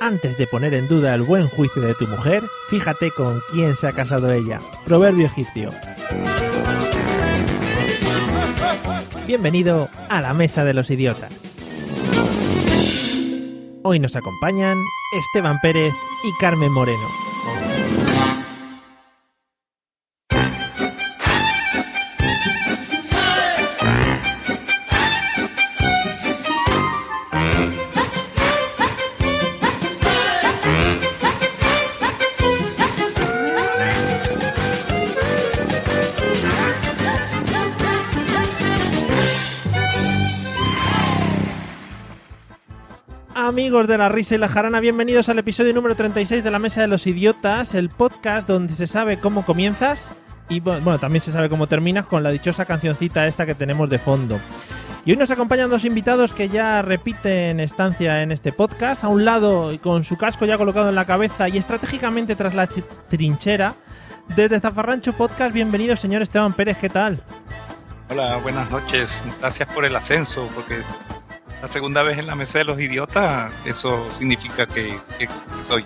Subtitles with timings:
[0.00, 3.88] antes de poner en duda el buen juicio de tu mujer, fíjate con quién se
[3.88, 4.60] ha casado ella.
[4.84, 5.70] Proverbio egipcio.
[9.26, 11.32] Bienvenido a la Mesa de los Idiotas.
[13.82, 14.78] Hoy nos acompañan
[15.18, 17.35] Esteban Pérez y Carmen Moreno.
[43.56, 46.82] Amigos de la risa y la jarana, bienvenidos al episodio número 36 de la Mesa
[46.82, 50.12] de los Idiotas, el podcast donde se sabe cómo comienzas
[50.50, 53.98] y bueno, también se sabe cómo terminas con la dichosa cancioncita esta que tenemos de
[53.98, 54.38] fondo.
[55.06, 59.04] Y hoy nos acompañan dos invitados que ya repiten estancia en este podcast.
[59.04, 62.68] A un lado, con su casco ya colocado en la cabeza y estratégicamente tras la
[63.08, 63.74] trinchera,
[64.36, 67.22] desde Zafarrancho Podcast, bienvenido señor Esteban Pérez, ¿qué tal?
[68.10, 69.24] Hola, buenas noches.
[69.40, 70.82] Gracias por el ascenso, porque
[71.66, 74.96] la segunda vez en la mesa de los idiotas, eso significa que,
[75.66, 75.84] soy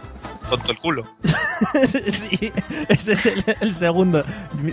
[0.50, 1.04] tonto el culo.
[1.84, 2.52] sí,
[2.90, 3.26] ese es
[3.62, 4.22] el, segundo.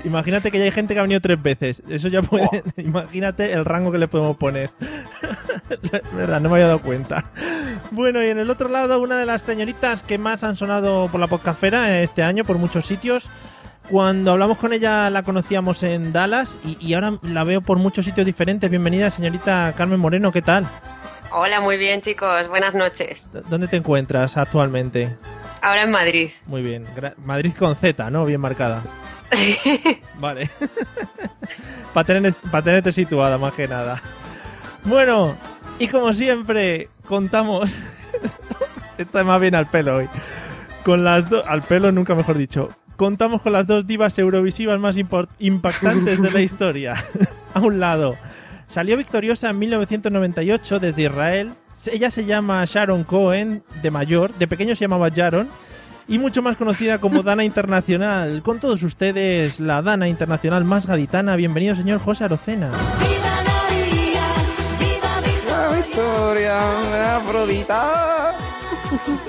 [0.03, 1.81] Imagínate que ya hay gente que ha venido tres veces.
[1.87, 2.49] Eso ya puede.
[2.51, 2.61] Oh.
[2.81, 4.69] Imagínate el rango que le podemos poner.
[6.13, 7.31] verdad, no me había dado cuenta.
[7.91, 11.21] Bueno, y en el otro lado, una de las señoritas que más han sonado por
[11.21, 13.29] la podcastfera este año, por muchos sitios.
[13.89, 18.25] Cuando hablamos con ella la conocíamos en Dallas y, ahora la veo por muchos sitios
[18.25, 18.69] diferentes.
[18.69, 20.67] Bienvenida, señorita Carmen Moreno, ¿qué tal?
[21.31, 23.29] Hola, muy bien chicos, buenas noches.
[23.49, 25.15] ¿Dónde te encuentras actualmente?
[25.61, 26.29] Ahora en Madrid.
[26.45, 26.85] Muy bien,
[27.23, 28.25] Madrid con Z, ¿no?
[28.25, 28.83] Bien marcada.
[30.19, 30.49] Vale.
[31.93, 34.01] Para tener, tenerte situada, más que nada.
[34.83, 35.35] Bueno,
[35.79, 37.69] y como siempre, contamos...
[38.97, 40.09] Esto es más bien al pelo hoy.
[40.83, 41.45] Con las dos...
[41.45, 46.41] Al pelo, nunca mejor dicho contamos con las dos divas eurovisivas más impactantes de la
[46.41, 46.95] historia.
[47.53, 48.17] a un lado,
[48.67, 51.53] salió victoriosa en 1998 desde Israel.
[51.91, 55.47] Ella se llama Sharon Cohen, de mayor, de pequeño se llamaba Sharon,
[56.07, 58.41] y mucho más conocida como Dana Internacional.
[58.43, 61.35] Con todos ustedes, la Dana Internacional más gaditana.
[61.35, 62.71] Bienvenido, señor José Arocena.
[62.99, 64.25] ¡Viva María!
[64.79, 67.17] ¡Viva Victoria!
[67.17, 68.46] Afrodita!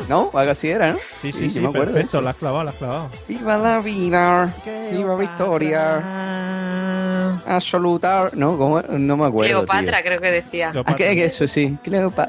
[0.09, 0.31] ¿No?
[0.35, 0.99] Algo así era, ¿no?
[1.21, 3.11] Sí, sí, sí, perfecto, la has clavado, la has clavado.
[3.27, 4.55] ¡Viva la vida!
[4.93, 6.03] ¡Viva Victoria!
[7.47, 8.31] Absoluta.
[8.35, 8.83] No, ¿cómo?
[8.83, 9.65] no me acuerdo.
[9.65, 10.73] Cleopatra, creo que decía.
[10.85, 11.77] Ah, que, eso sí.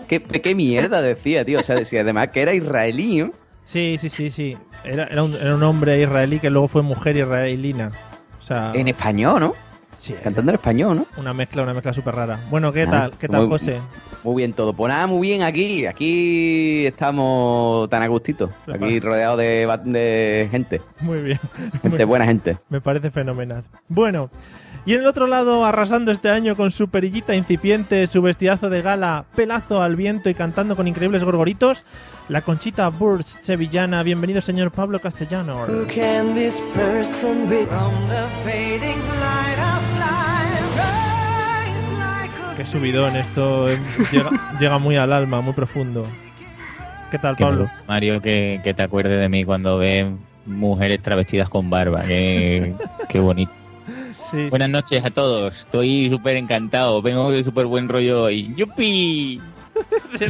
[0.07, 1.59] ¿Qué, ¿Qué, mierda decía, tío?
[1.59, 3.31] O sea, decía además que era israelí, ¿no?
[3.65, 4.57] Sí, sí, sí, sí.
[4.83, 7.91] Era, era, un, era un hombre israelí que luego fue mujer israelina.
[8.39, 9.55] O sea, en español, ¿no?
[9.95, 10.15] Sí.
[10.23, 11.07] Cantando en español, ¿no?
[11.17, 12.39] Una mezcla, una mezcla súper rara.
[12.49, 13.11] Bueno, ¿qué ah, tal?
[13.17, 13.79] ¿Qué tal, José?
[14.23, 14.73] Muy bien todo.
[14.73, 15.85] Pues nada, muy bien aquí.
[15.85, 18.49] Aquí estamos tan a gustito.
[18.73, 20.81] Aquí rodeado de, gente.
[21.01, 21.39] Muy bien.
[21.81, 22.57] Gente, buena gente.
[22.69, 23.63] Me parece fenomenal.
[23.87, 24.29] Bueno,
[24.85, 28.81] y en el otro lado, arrasando este año con su perillita incipiente, su vestidazo de
[28.81, 31.85] gala, pelazo al viento y cantando con increíbles gorgoritos,
[32.27, 34.03] la Conchita Burst sevillana.
[34.03, 35.65] Bienvenido, señor Pablo Castellano.
[42.59, 43.67] Qué subidón, esto
[44.59, 46.05] llega, muy al alma, muy profundo.
[47.09, 47.69] ¿Qué tal, Pablo?
[47.87, 50.07] Mario, que, te acuerdes de mí cuando ves
[50.45, 52.03] mujeres travestidas con barba.
[52.03, 52.75] Qué,
[53.13, 53.53] bonito.
[54.49, 55.57] Buenas noches a todos.
[55.59, 57.01] Estoy súper encantado.
[57.01, 58.53] Vengo de súper buen rollo hoy.
[58.57, 59.41] ¡Yupi!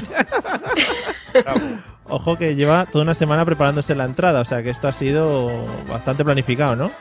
[2.09, 5.65] Ojo que lleva toda una semana preparándose la entrada, o sea que esto ha sido
[5.89, 6.91] bastante planificado, ¿no?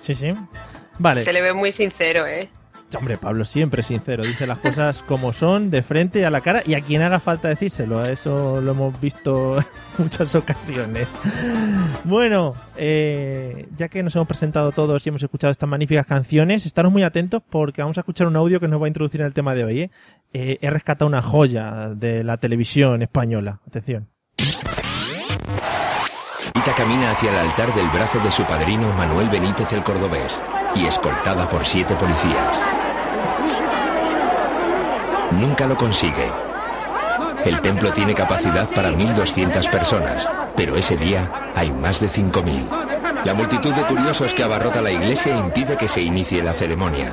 [0.00, 0.32] Sí, sí.
[0.98, 1.20] Vale.
[1.20, 2.48] Se le ve muy sincero, ¿eh?
[2.94, 6.74] Hombre, Pablo siempre sincero, dice las cosas como son, de frente a la cara y
[6.74, 8.04] a quien haga falta decírselo.
[8.04, 9.64] Eso lo hemos visto en
[9.98, 11.18] muchas ocasiones.
[12.04, 16.92] Bueno, eh, ya que nos hemos presentado todos y hemos escuchado estas magníficas canciones, estaros
[16.92, 19.34] muy atentos porque vamos a escuchar un audio que nos va a introducir en el
[19.34, 19.80] tema de hoy.
[19.80, 19.90] ¿eh?
[20.32, 23.60] Eh, he rescatado una joya de la televisión española.
[23.66, 24.08] Atención.
[26.54, 30.40] Ita camina hacia el altar del brazo de su padrino Manuel Benítez el Cordobés
[30.74, 32.75] y escoltada por siete policías.
[35.32, 36.30] Nunca lo consigue.
[37.44, 43.24] El templo tiene capacidad para 1.200 personas, pero ese día hay más de 5.000.
[43.24, 47.12] La multitud de curiosos que abarrota la iglesia impide que se inicie la ceremonia.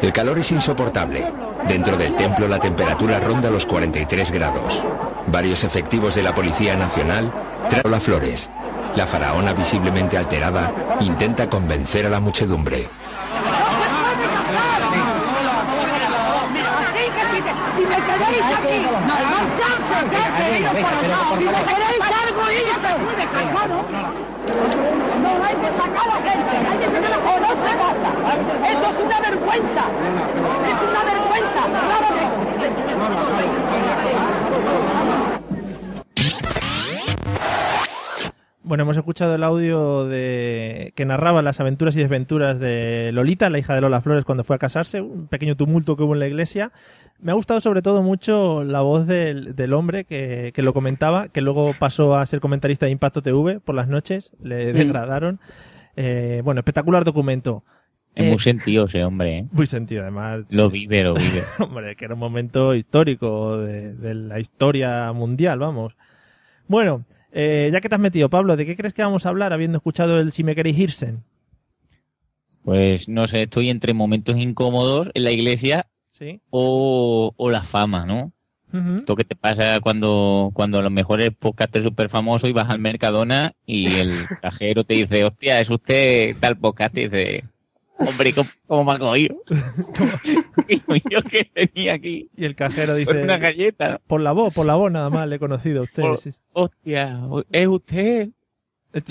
[0.00, 1.32] El calor es insoportable.
[1.66, 4.82] Dentro del templo la temperatura ronda los 43 grados.
[5.26, 7.32] Varios efectivos de la Policía Nacional
[7.68, 8.48] traen las flores.
[8.96, 12.88] La faraona, visiblemente alterada, intenta convencer a la muchedumbre.
[20.60, 20.70] No
[25.44, 28.10] hay que sacar a la gente, hay que sacar a o no se pasa.
[28.66, 29.82] Esto es una vergüenza.
[30.66, 31.62] Es una vergüenza,
[38.68, 43.58] Bueno, hemos escuchado el audio de que narraba las aventuras y desventuras de Lolita, la
[43.58, 46.26] hija de Lola Flores, cuando fue a casarse, un pequeño tumulto que hubo en la
[46.26, 46.70] iglesia.
[47.18, 51.28] Me ha gustado sobre todo mucho la voz del, del hombre que, que, lo comentaba,
[51.28, 55.40] que luego pasó a ser comentarista de Impacto TV por las noches, le degradaron.
[55.96, 57.64] Eh, bueno, espectacular documento.
[58.14, 59.46] Es muy eh, sentido ese hombre, ¿eh?
[59.50, 60.44] Muy sentido, además.
[60.50, 61.40] Lo vive, lo vive.
[61.58, 65.96] hombre, que era un momento histórico de, de la historia mundial, vamos.
[66.66, 69.52] Bueno, eh, ya que te has metido, Pablo, ¿de qué crees que vamos a hablar
[69.52, 71.14] habiendo escuchado el Si me queréis irse?
[72.64, 76.40] Pues no sé, estoy entre momentos incómodos en la iglesia ¿Sí?
[76.50, 78.32] o, o la fama, ¿no?
[78.70, 81.32] Esto que te pasa cuando, cuando a lo mejor es
[81.82, 86.58] súper famoso y vas al Mercadona y el cajero te dice, hostia, es usted tal
[86.58, 87.44] podcast, y dice,
[87.98, 89.36] hombre, ¿cómo, cómo me ha cogido?
[91.10, 93.88] Yo que tenía aquí Y el cajero dice, una galleta.
[93.92, 93.98] ¿no?
[94.06, 96.02] por la voz, por la voz nada más le he conocido a usted.
[96.02, 96.18] Por-.
[96.52, 98.28] Hostia, ¿es usted?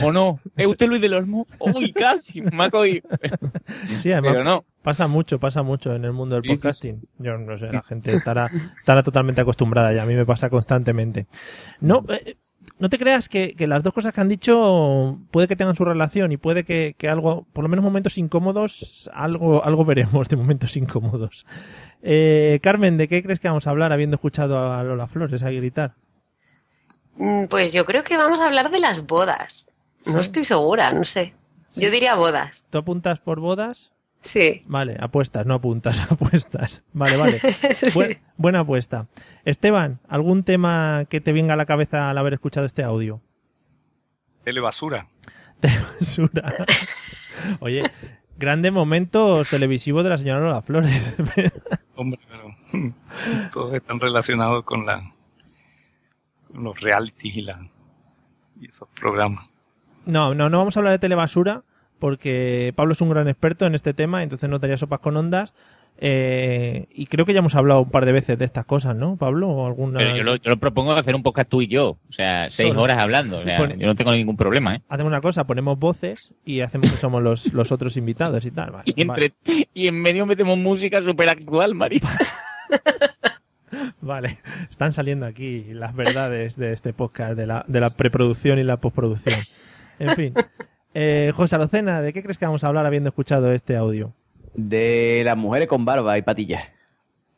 [0.03, 0.39] ¿O no?
[0.55, 1.45] ¿Es usted Luis del Olmo?
[1.59, 2.41] ¡Uy, casi!
[2.41, 3.07] Me ha cogido.
[3.99, 4.65] Sí, además Pero no.
[4.81, 7.01] pasa mucho, pasa mucho en el mundo del Sí, sí, podcasting.
[7.19, 11.27] Yo no sé, la gente estará, estará totalmente acostumbrada y a mí me pasa constantemente.
[11.79, 12.37] No, eh,
[12.79, 15.83] no te creas que, que las dos cosas que han dicho puede que tengan su
[15.85, 20.35] relación y puede que, que algo, por lo menos momentos incómodos, algo, algo veremos de
[20.35, 21.45] momentos incómodos.
[22.03, 25.49] Eh, Carmen, ¿de qué crees que vamos a hablar habiendo escuchado a Lola Flores a
[25.51, 25.95] gritar?
[27.15, 29.69] Mm, Pues yo creo que vamos a hablar de las bodas.
[30.05, 31.33] No estoy segura, no sé.
[31.75, 32.67] Yo diría bodas.
[32.71, 33.91] ¿Tú apuntas por bodas?
[34.21, 34.63] Sí.
[34.67, 36.83] Vale, apuestas, no apuntas, apuestas.
[36.93, 37.39] Vale, vale.
[37.93, 39.07] Bu- buena apuesta.
[39.45, 43.21] Esteban, ¿algún tema que te venga a la cabeza al haber escuchado este audio?
[44.43, 45.07] Telebasura.
[45.61, 46.53] De basura.
[47.59, 47.83] Oye,
[48.37, 51.15] grandes momentos televisivos de la señora Lola Flores.
[51.95, 52.93] Hombre, pero
[53.51, 55.13] todos están relacionados con la
[56.51, 57.67] con los realities y la
[58.59, 59.47] y esos programas.
[60.05, 61.63] No, no, no vamos a hablar de telebasura
[61.99, 65.53] porque Pablo es un gran experto en este tema, entonces no daría sopas con ondas.
[65.99, 69.17] Eh, y creo que ya hemos hablado un par de veces de estas cosas, ¿no,
[69.17, 69.49] Pablo?
[69.49, 69.97] ¿O alguna...
[69.97, 71.97] Pero yo lo, yo lo propongo hacer un podcast tú y yo.
[72.07, 72.83] O sea, seis Solo.
[72.83, 73.39] horas hablando.
[73.39, 74.81] O sea, Pone- yo no tengo ningún problema, ¿eh?
[74.89, 78.69] Hacemos una cosa, ponemos voces y hacemos que somos los, los otros invitados y tal.
[78.69, 79.33] Vale, Y, entre,
[79.73, 81.99] y en medio metemos música súper actual, Mari.
[84.01, 84.37] Vale,
[84.69, 88.77] están saliendo aquí las verdades de este podcast, de la, de la preproducción y la
[88.77, 89.35] postproducción.
[89.99, 90.33] En fin.
[90.99, 94.13] Eh, José Alocena, ¿de qué crees que vamos a hablar habiendo escuchado este audio?
[94.55, 96.63] De las mujeres con barba y patillas.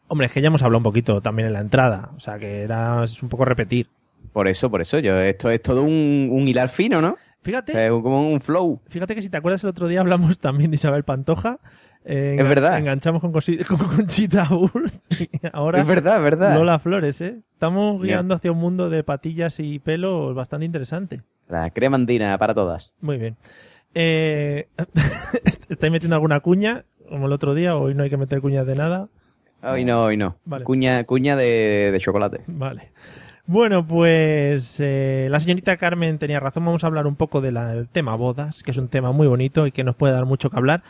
[0.07, 2.61] Hombre, es que ya hemos hablado un poquito también en la entrada, o sea que
[2.61, 3.88] era es un poco repetir.
[4.31, 7.18] Por eso, por eso, yo, esto es todo un, un hilar fino, ¿no?
[7.42, 8.80] Fíjate, Es como un flow.
[8.87, 11.59] fíjate que si te acuerdas el otro día hablamos también de Isabel Pantoja.
[12.06, 12.78] eh, Es verdad.
[12.78, 16.56] Enganchamos con, con Conchita Wurst y ahora Es verdad, es verdad.
[16.56, 17.42] Lola Flores, ¿eh?
[17.54, 21.23] Estamos guiando hacia un mundo de patillas y pelo bastante interesante.
[21.49, 22.94] La crema andina para todas.
[23.01, 23.35] Muy bien.
[23.95, 24.68] Eh,
[25.69, 26.85] ¿Estáis metiendo alguna cuña?
[27.09, 29.09] Como el otro día, hoy no hay que meter cuñas de nada.
[29.63, 30.37] Hoy no, hoy no.
[30.45, 30.63] Vale.
[30.63, 32.41] Cuña, cuña de, de chocolate.
[32.47, 32.91] Vale.
[33.47, 36.65] Bueno, pues eh, la señorita Carmen tenía razón.
[36.65, 39.71] Vamos a hablar un poco del tema bodas, que es un tema muy bonito y
[39.71, 40.83] que nos puede dar mucho que hablar.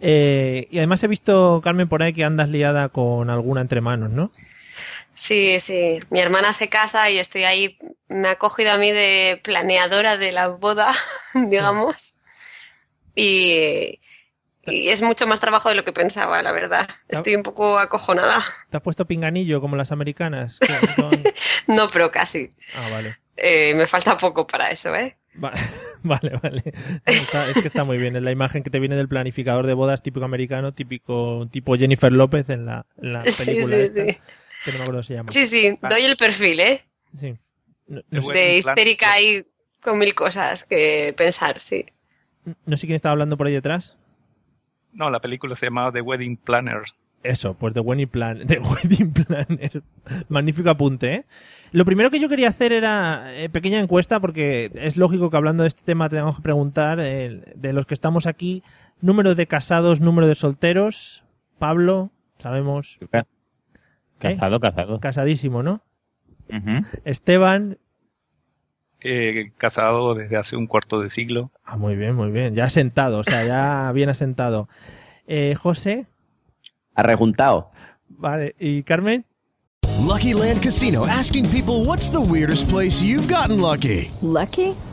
[0.00, 4.10] Eh, y además he visto, Carmen, por ahí que andas liada con alguna entre manos,
[4.10, 4.30] ¿no?
[5.14, 6.00] Sí, sí.
[6.10, 7.78] Mi hermana se casa y estoy ahí.
[8.08, 10.92] Me ha cogido a mí de planeadora de la boda,
[11.34, 12.14] digamos.
[13.14, 14.00] Y,
[14.66, 16.88] y es mucho más trabajo de lo que pensaba, la verdad.
[17.08, 18.42] Estoy un poco acojonada.
[18.70, 20.58] ¿Te has puesto pinganillo como las americanas?
[21.68, 22.50] No, pero casi.
[22.74, 23.16] Ah, vale.
[23.36, 25.16] Eh, me falta poco para eso, ¿eh?
[25.42, 25.52] Va-
[26.06, 26.62] Vale, vale.
[27.06, 28.14] Está- es que está muy bien.
[28.14, 32.12] Es la imagen que te viene del planificador de bodas típico americano, típico tipo Jennifer
[32.12, 34.18] López en la, en la Sí, película sí, esta, sí.
[34.64, 35.30] Que no me acuerdo cómo se llama.
[35.30, 35.76] Sí, sí.
[35.88, 36.84] Doy el perfil, ¿eh?
[37.18, 37.34] Sí.
[37.86, 39.46] No, De no sé, De histérica ahí
[39.82, 41.84] con mil cosas que pensar, sí.
[42.64, 43.96] no sé quién estaba hablando por ahí detrás.
[44.92, 46.82] No, la película se llamaba The Wedding Planner.
[47.22, 49.82] Eso, pues The Wedding Plan, The Wedding Planner.
[50.28, 51.24] Magnífico apunte, ¿eh?
[51.72, 55.64] Lo primero que yo quería hacer era eh, pequeña encuesta, porque es lógico que hablando
[55.64, 58.62] de este tema tenemos que preguntar eh, de los que estamos aquí,
[59.00, 61.24] número de casados, número de solteros.
[61.58, 62.98] Pablo, sabemos.
[64.32, 65.00] Casado, casado.
[65.00, 65.80] Casadísimo, ¿no?
[67.04, 67.78] Esteban.
[69.00, 71.50] Eh, casado desde hace un cuarto de siglo.
[71.64, 72.54] Ah, muy bien, muy bien.
[72.54, 74.68] Ya sentado, o sea, ya bien asentado.
[75.26, 76.06] Eh, José.
[76.94, 77.70] Arrejuntado.
[78.08, 79.24] Vale, ¿y Carmen?
[80.06, 84.10] Lucky Land Casino, asking people what's the weirdest place you've gotten lucky.
[84.22, 84.74] Lucky?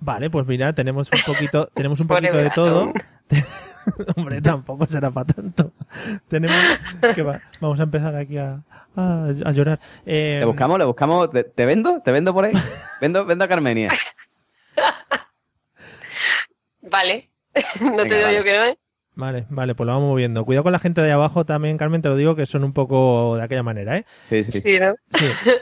[0.00, 2.92] Vale, pues mira, tenemos un poquito, tenemos un poquito de todo.
[4.16, 5.72] Hombre, tampoco será para tanto.
[6.28, 6.56] Tenemos
[7.14, 8.62] que va, vamos a empezar aquí a,
[8.96, 9.78] a, a llorar.
[10.04, 10.78] Eh, ¿Le buscamos?
[10.78, 11.30] ¿Le buscamos?
[11.30, 12.00] ¿Te, te vendo?
[12.02, 12.52] ¿Te vendo por ahí?
[13.00, 13.88] Vendo, vendo a Carmenia.
[16.82, 17.30] Vale.
[17.80, 18.36] no te digo vale.
[18.36, 18.78] yo que no, ¿eh?
[19.16, 20.44] Vale, vale, pues lo vamos moviendo.
[20.44, 23.36] Cuidado con la gente de abajo también, Carmen, te lo digo, que son un poco
[23.36, 24.04] de aquella manera, ¿eh?
[24.24, 24.60] Sí, sí.
[24.60, 24.94] Sí, ¿no?
[25.10, 25.26] Sí.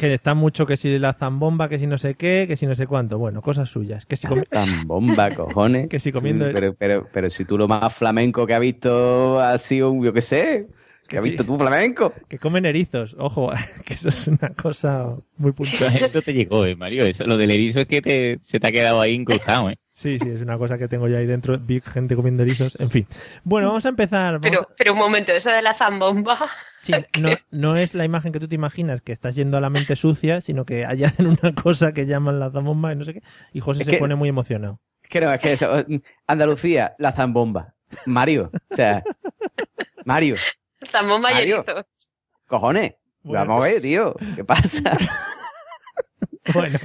[0.00, 2.74] Que está mucho que si la zambomba, que si no sé qué, que si no
[2.74, 3.18] sé cuánto.
[3.18, 4.04] Bueno, cosas suyas.
[4.04, 5.88] Que si comi- Zambomba, cojones.
[5.90, 9.56] Que si comiendo- Pero, pero, pero si tú lo más flamenco que has visto ha
[9.58, 10.66] sido, un- yo qué sé,
[11.06, 11.30] que has Sí.
[11.30, 12.12] visto tú flamenco.
[12.28, 13.14] que comen erizos.
[13.16, 13.52] Ojo,
[13.86, 15.98] que eso es una cosa muy puntual.
[15.98, 17.04] Eso te llegó, eh, Mario.
[17.04, 19.76] Eso, lo del erizo es que te, se te ha quedado ahí incrustado, ¿eh?
[19.96, 21.56] Sí, sí, es una cosa que tengo yo ahí dentro.
[21.56, 22.74] Vi gente comiendo erizos.
[22.80, 23.06] En fin.
[23.44, 24.32] Bueno, vamos a empezar.
[24.34, 26.36] Vamos Pero, a- pero un momento, eso de la zambomba.
[26.80, 29.70] Sí, no, no es la imagen que tú te imaginas que estás yendo a la
[29.70, 33.14] mente sucia, sino que allá hacen una cosa que llaman la zambomba y no sé
[33.14, 33.22] qué.
[33.52, 34.80] Y José Es se que- pone muy emocionado.
[35.08, 35.70] Que no, es que eso.
[36.26, 37.74] Andalucía, la zambomba.
[38.06, 39.04] Mario, o sea,
[40.04, 40.34] Mario,
[40.90, 41.56] Zambomba y Mario.
[41.66, 41.86] erizo.
[42.48, 42.94] cojones.
[43.22, 43.46] Bueno.
[43.46, 44.14] Vamos a ver, tío.
[44.34, 44.82] ¿Qué pasa?
[46.52, 46.78] Bueno,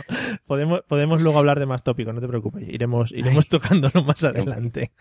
[0.45, 2.67] podemos, podemos luego hablar de más tópicos, no te preocupes.
[2.67, 4.91] Iremos, iremos tocándolo más adelante.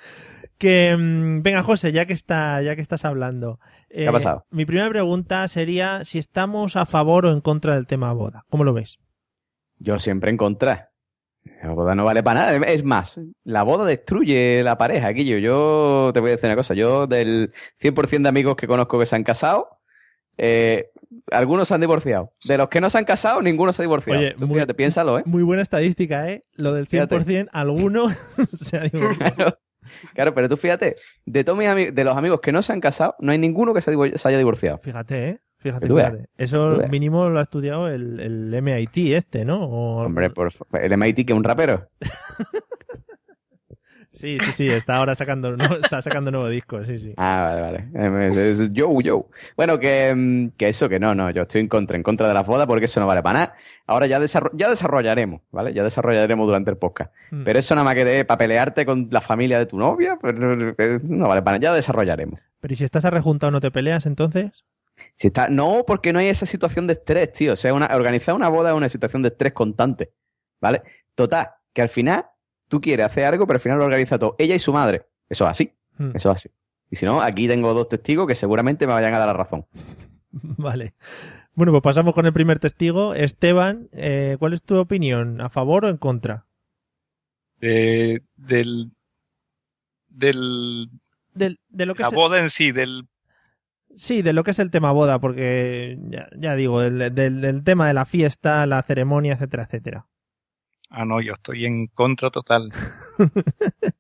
[0.59, 3.61] Que mm, venga, José, ya que está, ya que estás hablando.
[3.89, 4.47] eh, ha pasado?
[4.51, 8.45] Mi primera pregunta sería si estamos a favor o en contra del tema boda.
[8.51, 8.99] ¿Cómo lo ves?
[9.79, 10.91] Yo siempre en contra.
[11.63, 12.67] La boda no vale para nada.
[12.67, 15.39] Es más, la boda destruye la pareja, Guillo.
[15.39, 16.75] Yo te voy a decir una cosa.
[16.75, 19.78] Yo, del 100% de amigos que conozco que se han casado,
[20.39, 20.91] eh,
[21.31, 22.33] algunos se han divorciado.
[22.45, 24.21] De los que no se han casado, ninguno se ha divorciado.
[24.21, 25.23] Oye, Tú muy- fíjate, piénsalo, ¿eh?
[25.27, 26.43] Muy buena estadística, ¿eh?
[26.55, 28.07] Lo del 100%, alguno
[28.63, 29.35] se ha divorciado.
[29.35, 29.59] Claro,
[30.15, 33.15] claro, pero tú fíjate, de todos mis de los amigos que no se han casado,
[33.21, 34.79] no hay ninguno que se, haya divorciado.
[34.79, 35.39] Fíjate, ¿eh?
[35.61, 36.27] Fíjate, fíjate.
[36.37, 39.65] Eso mínimo lo ha estudiado el, el MIT este, ¿no?
[39.65, 41.89] O- Hombre, por, el MIT que es un rapero.
[44.19, 47.15] Sí, sí, sí, está ahora sacando, no, está sacando nuevo disco, sí, sí.
[47.17, 48.27] Ah, vale, vale.
[48.35, 49.27] Eh, Es, yo, yo.
[49.57, 52.35] Bueno, que, mm, que eso, que no, no, yo estoy en contra, en contra de
[52.35, 53.55] la boda porque eso no vale para nada.
[53.87, 55.73] Ahora ya, desarro- ya desarrollaremos, ¿vale?
[55.73, 57.13] Ya desarrollaremos durante el podcast.
[57.31, 57.45] Mm.
[57.45, 60.35] Pero eso nada más que para pelearte con la familia de tu novia, pues,
[60.79, 62.41] eh, no vale para nada, ya desarrollaremos.
[62.61, 64.65] Pero ¿y si estás arrejuntado no te peleas entonces?
[65.15, 67.53] Si está, no, porque no hay esa situación de estrés, tío.
[67.53, 70.11] O sea, una, organizar una boda es una situación de estrés constante,
[70.61, 70.83] ¿vale?
[71.15, 72.25] Total, que al final
[72.69, 74.35] tú quieres hacer algo, pero al final lo organiza todo.
[74.39, 75.07] Ella y su madre.
[75.29, 75.73] Eso es así.
[75.99, 76.11] Hmm.
[76.15, 76.51] Eso es así.
[76.91, 79.67] Y si no, aquí tengo dos testigos que seguramente me vayan a dar la razón.
[80.31, 80.95] Vale.
[81.55, 83.15] Bueno, pues pasamos con el primer testigo.
[83.15, 85.41] Esteban, eh, ¿cuál es tu opinión?
[85.41, 86.47] ¿A favor o en contra?
[87.61, 88.93] De- del,
[90.09, 90.89] del,
[91.35, 93.09] Del- de lo que la es- boda en sí, del
[93.97, 97.65] Sí, de lo que es el tema boda, porque ya, ya digo, del, del- del
[97.65, 100.07] tema de la fiesta, la ceremonia, etcétera, etcétera.
[100.91, 102.73] Ah, no, yo estoy en contra total.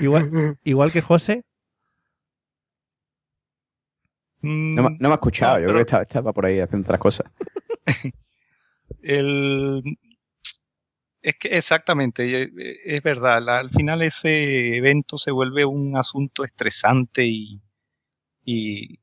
[0.00, 1.44] Igual, igual que José.
[4.42, 6.46] Mm, No, me- no me ha escuchado, No, yo pero- creo que estaba, estaba por
[6.46, 7.30] ahí haciendo otras cosas.
[9.02, 9.82] el,
[11.22, 15.96] es que exactamente, eh, eh, es verdad, la- al final ese evento se vuelve un
[15.96, 17.60] asunto estresante y,
[18.44, 18.94] y,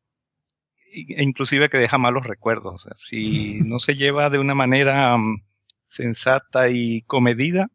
[0.91, 2.75] e inclusive que deja malos recuerdos.
[2.75, 5.43] O sea, si no se lleva de una manera mm,
[5.87, 7.69] sensata y comedida,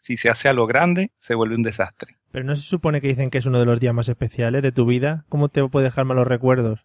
[0.00, 2.16] si se hace a lo grande, se vuelve un desastre.
[2.30, 4.72] Pero no se supone que dicen que es uno de los días más especiales de
[4.72, 5.24] tu vida.
[5.28, 6.80] ¿Cómo te puede dejar malos recuerdos?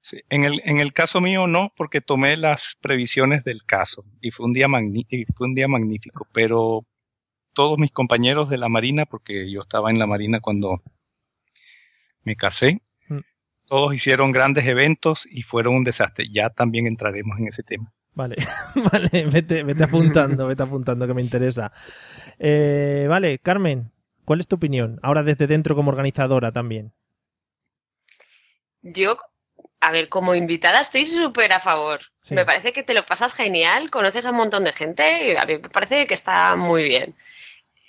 [0.00, 4.32] Sí, En el, en el caso mío no, porque tomé las previsiones del caso y
[4.32, 6.84] fue un día magni- y fue un día magnífico, pero
[7.54, 10.82] todos mis compañeros de la Marina, porque yo estaba en la Marina cuando
[12.24, 13.18] me casé, Mm.
[13.66, 16.26] todos hicieron grandes eventos y fueron un desastre.
[16.32, 17.92] Ya también entraremos en ese tema.
[18.14, 18.36] Vale,
[18.92, 21.72] vale, vete, vete apuntando, vete apuntando que me interesa.
[22.38, 23.90] Eh, vale, Carmen,
[24.24, 24.98] ¿cuál es tu opinión?
[25.02, 26.92] Ahora desde dentro como organizadora también.
[28.82, 29.16] Yo,
[29.80, 32.00] a ver, como invitada estoy súper a favor.
[32.30, 35.44] Me parece que te lo pasas genial, conoces a un montón de gente y a
[35.44, 37.14] mí me parece que está muy bien.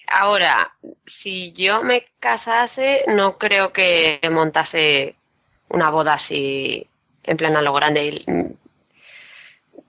[0.07, 0.71] Ahora,
[1.05, 5.15] si yo me casase, no creo que montase
[5.69, 6.87] una boda así
[7.23, 8.23] en plan a lo grande.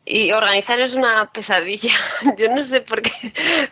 [0.04, 1.92] Y, organizar es una pesadilla.
[2.38, 3.10] Yo no sé por qué,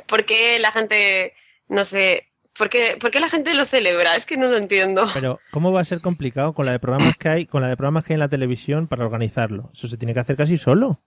[0.07, 1.35] por qué la gente,
[1.69, 4.15] no sé, ¿Por qué, ¿Por qué, la gente lo celebra?
[4.15, 5.05] Es que no lo entiendo.
[5.15, 7.79] Pero, ¿cómo va a ser complicado con la de programas que hay, con la de
[7.79, 9.71] programas que hay en la televisión para organizarlo?
[9.73, 11.01] Eso se tiene que hacer casi solo.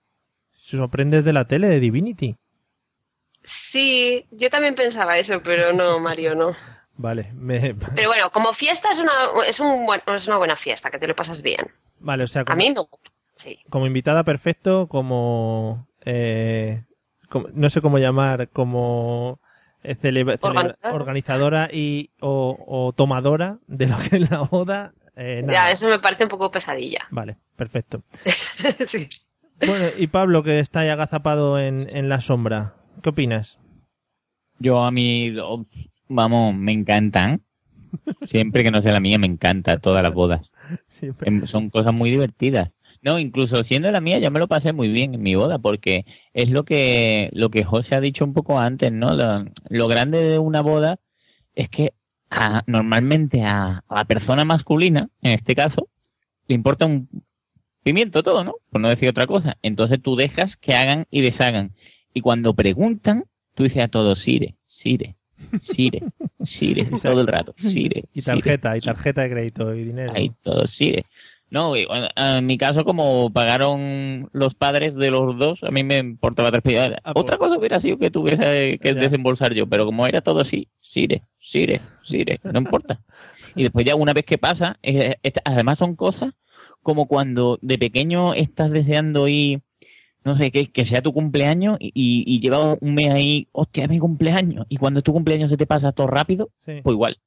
[0.59, 2.35] Se sorprende de la tele, de Divinity.
[3.43, 6.55] Sí, yo también pensaba eso, pero no, Mario, no.
[6.97, 7.31] Vale.
[7.95, 9.11] Pero bueno, como fiesta es una,
[9.47, 11.71] es, un es una buena fiesta, que te lo pasas bien.
[11.99, 12.87] Vale, o sea, como, a mí no.
[13.35, 13.59] Sí.
[13.69, 16.83] Como invitada perfecto, como, eh,
[17.53, 19.39] no sé cómo llamar, como
[19.83, 19.97] eh,
[20.91, 24.93] organizadora y o, tomadora de lo que es la boda.
[25.15, 27.07] Eh, ya, eso me parece un poco pesadilla.
[27.11, 28.03] Vale, perfecto.
[28.87, 29.07] sí.
[29.65, 33.57] Bueno, y Pablo, que está ahí agazapado en, en la sombra, ¿qué opinas?
[34.59, 35.33] Yo a mí
[36.07, 37.41] vamos, me encantan.
[38.23, 40.51] Siempre que no sea la mía, me encanta todas las bodas.
[41.21, 42.71] Em, son cosas muy divertidas.
[43.05, 46.05] No, incluso siendo la mía, yo me lo pasé muy bien en mi boda, porque
[46.33, 49.09] es lo que, lo que José ha dicho un poco antes, ¿no?
[49.69, 50.97] Lo, grande de una boda
[51.53, 51.93] es que
[52.65, 55.87] normalmente a, a, la persona masculina, en este caso,
[56.47, 57.07] le importa un
[57.83, 58.55] pimiento todo, ¿no?
[58.71, 59.55] Por no decir otra cosa.
[59.61, 61.75] Entonces tú dejas que hagan y deshagan.
[62.11, 65.15] Y cuando preguntan, tú dices a todos, Sire, Sire,
[65.59, 66.01] Sire,
[66.39, 68.05] Sire, todo el rato, Sire.
[68.11, 70.11] Y tarjeta, y tarjeta de crédito y dinero.
[70.15, 71.05] Ahí todo, Sire.
[71.49, 76.51] No, en mi caso, como pagaron los padres de los dos, a mí me importaba
[76.51, 76.63] tres
[77.03, 77.49] ah, Otra pues.
[77.49, 81.81] cosa hubiera sido que tuviese que desembolsar yo, pero como era todo así, Sire, Sire,
[82.03, 82.99] Sire, no importa.
[83.55, 84.79] Y después ya una vez que pasa,
[85.45, 86.33] además son cosas
[86.81, 89.61] como cuando de pequeño estás deseando ir
[90.25, 93.89] no sé, que, que sea tu cumpleaños y, y, lleva un mes ahí, hostia, es
[93.91, 94.65] mi cumpleaños.
[94.69, 97.19] Y cuando tu cumpleaños se te pasa todo rápido, pues igual.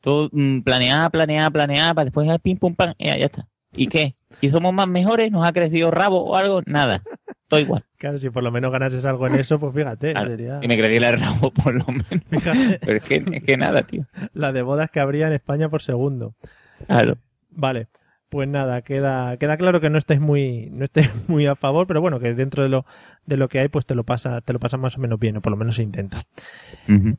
[0.00, 3.48] Todo mm, planeada, planeada, planeada, para después pim pum pam, ya, ya está.
[3.74, 4.14] ¿Y qué?
[4.40, 5.30] ¿Y somos más mejores?
[5.30, 6.62] ¿Nos ha crecido rabo o algo?
[6.66, 7.02] Nada.
[7.48, 7.84] Todo igual.
[7.98, 10.12] Claro, si por lo menos ganases algo en eso, pues fíjate.
[10.12, 10.58] sería...
[10.62, 12.24] Y me creciera el rabo por lo menos.
[12.30, 12.78] Fíjate.
[12.80, 14.06] Pero es que, es que nada, tío.
[14.32, 16.34] La de bodas que habría en España por segundo.
[16.86, 17.18] Claro.
[17.50, 17.88] Vale.
[18.30, 22.00] Pues nada, queda, queda claro que no estés muy, no estés muy a favor, pero
[22.00, 22.86] bueno, que dentro de lo,
[23.26, 25.36] de lo que hay, pues te lo pasa, te lo pasa más o menos bien,
[25.36, 26.24] o por lo menos se intenta.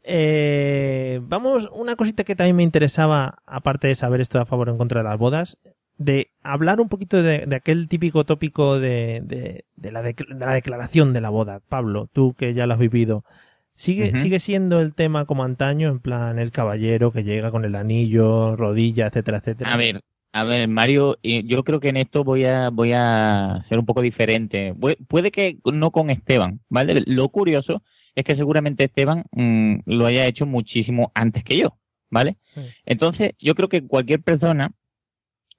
[0.04, 4.72] eh, vamos, una cosita que también me interesaba, aparte de saber esto a favor o
[4.72, 5.60] en contra de las bodas,
[5.98, 11.14] de hablar un poquito de, aquel típico tópico de, de, de, la de, la declaración
[11.14, 11.62] de la boda.
[11.70, 13.24] Pablo, tú que ya lo has vivido,
[13.76, 17.76] ¿sigue, ¿sigue siendo el tema como antaño, en plan el caballero que llega con el
[17.76, 19.74] anillo, rodilla, etcétera, etcétera?
[19.74, 20.02] A ver,
[20.32, 24.02] a ver, Mario, yo creo que en esto voy a, voy a ser un poco
[24.02, 24.74] diferente.
[25.08, 27.04] Puede que no con Esteban, ¿vale?
[27.06, 27.84] Lo curioso
[28.16, 31.78] es que seguramente Esteban mm, lo haya hecho muchísimo antes que yo,
[32.10, 32.38] ¿vale?
[32.86, 34.72] Entonces, yo creo que cualquier persona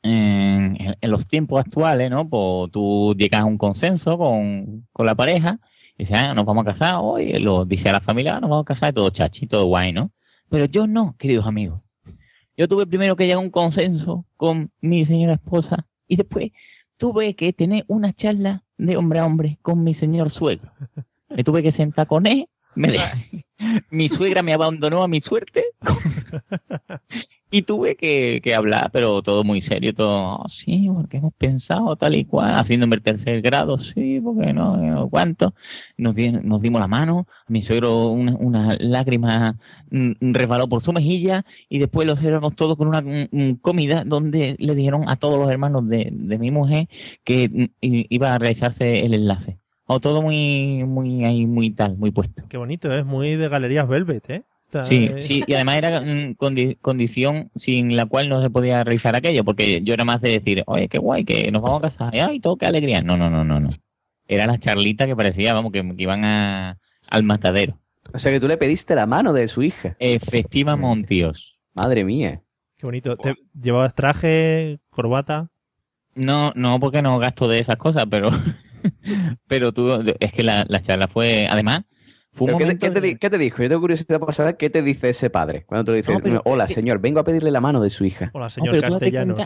[0.04, 2.28] en, los tiempos actuales, ¿no?
[2.28, 5.58] Pues tú llegas a un consenso con, la pareja
[5.96, 8.50] y dices, ah, nos vamos a casar hoy, lo dice a la familia, ah, nos
[8.50, 10.12] vamos a casar, todo chachi, todo guay, ¿no?
[10.50, 11.80] Pero yo no, queridos amigos.
[12.56, 16.52] Yo tuve primero que llegar a un consenso con mi señora esposa y después
[16.96, 20.70] tuve que tener una charla de hombre a hombre con mi señor suegro.
[21.34, 22.46] Me tuve que sentar con él.
[23.90, 25.64] mi suegra me abandonó a mi suerte.
[27.50, 32.16] y tuve que, hablar, pero todo muy serio, todo, oh, sí, porque hemos pensado tal
[32.16, 35.54] y cual, haciéndome el tercer grado, sí, porque no, no cuánto.
[35.96, 39.56] Nos, nos dimos la mano, mi suegro una, una lágrima
[39.90, 43.02] mm, resbaló por su mejilla y después lo cerramos todo con una
[43.60, 46.88] comida donde le dijeron a todos los hermanos de, de mi mujer
[47.24, 49.63] que mm, iba a realizarse el enlace.
[49.86, 52.44] O todo muy, muy ahí, muy tal, muy puesto.
[52.48, 54.42] Qué bonito, es muy de galerías Velvet, ¿eh?
[54.82, 56.02] sí, sí, y además era
[56.80, 60.64] condición sin la cual no se podía realizar aquello, porque yo era más de decir,
[60.66, 63.02] oye, qué guay, que nos vamos a casar, ay, todo, qué alegría.
[63.02, 63.68] No, no, no, no, no.
[64.26, 66.78] Era la charlita que parecía, vamos, que, iban a,
[67.10, 67.78] al matadero.
[68.12, 69.96] O sea que tú le pediste la mano de su hija.
[69.98, 71.58] Efectivamente, tíos.
[71.74, 72.42] Madre mía.
[72.78, 73.16] Qué bonito.
[73.16, 75.50] ¿Te ¿Llevabas traje, corbata?
[76.14, 78.28] No, no, porque no gasto de esas cosas, pero
[79.48, 81.84] pero tú, es que la, la charla fue, además,
[82.36, 83.62] ¿Qué, te, dijo?
[83.62, 85.64] Yo tengo curiosidad para saber qué te dice ese padre.
[85.66, 86.12] Cuando te dice,
[86.44, 88.30] hola señor, vengo a pedirle la mano de su hija.
[88.34, 89.38] Hola señor Castellanos.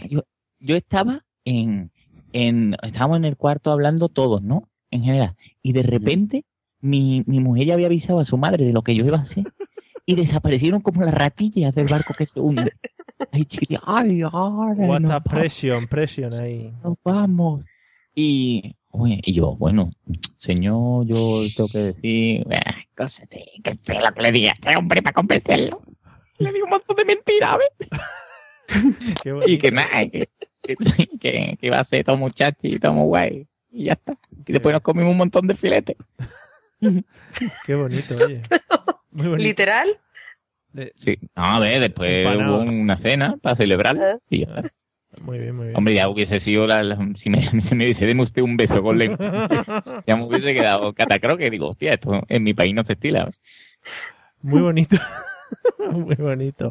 [0.59, 1.91] yo estaba en,
[2.33, 4.71] en, estábamos en el cuarto hablando todos, ¿no?
[4.91, 5.37] En general.
[5.63, 6.45] Y de repente,
[6.81, 9.23] mi, mi mujer ya había avisado a su madre de lo que yo iba a
[9.23, 9.45] hacer.
[10.07, 12.73] Y desaparecieron como las ratillas del barco que se hunde.
[13.33, 14.31] Ay, chiquilla, ay, ay.
[14.31, 16.73] What nos a presión, presión ahí.
[16.85, 17.65] nos vamos.
[18.15, 19.91] Y, y yo, bueno,
[20.37, 24.55] señor, yo tengo que decir, eh, cosas de, que sé lo que le diga a
[24.55, 25.83] este hombre para convencerlo.
[26.39, 27.89] Le digo un montón de mentiras, ¿ves?
[29.23, 30.29] Qué y que nada, que,
[30.63, 30.77] que,
[31.21, 33.47] que, iba a ser todo muchacho y todo muy guay.
[33.71, 34.17] Y ya está.
[34.47, 35.97] Y después nos comimos un montón de filetes.
[37.67, 38.43] Qué bonito, oye.
[39.11, 39.49] Muy bonito.
[39.49, 39.89] ¿Literal?
[40.97, 41.19] Sí.
[41.35, 44.03] No, a ver, después hubo una cena para celebrarlo.
[44.29, 44.71] Y ya está.
[45.23, 45.77] Muy bien, muy bien.
[45.77, 48.83] Hombre, ya hubiese sido la, la- si me, si me dice, deme usted un beso
[48.83, 49.49] con lengua.
[50.07, 51.51] ya me hubiese quedado catacroque.
[51.51, 53.29] Digo, hostia, esto en mi país no se estila.
[54.43, 54.97] Muy bonito.
[55.93, 56.71] muy bonito.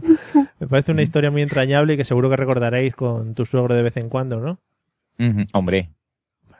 [0.59, 3.81] Me parece una historia muy entrañable y que seguro que recordaréis con tu suegro de
[3.81, 4.59] vez en cuando, ¿no?
[5.53, 5.89] Hombre.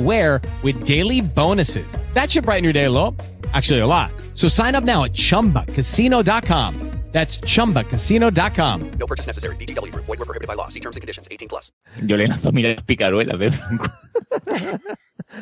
[0.00, 1.86] with daily bonuses.
[2.14, 3.14] That should brighten your day a little.
[3.52, 4.10] Actually, a lot.
[4.34, 6.96] So sign up now at chumbacasino.com.
[7.12, 8.90] That's chumbacasino.com.
[8.98, 9.56] No purchase necessary.
[9.56, 10.04] VGW Group.
[10.04, 10.68] Void were prohibited by law.
[10.68, 11.26] See terms and conditions.
[11.30, 11.72] 18 plus.
[12.04, 13.52] Yo le lanzo mirar picaruelas de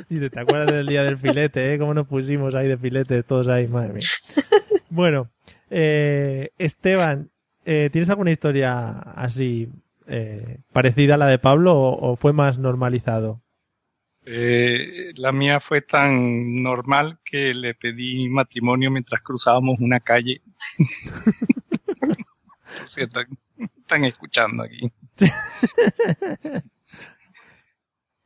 [0.08, 1.78] Dice, ¿te acuerdas del día del filete, eh?
[1.80, 3.66] ¿Cómo nos pusimos ahí de filetes todos ahí?
[3.66, 4.02] Madre mía.
[4.90, 5.28] Bueno,
[5.70, 7.30] eh, Esteban,
[7.64, 9.68] eh, ¿tienes alguna historia así
[10.06, 13.40] eh, parecida a la de Pablo o, o fue más normalizado?
[14.26, 20.40] Eh, la mía fue tan normal que le pedí matrimonio mientras cruzábamos una calle.
[22.78, 23.20] Por cierto,
[23.78, 24.90] están escuchando aquí.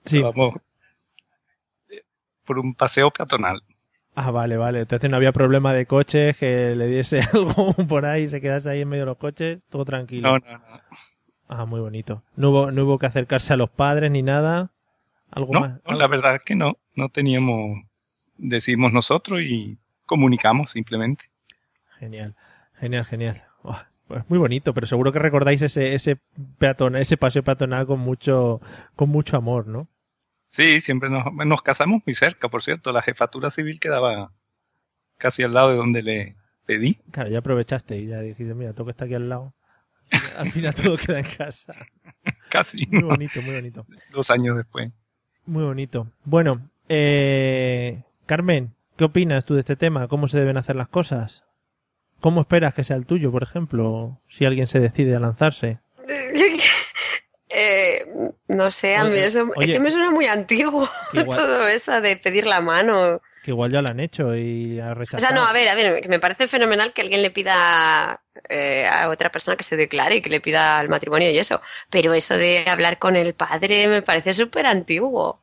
[0.05, 0.23] Sí.
[0.23, 0.55] Vamos
[2.49, 3.63] por un paseo peatonal.
[4.15, 4.81] Ah, vale, vale.
[4.81, 8.81] Entonces no había problema de coches, que le diese algo por ahí, se quedase ahí
[8.81, 10.31] en medio de los coches, todo tranquilo.
[10.31, 10.81] No, no, no.
[11.47, 12.23] Ah, muy bonito.
[12.37, 14.71] No hubo, no hubo que acercarse a los padres ni nada.
[15.31, 15.81] Algo No, más.
[15.87, 16.77] no, la verdad es que no.
[16.95, 17.81] No teníamos,
[18.37, 21.25] decimos nosotros y comunicamos simplemente.
[21.99, 22.35] Genial,
[22.79, 23.43] genial, genial.
[24.07, 26.17] Pues muy bonito, pero seguro que recordáis ese, ese
[26.59, 28.61] peatón, ese paseo peatonal con mucho,
[28.97, 29.87] con mucho amor, ¿no?
[30.49, 32.91] Sí, siempre nos, nos casamos muy cerca, por cierto.
[32.91, 34.31] La jefatura civil quedaba
[35.19, 36.95] casi al lado de donde le pedí.
[37.11, 39.53] Claro, ya aprovechaste y ya dijiste, mira, todo que está aquí al lado.
[40.39, 41.75] Al final todo queda en casa.
[42.51, 42.87] Casi.
[42.87, 43.09] Muy ¿no?
[43.09, 43.85] bonito, muy bonito.
[44.11, 44.91] Dos años después.
[45.49, 46.07] Muy bonito.
[46.25, 50.07] Bueno, eh, Carmen, ¿qué opinas tú de este tema?
[50.07, 51.43] ¿Cómo se deben hacer las cosas?
[52.21, 55.79] ¿Cómo esperas que sea el tuyo, por ejemplo, si alguien se decide a lanzarse?
[57.51, 58.05] Eh,
[58.49, 59.69] no sé, a mí eso oye.
[59.69, 63.23] es que me suena muy antiguo igual- todo eso de pedir la mano.
[63.49, 65.21] Que igual ya lo han hecho y ha O rechazado.
[65.21, 68.87] sea, no, a ver, a ver, que me parece fenomenal que alguien le pida eh,
[68.87, 71.61] a otra persona que se declare y que le pida el matrimonio y eso.
[71.91, 75.43] Pero eso de hablar con el padre me parece súper antiguo.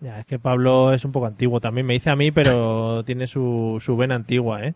[0.00, 3.26] Ya, es que Pablo es un poco antiguo también, me dice a mí, pero tiene
[3.26, 4.74] su, su vena antigua, ¿eh?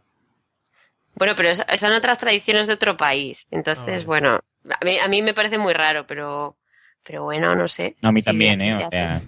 [1.14, 3.46] Bueno, pero son otras tradiciones de otro país.
[3.74, 4.40] Ah, Entonces, bueno,
[4.80, 6.56] a mí, a mí me parece muy raro, pero,
[7.02, 7.96] pero bueno, no sé.
[8.02, 8.70] No, a mí Sí, también, ¿eh?
[8.70, 8.90] se O hace.
[8.90, 9.22] sea,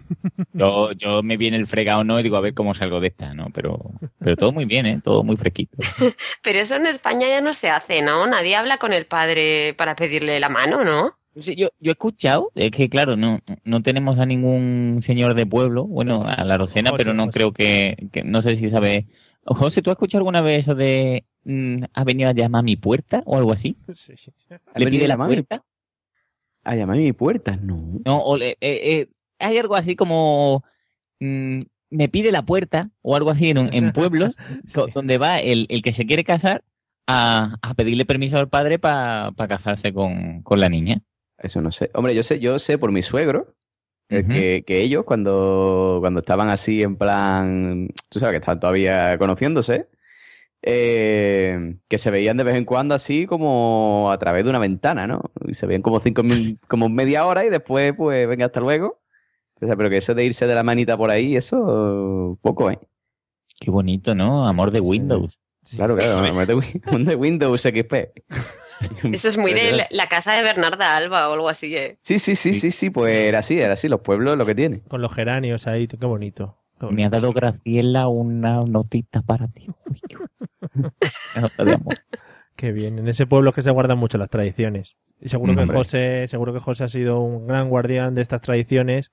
[0.52, 3.34] yo, yo me viene el fregado no y digo, a ver cómo salgo de esta,
[3.34, 3.48] ¿no?
[3.54, 3.78] Pero,
[4.18, 5.00] pero todo muy bien, ¿eh?
[5.02, 5.76] Todo muy fresquito.
[6.42, 8.26] Pero eso en España ya no se hace, ¿no?
[8.26, 11.16] Nadie habla con el padre para pedirle la mano, ¿no?
[11.38, 15.46] Sí, yo, yo he escuchado, es que claro, no, no tenemos a ningún señor de
[15.46, 17.38] pueblo, bueno, a la Rosena, José, pero no José.
[17.38, 19.06] creo que, que- no sé si sabe.
[19.44, 22.76] José, ¿tú has escuchado alguna vez eso de mm, ha venido a llamar a mi
[22.76, 23.76] puerta o algo así?
[23.94, 24.12] Sí.
[24.74, 25.64] ¿Ha ¿Le pide la llamar a mi- puerta?
[26.64, 28.00] A llamar a mi puerta, no.
[28.04, 28.56] No, o le- eh,
[29.00, 30.64] eh, hay algo así como
[31.20, 34.34] mm, me pide la puerta o algo así en, en pueblos
[34.94, 36.64] donde va el, el que se quiere casar
[37.06, 41.02] a, a pedirle permiso al padre para casarse con, con la niña.
[41.38, 41.90] Eso no sé.
[41.94, 43.54] Hombre, yo sé, yo sé por mi suegro
[44.08, 49.18] eh, que, que ellos cuando, cuando estaban así en plan, tú sabes que estaban todavía
[49.18, 49.88] conociéndose,
[50.62, 55.06] eh, que se veían de vez en cuando así como a través de una ventana,
[55.06, 55.20] ¿no?
[55.46, 59.00] Y se veían como cinco mil, como media hora y después, pues, venga, hasta luego.
[59.60, 62.78] O sea, pero que eso de irse de la manita por ahí, eso poco, ¿eh?
[63.60, 64.48] Qué bonito, ¿no?
[64.48, 65.38] Amor de Windows.
[65.76, 67.94] Claro, claro, amor de, Win- de Windows XP.
[69.12, 71.98] Eso es muy de la, la casa de Bernarda Alba o algo así, ¿eh?
[72.02, 74.80] Sí, sí, sí, sí, sí, pues era así, era así, los pueblos lo que tienen.
[74.88, 76.58] Con los geranios ahí, qué bonito.
[76.80, 79.68] qué Me ha dado Graciela una notita para ti.
[82.56, 82.98] Qué bien.
[82.98, 84.96] En ese pueblo es que se guardan mucho las tradiciones.
[85.20, 85.66] Y seguro que.
[85.66, 89.12] José, seguro que José ha sido un gran guardián de estas tradiciones.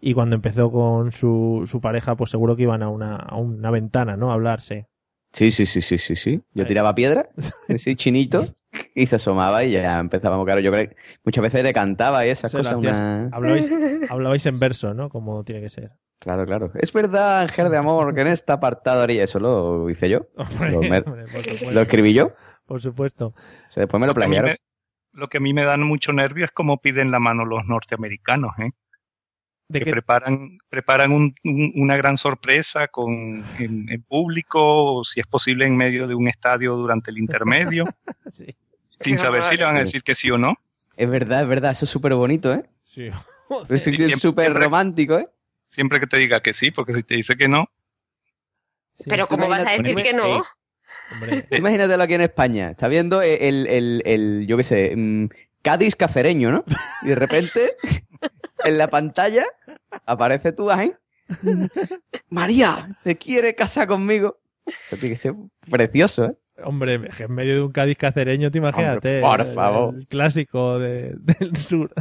[0.00, 3.70] Y cuando empezó con su, su pareja, pues seguro que iban a una, a una
[3.70, 4.30] ventana, ¿no?
[4.30, 4.88] A hablarse.
[5.32, 6.42] Sí, sí, sí, sí, sí, sí.
[6.52, 7.28] Yo tiraba piedra,
[7.68, 8.46] así chinito,
[8.94, 12.30] y se asomaba y ya empezábamos, claro, yo creo que muchas veces le cantaba y
[12.30, 12.74] esas Se cosas.
[12.76, 13.70] una- hablabais,
[14.10, 15.08] hablabais en verso, ¿no?
[15.08, 15.92] Como tiene que ser.
[16.20, 16.70] Claro, claro.
[16.74, 20.26] Es verdad, Ángel de Amor, que en esta apartado haría eso, lo hice yo.
[20.60, 21.72] Lo, me- Hombre, por supuesto.
[21.74, 22.32] lo escribí yo.
[22.66, 23.28] Por supuesto.
[23.28, 23.34] O
[23.70, 24.56] sea, después me lo plagiaron.
[25.14, 28.52] Lo que a mí me da mucho nervio es cómo piden la mano los norteamericanos,
[28.58, 28.70] ¿eh?
[29.72, 35.20] ¿De que preparan, preparan un- un- una gran sorpresa con, en, en público, o si
[35.20, 37.84] es posible en medio de un estadio durante el intermedio,
[38.26, 38.46] Sí.
[39.00, 40.54] sin Qué saber si le van a decir que sí o no.
[40.96, 42.62] Es verdad, es verdad, eso es súper bonito, ¿eh?
[42.84, 43.10] Sí.
[43.68, 45.24] Es súper romántico, ¿eh?
[45.68, 47.66] Siempre que te diga que sí, porque si te dice que no,
[49.06, 50.42] Pero ¿cómo vas a decir que no?
[51.50, 52.70] Tú Imagínatelo aquí en España.
[52.70, 55.28] Está viendo el, el, el, yo qué sé, mm,
[55.62, 56.64] Cádiz cacereño, ¿no?
[57.02, 57.70] Y de repente,
[58.64, 59.44] en la pantalla,
[60.06, 60.92] aparece tú ahí.
[62.28, 64.38] María, ¿te quiere casar conmigo?
[64.66, 65.34] Eso tiene que ser
[65.70, 66.36] precioso, ¿eh?
[66.64, 69.20] Hombre, en medio de un Cádiz cacereño, te imagínate.
[69.20, 69.94] por favor.
[69.96, 71.92] El clásico de- del sur.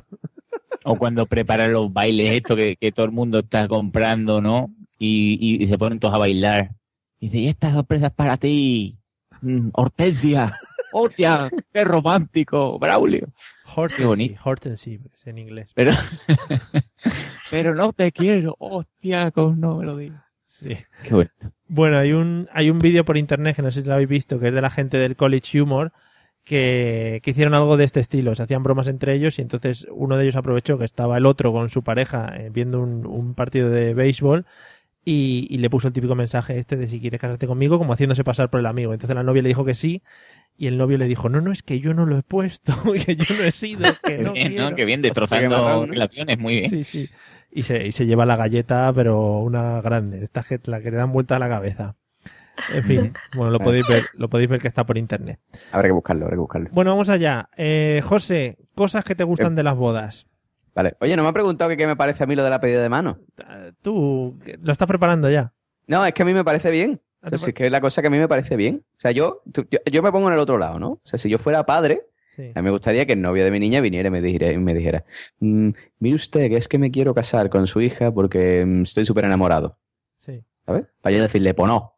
[0.83, 4.73] O cuando preparan los bailes, esto que, que todo el mundo está comprando, ¿no?
[4.99, 6.71] Y, y- y se ponen todos a bailar.
[7.19, 8.97] Y dice, y esta sorpresa es para ti,
[9.43, 10.53] Mm, Hortensia.
[10.93, 11.49] ¡Hostia!
[11.73, 12.77] ¡Qué romántico!
[12.79, 13.27] ¡Braulio!
[13.75, 14.41] Hortensy, bonito.
[14.43, 15.71] Hortensy, es en inglés.
[15.73, 15.91] Pero,
[17.51, 18.55] pero no te quiero.
[18.59, 19.31] ¡Hostia!
[19.31, 20.23] Con no me lo digas.
[20.47, 20.75] Sí.
[21.03, 21.29] Qué bueno.
[21.67, 24.39] Bueno, hay un, hay un vídeo por internet que no sé si lo habéis visto,
[24.39, 25.93] que es de la gente del College Humor,
[26.43, 28.35] que, que hicieron algo de este estilo.
[28.35, 31.53] Se hacían bromas entre ellos y entonces uno de ellos aprovechó que estaba el otro
[31.53, 34.45] con su pareja eh, viendo un, un partido de béisbol
[35.03, 38.23] y, y le puso el típico mensaje este de si quieres casarte conmigo, como haciéndose
[38.23, 38.93] pasar por el amigo.
[38.93, 40.01] Entonces la novia le dijo que sí
[40.61, 42.71] y el novio le dijo, no, no, es que yo no lo he puesto,
[43.05, 44.69] que yo no he sido, que Qué no bien, quiero".
[44.69, 44.75] ¿no?
[44.75, 45.85] Qué bien, destrozando ¿no?
[45.87, 46.37] relaciones.
[46.37, 46.69] Muy bien.
[46.69, 47.09] Sí, sí.
[47.51, 50.23] Y se, y se lleva la galleta, pero una grande.
[50.23, 51.95] Esta que, la que le dan vuelta a la cabeza.
[52.75, 55.39] En fin, bueno, lo podéis ver, lo podéis ver que está por internet.
[55.71, 56.69] Habrá que buscarlo, habrá que buscarlo.
[56.71, 57.49] Bueno, vamos allá.
[57.57, 60.27] Eh, José, cosas que te gustan de las bodas.
[60.75, 60.93] Vale.
[60.99, 62.83] Oye, no me ha preguntado que qué me parece a mí lo de la pedida
[62.83, 63.17] de mano.
[63.81, 65.53] Tú lo estás preparando ya.
[65.87, 67.01] No, es que a mí me parece bien.
[67.29, 68.83] Si es que es la cosa que a mí me parece bien.
[68.95, 70.89] O sea, yo, tú- yo, yo me pongo en el otro lado, ¿no?
[70.93, 72.51] O sea, si yo fuera padre, Sí.
[72.55, 74.57] a mí me gustaría que el novio de mi niña viniera y me dijera, y
[74.57, 75.03] me dijera
[75.39, 79.05] "Mm, mire usted, que es que me quiero casar con su hija porque mm, estoy
[79.05, 79.77] súper enamorado.
[80.17, 80.41] Sí.
[80.65, 80.85] ¿Sabes?
[81.01, 81.95] Para yo decirle, pues no.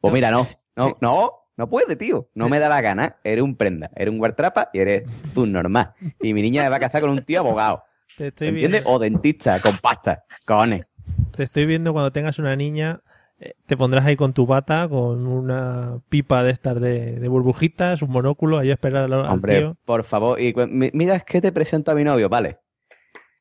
[0.00, 0.48] Pues mira, no.
[0.76, 2.28] No, no, no puede, tío.
[2.34, 3.16] No me da la gana.
[3.24, 5.04] Eres un prenda, eres un guartrapa y eres
[5.36, 5.92] un normal.
[6.20, 7.82] Y mi niña me va a casar con un tío abogado.
[8.16, 8.82] Te estoy, ¿Entiendes?
[8.84, 10.24] viendo, O dentista, con pasta.
[10.46, 10.88] Cojones.
[11.36, 13.00] te estoy viendo cuando tengas una niña.
[13.40, 18.02] Eh, Te pondrás ahí con tu bata, con una pipa de estas de, de burbujitas,
[18.02, 19.76] un monóculo, ahí a esperar al, al Hombre, tío.
[19.84, 20.40] por favor.
[20.40, 20.54] Y
[20.92, 22.58] mira, es que te presento a mi novio, vale.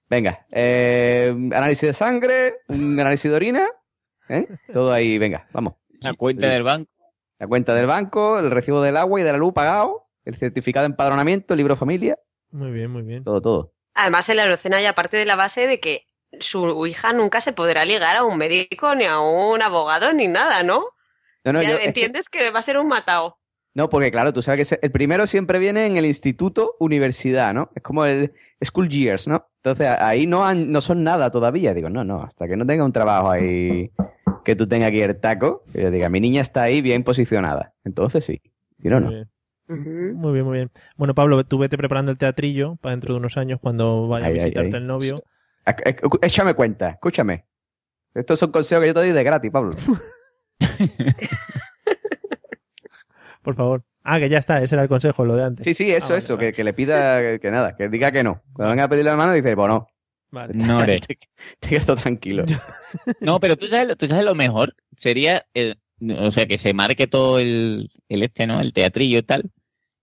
[0.10, 3.68] Venga, eh, análisis de sangre, un análisis de orina,
[4.30, 4.48] ¿eh?
[4.72, 5.74] Todo ahí, venga, vamos.
[6.00, 6.92] La cuenta del banco.
[7.40, 10.84] La cuenta del banco, el recibo del agua y de la luz pagado, el certificado
[10.84, 12.18] de empadronamiento, el libro familia,
[12.52, 13.24] Muy bien, muy bien.
[13.24, 13.74] todo, todo.
[13.96, 16.06] Además, en la Eurocena hay aparte de la base de que
[16.40, 20.64] su hija nunca se podrá ligar a un médico, ni a un abogado, ni nada,
[20.64, 20.86] ¿no?
[21.44, 22.50] No, no, ya yo- es que- entiendes que...
[22.52, 23.38] va a ser un matao.
[23.74, 27.70] no, porque claro, tú sabes que el primero siempre viene en el instituto, universidad, ¿no?
[27.76, 28.34] Es como el
[28.64, 29.48] school years, ¿no?
[29.58, 31.74] Entonces ahí no, han- no son nada todavía.
[31.74, 33.92] Digo, no, no, hasta que no tenga un trabajo ahí
[34.44, 37.74] que tú tengas aquí el taco, que yo diga, mi niña está ahí bien posicionada.
[37.84, 38.42] Entonces sí.
[38.82, 39.08] Si no, no.
[39.08, 40.16] Muy bien.
[40.16, 40.72] Muy bien, muy bien.
[40.96, 44.34] Bueno, Pablo, tú vete preparando el teatrillo para dentro de unos años cuando vaya Ay,
[44.34, 44.82] a ay, visitarte ay.
[44.82, 45.16] el novio.
[46.22, 47.46] Échame cuenta, escúchame.
[48.14, 49.76] Estos son consejos que yo te doy de gratis, Pablo.
[53.42, 53.84] Por favor.
[54.04, 55.66] Ah, que ya está, ese era el consejo, lo de antes.
[55.66, 56.48] Sí, sí, eso, Ah, vale, eso, vale.
[56.48, 58.44] Que, que le pida que, que nada, que diga que no.
[58.54, 59.88] Cuando venga a pedirle la mano, dice, pues no.
[60.32, 60.54] Vale.
[60.56, 61.18] No te, te
[61.70, 62.46] quedas todo tranquilo.
[63.22, 64.76] No, pero tú sabes, lo- tú sabes lo mejor.
[64.98, 65.80] Sería, el-
[66.20, 68.60] o sea, que se marque todo el, el este, ¿no?
[68.62, 69.52] El teatrillo y tal.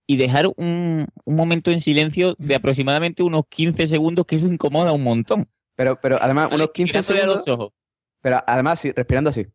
[0.05, 4.91] Y dejar un, un momento en silencio de aproximadamente unos 15 segundos, que eso incomoda
[4.91, 5.47] un montón.
[5.75, 7.47] Pero, pero además, unos 15 Mirándole a segundos.
[7.47, 7.73] los ojos.
[8.21, 9.47] Pero además, sí, respirando así.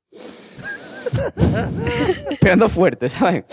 [2.30, 3.44] Esperando fuerte, ¿sabes?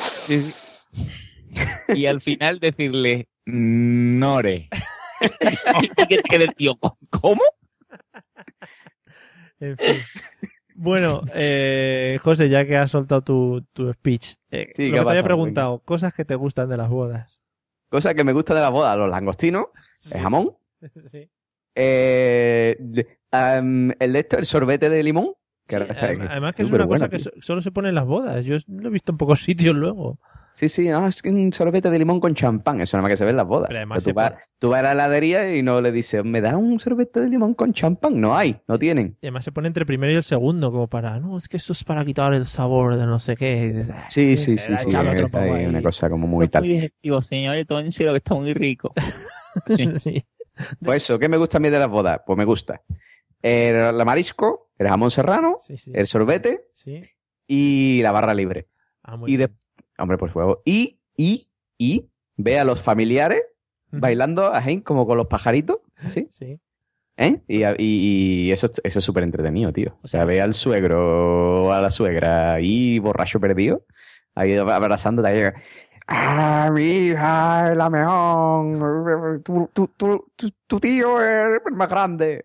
[1.89, 4.69] Y al final decirle, Nore.
[5.81, 6.75] y que te quede el tío,
[7.09, 7.41] ¿cómo?
[9.59, 9.95] En fin.
[10.77, 14.99] Bueno, eh, José, ya que has soltado tu, tu speech, eh, Sí, ¿qué lo que
[14.99, 17.39] ha te había preguntado, cosas que te gustan de las bodas.
[17.89, 19.67] Cosa que me gusta de la boda, los langostinos,
[20.11, 20.51] el jamón,
[21.11, 21.29] Sí.
[21.75, 22.75] eh,
[23.99, 25.31] el de esto, el sorbete de limón.
[25.67, 27.31] Que Además, que es una cosa que tío.
[27.39, 28.45] solo se pone en las bodas.
[28.45, 30.19] Yo lo he visto en pocos sitios luego.
[30.55, 33.17] Sí, sí, no, es que un sorbete de limón con champán, eso nada más que
[33.17, 33.67] se ve en las bodas.
[33.67, 35.91] Pero además O sea, se tú, vas, tú vas a la heladería y no le
[35.91, 38.21] dices, ¿me da un sorbete de limón con champán?
[38.21, 39.17] No hay, no tienen.
[39.21, 41.57] Y además se pone entre el primero y el segundo, como para, no, es que
[41.57, 43.83] esto es para quitar el sabor de no sé qué.
[43.93, 44.85] "Ah, Sí, sí, sí, sí,
[45.25, 45.65] poco ahí ahí".
[45.65, 46.63] una cosa como muy Muy tal.
[46.63, 48.93] digestivo, señores, tómenselo que está muy rico.
[49.67, 49.87] Sí.
[49.97, 50.25] Sí.
[50.83, 52.21] Pues eso, ¿qué me gusta a mí de las bodas?
[52.25, 52.81] Pues me gusta
[53.41, 55.91] el, el marisco, el jamón serrano, Sí, sí.
[55.93, 57.01] el sorbete Sí.
[57.47, 58.67] y la barra libre.
[59.03, 59.59] Ah, muy Y de, bien.
[59.97, 60.61] Hombre, por fuego.
[60.65, 63.43] Y, y, y, ve a los familiares
[63.91, 65.77] bailando a como con los pajaritos,
[66.07, 66.27] ¿sí?
[66.31, 66.59] Sí.
[67.17, 67.41] ¿Eh?
[67.47, 69.97] Y, y- y eso, eso es súper entretenido, tío.
[70.03, 73.85] O sea, ve al suegro a la suegra ahí borracho perdido,
[74.33, 75.53] ahí abrazándote ahí.
[76.07, 79.41] ¡Ah, mi hija es la mejor!
[79.43, 82.43] Tu, tu, tu, tu, tu tío es el más grande.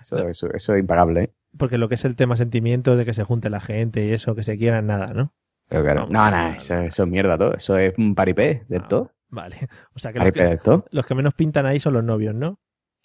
[0.00, 1.32] Eso, eso, eso es impagable, ¿eh?
[1.58, 4.34] Porque lo que es el tema sentimiento de que se junte la gente y eso,
[4.34, 5.32] que se quieran nada, ¿no?
[5.72, 7.54] Pero claro, no, no, eso, eso es mierda todo.
[7.54, 9.10] Eso es un paripé del todo.
[9.30, 9.56] Vale.
[9.94, 10.84] O sea que los, Paripé que del todo.
[10.90, 12.60] los que menos pintan ahí son los novios, ¿no?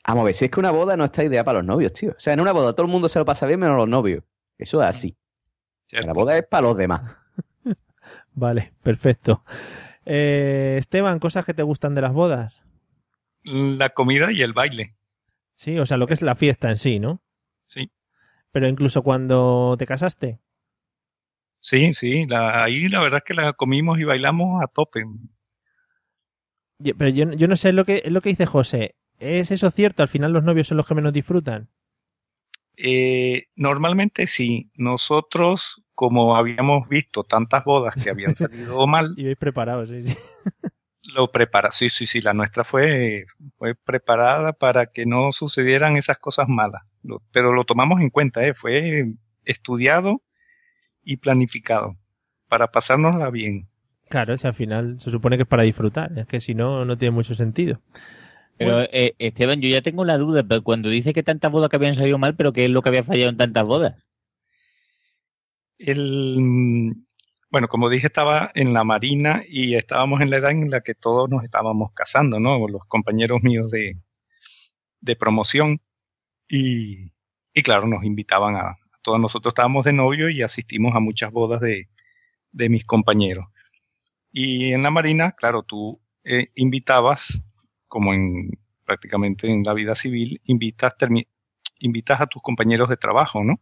[0.05, 2.11] Vamos a ver, si es que una boda no está idea para los novios, tío.
[2.11, 4.25] O sea, en una boda todo el mundo se lo pasa bien menos los novios.
[4.57, 5.17] Eso es así.
[5.91, 7.15] La boda es para los demás.
[8.33, 9.45] Vale, perfecto.
[10.03, 12.61] Eh, Esteban, cosas que te gustan de las bodas.
[13.43, 14.97] La comida y el baile.
[15.55, 17.21] Sí, o sea, lo que es la fiesta en sí, ¿no?
[17.63, 17.93] Sí.
[18.51, 20.41] Pero incluso cuando te casaste.
[21.69, 25.03] Sí, sí, la, ahí la verdad es que la comimos y bailamos a tope.
[26.79, 28.95] Yo- Pero yo, yo no sé lo que, es lo que dice José.
[29.19, 30.01] ¿Es eso cierto?
[30.03, 31.67] Al final los novios son los que menos disfrutan.
[32.77, 39.37] Eh, normalmente sí, nosotros como habíamos visto tantas bodas que habían salido mal, Y vais
[39.37, 40.15] preparados, sí, sí.
[41.15, 43.25] lo prepara, sí, sí, sí, la nuestra fue,
[43.57, 48.45] fue preparada para que no sucedieran esas cosas malas, Lo- pero lo tomamos en cuenta,
[48.45, 49.05] eh, fue
[49.43, 50.21] estudiado
[51.07, 51.95] y planificado
[52.49, 53.69] para pasárnosla bien.
[54.09, 56.11] Claro, si al final se supone que es para disfrutar.
[56.19, 57.79] Es que si no, no tiene mucho sentido.
[58.57, 61.77] Pero, eh, Esteban, yo ya tengo la duda, pero cuando dice que tantas bodas que
[61.77, 63.95] habían salido mal, pero ¿qué es lo que había fallado en tantas bodas?
[65.77, 66.95] El,
[67.49, 70.93] bueno, como dije, estaba en la marina y estábamos en la edad en la que
[70.93, 72.67] todos nos estábamos casando, ¿no?
[72.67, 73.97] Los compañeros míos de,
[74.99, 75.79] de promoción.
[76.49, 77.13] Y,
[77.53, 81.61] y claro, nos invitaban a todos nosotros estábamos de novio y asistimos a muchas bodas
[81.61, 81.87] de,
[82.51, 83.45] de mis compañeros.
[84.31, 87.41] Y en la marina, claro, tú eh, invitabas,
[87.87, 88.51] como en
[88.85, 90.93] prácticamente en la vida civil, invitas,
[91.79, 93.61] invitas a tus compañeros de trabajo, ¿no?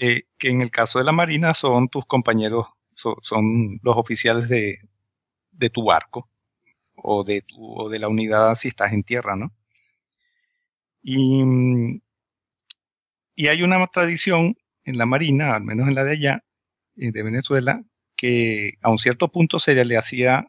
[0.00, 4.48] eh, que en el caso de la Marina son tus compañeros, so- son los oficiales
[4.48, 4.78] de,
[5.52, 6.28] de tu barco
[6.96, 9.52] o de, tu, o de la unidad si estás en tierra, ¿no?
[11.02, 12.01] Y, mm,
[13.34, 16.44] y hay una tradición en la Marina, al menos en la de allá,
[16.96, 17.82] eh, de Venezuela,
[18.16, 20.46] que a un cierto punto se le hacía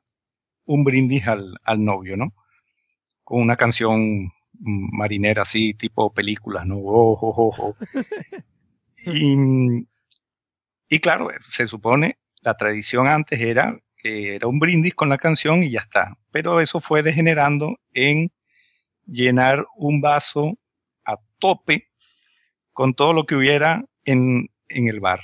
[0.66, 2.34] un brindis al, al novio, ¿no?
[3.24, 6.78] Con una canción marinera así, tipo películas, ¿no?
[6.78, 7.76] Oh, oh, oh.
[9.06, 9.36] Y,
[10.88, 15.64] y claro, se supone, la tradición antes era que era un brindis con la canción
[15.64, 16.18] y ya está.
[16.32, 18.32] Pero eso fue degenerando en
[19.06, 20.58] llenar un vaso
[21.06, 21.90] a tope
[22.74, 25.22] con todo lo que hubiera en, en el bar.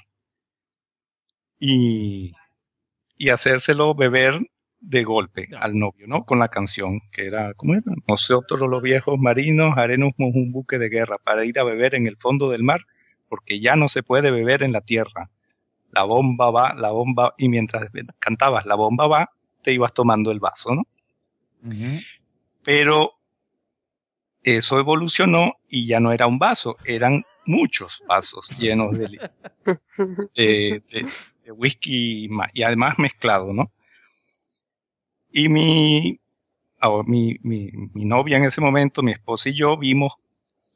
[1.59, 2.33] Y,
[3.17, 4.39] y hacérselo beber
[4.79, 6.23] de golpe al novio, ¿no?
[6.23, 7.91] Con la canción, que era, ¿cómo era?
[8.07, 12.15] Nosotros los viejos marinos haremos un buque de guerra para ir a beber en el
[12.17, 12.81] fondo del mar,
[13.27, 15.29] porque ya no se puede beber en la tierra.
[15.91, 19.31] La bomba va, la bomba, y mientras cantabas la bomba va,
[19.63, 20.83] te ibas tomando el vaso, ¿no?
[22.63, 23.13] Pero
[24.43, 29.31] eso evolucionó y ya no era un vaso, eran muchos vasos llenos de,
[31.52, 33.71] whisky y, además mezclado, ¿no?
[35.31, 36.19] Y mi,
[37.06, 40.13] mi, mi, mi novia en ese momento, mi esposa y yo vimos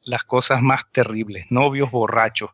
[0.04, 2.50] las cosas más terribles, novios borrachos,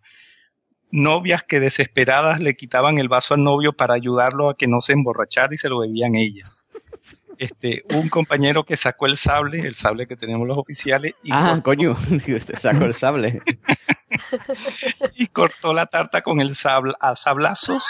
[0.90, 4.92] novias que desesperadas le quitaban el vaso al novio para ayudarlo a que no se
[4.92, 6.62] emborrachara y se lo bebían ellas.
[7.40, 11.14] Este, un compañero que sacó el sable, el sable que tenemos los oficiales.
[11.22, 11.94] Y ah, cortó- coño,
[12.26, 13.40] digo, este sacó el sable.
[15.16, 17.82] y cortó la tarta con el sable a sablazos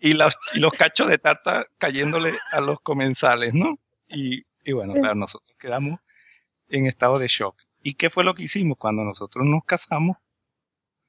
[0.00, 3.78] y los, y los cachos de tarta cayéndole a los comensales, ¿no?
[4.08, 6.00] Y, y bueno, claro, nosotros quedamos
[6.70, 7.54] en estado de shock.
[7.82, 8.78] ¿Y qué fue lo que hicimos?
[8.78, 10.16] Cuando nosotros nos casamos,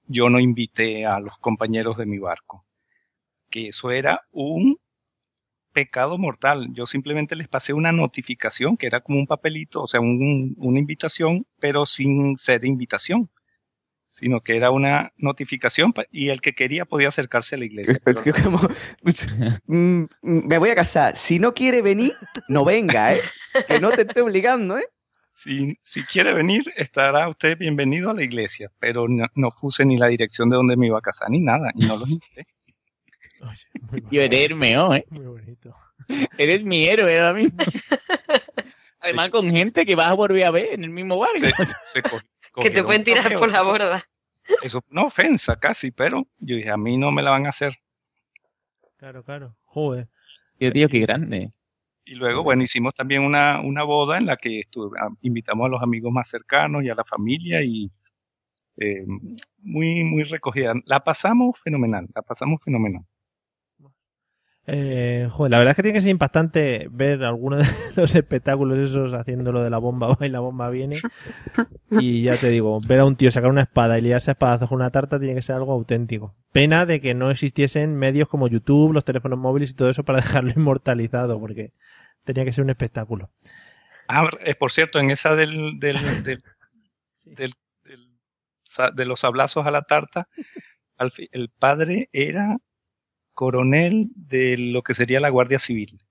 [0.08, 2.66] yo no invité a los compañeros de mi barco.
[3.50, 4.78] Que eso era un
[5.80, 6.68] pecado mortal.
[6.74, 10.80] Yo simplemente les pasé una notificación que era como un papelito, o sea, un- una
[10.80, 13.30] invitación, pero sin ser invitación,
[14.10, 18.00] sino que era una notificación y el que quería podía acercarse a la iglesia.
[18.06, 18.60] Es que como,
[19.68, 21.16] mm, mm, me voy a casar.
[21.16, 22.14] Si no quiere venir,
[22.50, 23.20] no venga, ¿eh?
[23.68, 24.88] Que no te esté obligando, ¿eh?
[25.34, 29.96] Si, si quiere venir, estará usted bienvenido a la iglesia, pero no, no puse ni
[29.98, 32.46] la dirección de donde me iba a casar ni nada, y no los invité.
[34.12, 35.06] Yo eres meo, ¿eh?
[35.10, 35.76] Muy bonito.
[36.38, 37.58] Eres mi héroe ahora mismo.
[39.02, 41.24] Además con gente que vas a volver a ver en el mismo.
[41.94, 42.20] Se co-
[42.62, 44.04] Que te pueden tirar por la borda.
[44.64, 47.78] Eso una ofensa casi, pero yo dije, a mí no me la van a hacer.
[48.98, 49.56] Claro, claro.
[49.66, 50.08] Joder.
[50.58, 51.50] Tío, tío, qué grande.
[52.04, 55.82] Y luego, bueno, hicimos también una, una boda en la que estuve- invitamos a los
[55.84, 57.90] amigos más cercanos y a la familia y
[58.78, 59.06] eh,
[59.60, 60.74] muy, muy recogida.
[60.86, 63.04] La pasamos fenomenal, la pasamos fenomenal.
[64.72, 67.66] Eh, joder, la verdad es que tiene que ser impactante ver algunos de
[68.02, 70.98] los espectáculos esos haciendo lo de la bomba va y la bomba viene.
[71.92, 74.70] Y ya te digo, ver a un tío sacar una espada y liarse a espadazos
[74.70, 76.36] con una tarta tiene que ser algo auténtico.
[76.52, 80.20] Pena de que no existiesen medios como YouTube, los teléfonos móviles y todo eso para
[80.22, 81.74] dejarlo inmortalizado, porque
[82.26, 83.32] tenía que ser un espectáculo.
[84.08, 86.44] Ah, eh, por cierto, en esa del, del, del,
[87.26, 87.54] del-
[87.84, 88.20] del
[88.64, 90.28] sa- de los sablazos a la tarta,
[91.32, 92.58] el padre era
[93.44, 96.02] coronel de lo que sería la Guardia Civil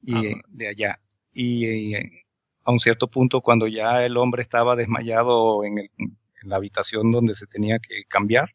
[0.00, 0.14] y
[0.48, 1.00] de allá.
[1.34, 2.22] Y eh,
[2.64, 7.12] a un cierto punto, cuando ya el hombre estaba desmayado en, el- en la habitación
[7.12, 8.54] donde se tenía que cambiar,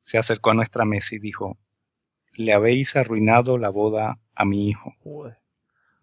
[0.00, 1.58] se acercó a nuestra mesa y dijo,
[2.32, 4.94] le habéis arruinado la boda a mi hijo.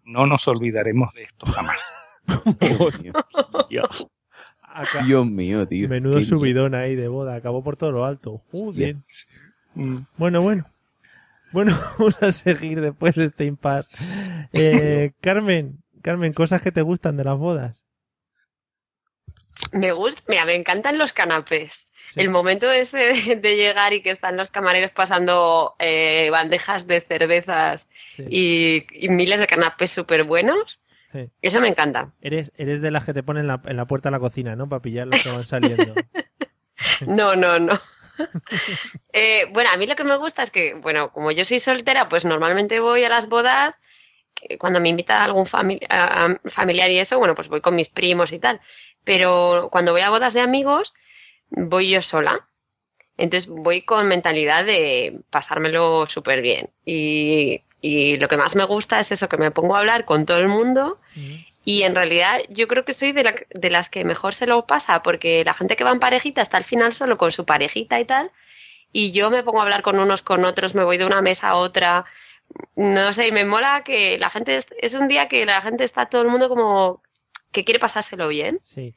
[0.04, 1.80] No nos olvidaremos de esto jamás.
[4.62, 5.88] Acá- Dios mío, tío.
[5.88, 8.40] Menudo subidón ahí de boda, acabó por todo lo alto.
[8.52, 8.96] Joder.
[10.16, 10.62] Bueno, bueno.
[11.52, 13.96] Bueno, vamos a seguir después de este impasse.
[14.52, 17.84] Eh, Carmen, Carmen, cosas que te gustan de las bodas.
[19.72, 21.86] Me gusta, mira, me encantan los canapés.
[22.16, 27.02] El momento ese de, de llegar y que están los camareros pasando eh, bandejas de
[27.02, 27.86] cervezas
[28.16, 30.80] y, y miles de canapés súper buenos,
[31.12, 31.30] Sí.
[31.40, 32.12] eso me encanta.
[32.20, 34.56] Eres, eres de las que te ponen en la, en la puerta de la cocina,
[34.56, 34.68] ¿no?
[34.68, 35.94] Para pillar los que van saliendo.
[37.06, 37.72] No, no, no.
[39.12, 42.08] Eh, bueno, a mí lo que me gusta es que, bueno, como yo soy soltera,
[42.08, 43.74] pues normalmente voy a las bodas,
[44.58, 47.88] cuando me invita algún fami- a- a- familiar y eso, bueno, pues voy con mis
[47.88, 48.60] primos y tal.
[49.04, 50.94] Pero cuando voy a bodas de amigos,
[51.50, 52.46] voy yo sola.
[53.16, 56.70] Entonces voy con mentalidad de pasármelo súper bien.
[56.84, 60.24] Y, y lo que más me gusta es eso, que me pongo a hablar con
[60.24, 61.00] todo el mundo.
[61.70, 64.66] Y en realidad yo creo que soy de, la- de las que mejor se lo
[64.66, 68.00] pasa, porque la gente que va en parejita está al final solo con su parejita
[68.00, 68.30] y tal.
[68.90, 71.50] Y yo me pongo a hablar con unos, con otros, me voy de una mesa
[71.50, 72.06] a otra.
[72.74, 75.84] No sé, y me mola que la gente, es, es un día que la gente
[75.84, 77.02] está todo el mundo como
[77.52, 78.60] que quiere pasárselo bien.
[78.64, 78.94] Sí.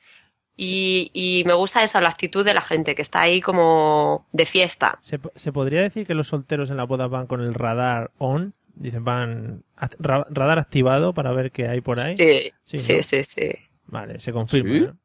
[0.55, 4.45] Y, y me gusta eso, la actitud de la gente, que está ahí como de
[4.45, 4.97] fiesta.
[5.01, 8.53] ¿Se, se podría decir que los solteros en las bodas van con el radar on?
[8.73, 9.63] Dicen, van
[9.99, 12.15] ra- radar activado para ver qué hay por ahí.
[12.15, 13.03] Sí, Sí, sí, ¿no?
[13.03, 13.51] sí, sí.
[13.85, 14.73] Vale, se confirma.
[14.73, 14.79] ¿Sí?
[14.81, 14.97] ¿no?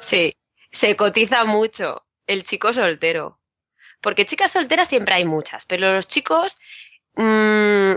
[0.00, 0.36] Sí,
[0.70, 3.40] se cotiza mucho el chico soltero.
[4.00, 6.58] Porque chicas solteras siempre hay muchas, pero los chicos,
[7.16, 7.92] mm,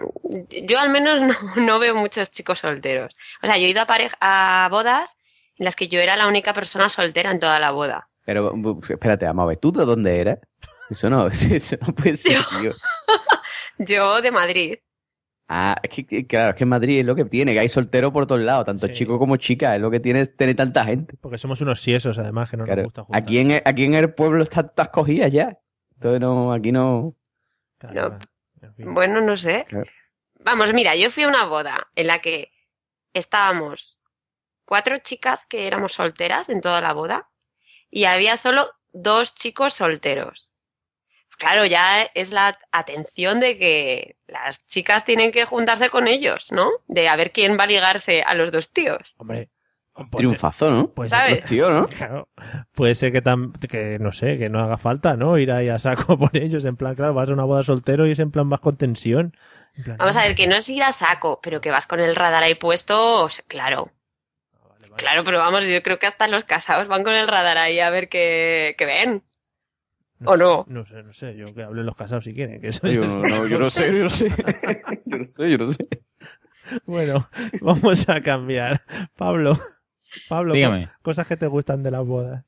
[0.66, 1.22] yo al menos
[1.58, 3.16] no, no veo muchos chicos solteros.
[3.44, 5.18] O sea, yo he ido a, pareja, a bodas
[5.58, 8.10] en las que yo era la única persona soltera en toda la boda.
[8.26, 8.54] Pero,
[8.90, 10.40] espérate, vamos a ver, ¿tú de dónde eras?
[10.90, 12.72] Eso no, eso no puede ser, tío.
[13.80, 14.76] Yo de Madrid.
[15.50, 17.70] Ah, es que, que, claro, es que en Madrid es lo que tiene, que hay
[17.70, 21.16] solteros por todos lados, tanto chicos como chicas, es lo que tiene tener tanta gente.
[21.22, 23.22] Porque somos unos siesos, además, que no Claro, nos gusta juntar.
[23.22, 25.58] aquí, en, aquí en el pueblo están todas cogidas ya.
[25.94, 27.16] Entonces no, aquí no...
[27.94, 28.18] No,
[28.78, 29.66] bueno, no sé.
[29.70, 29.90] Claro.
[30.44, 32.52] Vamos, mira, yo fui a una boda en la que
[33.14, 34.02] estábamos
[34.66, 37.30] cuatro chicas que éramos solteras en toda la boda
[37.90, 40.47] y había solo dos chicos solteros.
[41.38, 46.70] Claro, ya es la atención de que las chicas tienen que juntarse con ellos, ¿no?
[46.88, 49.16] De a ver quién va a ligarse a los dos tíos.
[49.20, 49.50] Hombre,
[50.16, 50.90] Triunfazo, ¿no?
[50.94, 51.44] Pues ¿Sabes?
[51.44, 51.88] tío, ¿no?
[51.88, 52.30] Claro.
[52.74, 55.38] Puede ser que, tam- que, no sé, que no haga falta, ¿no?
[55.40, 56.66] Ir ahí a saco por ellos.
[56.66, 59.36] En plan, claro, vas a una boda soltero y es en plan más con tensión.
[59.84, 62.16] Plan, Vamos a ver, que no es ir a saco, pero que vas con el
[62.16, 63.92] radar ahí puesto, o sea, claro.
[64.98, 67.90] Claro, pero vamos, yo creo que hasta los casados van con el radar ahí a
[67.90, 69.24] ver qué, qué ven.
[70.26, 70.66] ¿O no?
[70.68, 71.36] No sé, no sé.
[71.38, 72.60] Yo que hablen los casados si quieren.
[72.62, 74.30] Que eso Yo es- no, yo no sé, yo no sé.
[75.06, 75.88] Yo no sé, yo no sé.
[76.86, 77.28] Bueno,
[77.62, 78.82] vamos a cambiar.
[79.16, 79.58] Pablo,
[80.28, 80.88] Pablo, Dígame.
[80.88, 82.44] co- cosas que te gustan de las bodas.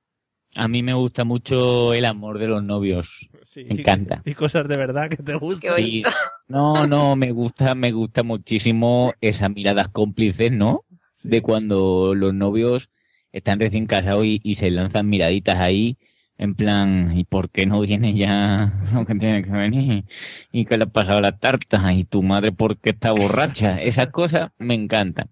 [0.56, 3.30] A mí me gusta mucho el amor de los novios.
[3.44, 3.64] Sí.
[3.66, 4.22] Me encanta.
[4.26, 5.78] Y cosas de verdad que te gustan.
[5.78, 6.02] Sí.
[6.50, 10.86] No, no, me gusta, me gusta muchísimo esas miradas cómplices, ¿no?
[11.24, 12.90] De cuando los novios
[13.32, 15.98] están recién casados y, y se lanzan miraditas ahí,
[16.40, 20.06] en plan, ¿y por qué no viene ya lo que tiene que venir?
[20.52, 21.94] ¿Y qué le ha pasado la tarta?
[21.94, 23.78] ¿Y tu madre por qué está borracha?
[23.82, 25.30] Esas cosas me encantan.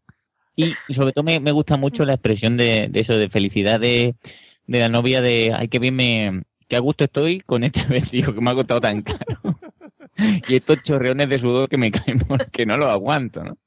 [0.55, 4.16] Y sobre todo me, me gusta mucho la expresión de, de eso, de felicidad de,
[4.66, 8.34] de la novia, de, ay, qué bien me, qué a gusto estoy con este vestido
[8.34, 9.60] que me ha costado tan caro.
[10.18, 13.58] y estos chorreones de sudor que me caen porque no los aguanto, ¿no?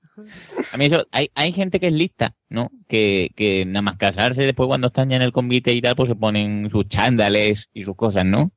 [0.72, 2.70] A mí eso, hay, hay gente que es lista, ¿no?
[2.88, 6.08] Que, que nada más casarse después cuando están ya en el convite y tal, pues
[6.08, 8.52] se ponen sus chándales y sus cosas, ¿no?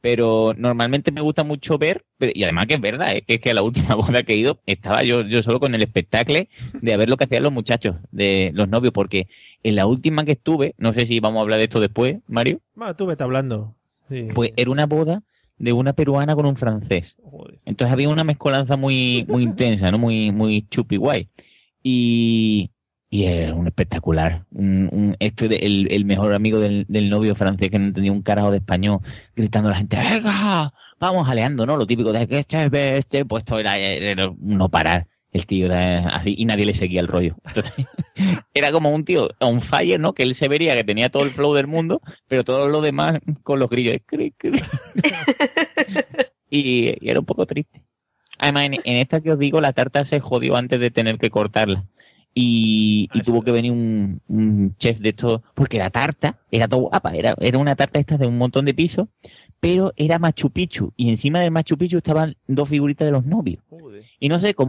[0.00, 3.40] Pero normalmente me gusta mucho ver, pero- y además que es verdad, es que, es
[3.40, 6.40] que a la última boda que he ido estaba yo, yo solo con el espectáculo
[6.80, 9.26] de ver lo que hacían los muchachos, de los novios, porque
[9.64, 12.60] en la última que estuve, no sé si vamos a hablar de esto después, Mario,
[12.80, 13.74] Va, tú vete hablando.
[14.08, 14.28] Sí.
[14.32, 15.22] pues era una boda
[15.58, 17.16] de una peruana con un francés.
[17.64, 19.98] Entonces había una mezcolanza muy, muy intensa, ¿no?
[19.98, 21.28] Muy, muy chupi guay.
[21.82, 22.70] Y,
[23.10, 24.44] y era un espectacular.
[24.52, 28.12] Un, un- este de- el, el mejor amigo del, del novio francés que no entendía
[28.12, 29.00] un carajo de español,
[29.34, 31.76] gritando a la gente, venga, vamos aleando, ¿no?
[31.76, 35.06] Lo típico de que este, este, pues esto era, era no parar.
[35.36, 37.36] El tío era así y nadie le seguía el rollo.
[37.46, 37.74] Entonces,
[38.54, 40.14] era como un tío on fire, ¿no?
[40.14, 43.18] Que él se vería que tenía todo el flow del mundo, pero todo lo demás
[43.42, 44.00] con los grillos.
[44.06, 44.32] cri.
[46.48, 47.82] y, y era un poco triste.
[48.38, 51.28] Además, en, en esta que os digo, la tarta se jodió antes de tener que
[51.28, 51.84] cortarla.
[52.32, 56.80] Y, y tuvo que venir un, un chef de esto, porque la tarta era todo
[56.80, 59.08] guapa, era, era una tarta esta de un montón de pisos,
[59.58, 63.64] pero era Machu Picchu, y encima del Machu Picchu estaban dos figuritas de los novios.
[64.20, 64.68] Y no sé cómo.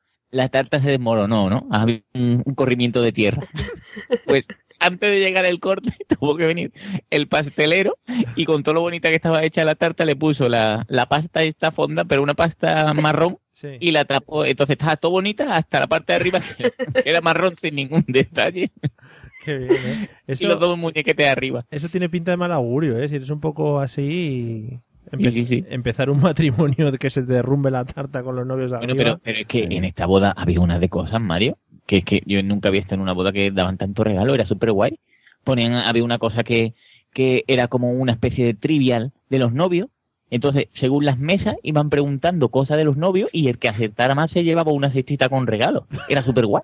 [0.31, 1.67] la tarta se desmoronó, ¿no?
[1.71, 3.41] Había un, un corrimiento de tierra.
[4.25, 4.47] Pues
[4.79, 6.71] antes de llegar el corte, tuvo que venir
[7.09, 7.97] el pastelero
[8.35, 11.43] y con todo lo bonita que estaba hecha la tarta, le puso la, la pasta
[11.43, 13.37] esta fonda, pero una pasta marrón,
[13.79, 14.43] y la tapó.
[14.43, 16.71] Entonces estaba todo bonita hasta la parte de arriba, que
[17.05, 18.71] era marrón sin ningún detalle.
[19.45, 20.07] Qué bien, ¿eh?
[20.27, 21.65] Eso, Y los dos muñequetes arriba.
[21.71, 23.07] eso tiene pinta de mal augurio, ¿eh?
[23.07, 24.79] Si eres un poco así...
[25.11, 25.65] empe- Sí, sí, sí.
[25.69, 29.19] Empezar un matrimonio de que se te derrumbe la tarta con los novios Bueno, pero,
[29.23, 32.41] pero es que en esta boda había una de cosas, Mario, que es que yo
[32.43, 34.99] nunca había visto en una boda que daban tanto regalo, era súper guay.
[35.43, 36.73] Ponían, había una cosa que,
[37.13, 39.89] que era como una especie de trivial de los novios.
[40.29, 44.31] Entonces, según las mesas, iban preguntando cosas de los novios y el que acertara más
[44.31, 45.87] se llevaba una cestita con regalo.
[46.07, 46.63] Era súper guay.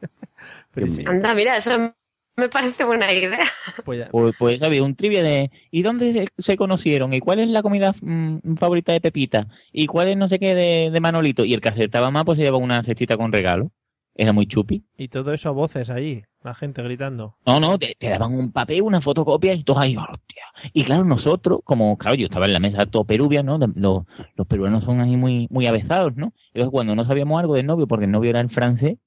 [1.06, 1.94] Anda, mira, eso
[2.38, 3.40] me parece buena idea.
[3.84, 7.12] Pues, Pues, pues había un trivia de ¿y dónde se, conocieron?
[7.12, 9.48] ¿Y cuál es la comida mm, favorita de Pepita?
[9.72, 11.44] ¿Y cuál es no sé qué de, de Manolito?
[11.44, 13.70] Y el que acertaba más, pues se llevaba una cestita con regalo.
[14.14, 14.84] Era muy chupi.
[14.96, 17.36] Y todo eso a voces ahí, la gente gritando.
[17.46, 20.42] No, no, te, te daban un papel, una fotocopia y todo ahí, hostia.
[20.72, 23.58] Y claro, nosotros, como, claro, yo estaba en la mesa todo perubia, ¿no?
[23.58, 26.32] Los, los peruanos son ahí muy, muy avezados, ¿no?
[26.48, 28.98] Entonces, cuando no sabíamos algo del novio, porque el novio era el francés,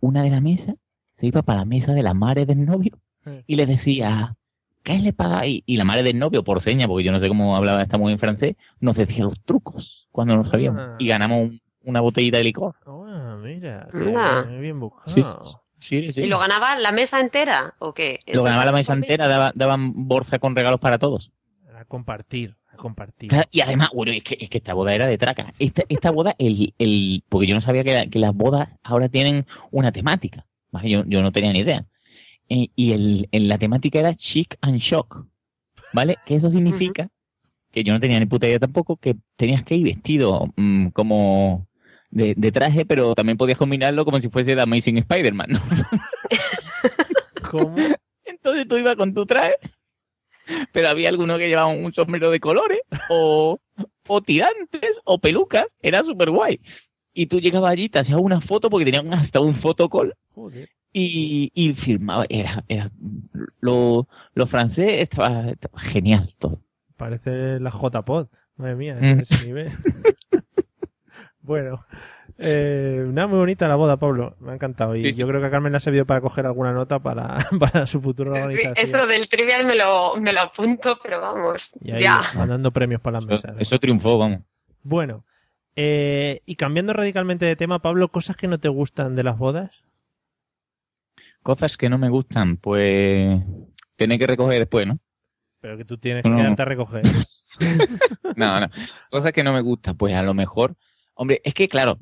[0.00, 0.74] una de la mesa
[1.20, 2.98] se iba para la mesa de la madre del novio
[3.46, 4.34] y le decía,
[4.82, 5.46] ¿qué le paga?
[5.46, 7.98] Y, y la madre del novio, por seña, porque yo no sé cómo hablaba esta
[7.98, 10.80] mujer en francés, nos decía los trucos cuando no sabíamos.
[10.82, 10.96] Ah.
[10.98, 12.74] Y ganamos un, una botellita de licor.
[12.86, 14.46] Ah, mira, Anda.
[14.48, 15.06] qué bien buscado.
[15.06, 15.22] Sí,
[15.80, 16.22] sí, sí.
[16.22, 18.18] ¿Y lo ganaba la mesa entera o qué?
[18.26, 21.30] Lo ¿Eso ganaba la mesa entera, daba- daban bolsa con regalos para todos.
[21.76, 23.28] A compartir, a compartir.
[23.30, 25.52] Claro, y además, bueno, es que, es que esta boda era de traca.
[25.58, 29.08] Esta, esta boda, el, el, porque yo no sabía que, la- que las bodas ahora
[29.08, 30.44] tienen una temática.
[30.84, 31.84] Yo, yo no tenía ni idea.
[32.48, 35.24] Eh, y el, el- la temática era chic and shock.
[35.92, 36.16] ¿Vale?
[36.26, 37.08] Que eso significa,
[37.72, 41.66] que yo no tenía ni puta idea tampoco, que tenías que ir vestido mm, como
[42.10, 45.60] de, de traje, pero también podías combinarlo como si fuese The Amazing Spider-Man, ¿no?
[47.50, 47.76] ¿Cómo?
[48.24, 49.56] Entonces tú ibas con tu traje,
[50.72, 53.58] pero había algunos que llevaban un sombrero de colores, o,
[54.08, 56.60] o tirantes, o pelucas, era súper guay.
[57.22, 60.68] Y tú llegabas allí, te hacías una foto, porque tenían hasta un fotocall, Joder.
[60.92, 62.90] y, y filmaba, era, era,
[63.60, 66.60] lo, lo francés estaba, estaba genial todo.
[66.96, 68.28] Parece la J-Pod.
[68.56, 69.20] Madre mía, es Mm.
[69.20, 69.68] ese nivel.
[71.42, 71.84] bueno.
[72.42, 74.34] Eh, nada, muy bonita la boda, Pablo.
[74.40, 74.96] Me ha encantado.
[74.96, 75.14] Y Sí.
[75.14, 78.00] yo creo que a Carmen le ha servido para coger alguna nota para, para su
[78.00, 78.74] futura Sí, organización.
[78.78, 82.20] eso del trivial me lo, me lo apunto, pero vamos, Y ahí ya.
[82.34, 83.56] mandando premios para las Eso, mesas.
[83.58, 84.40] eso triunfó, vamos.
[84.82, 85.24] Bueno.
[85.82, 89.70] Eh, y cambiando radicalmente de tema, Pablo, cosas que no te gustan de las bodas.
[91.42, 93.40] Cosas que no me gustan, pues,
[93.96, 94.98] tener que recoger después, ¿no?
[95.62, 96.36] Pero que tú tienes que No.
[96.36, 97.02] quedarte a recoger.
[98.36, 98.68] No, no.
[99.10, 100.76] Cosas que no me gustan, pues a lo mejor.
[101.14, 101.98] Hombre, es que claro,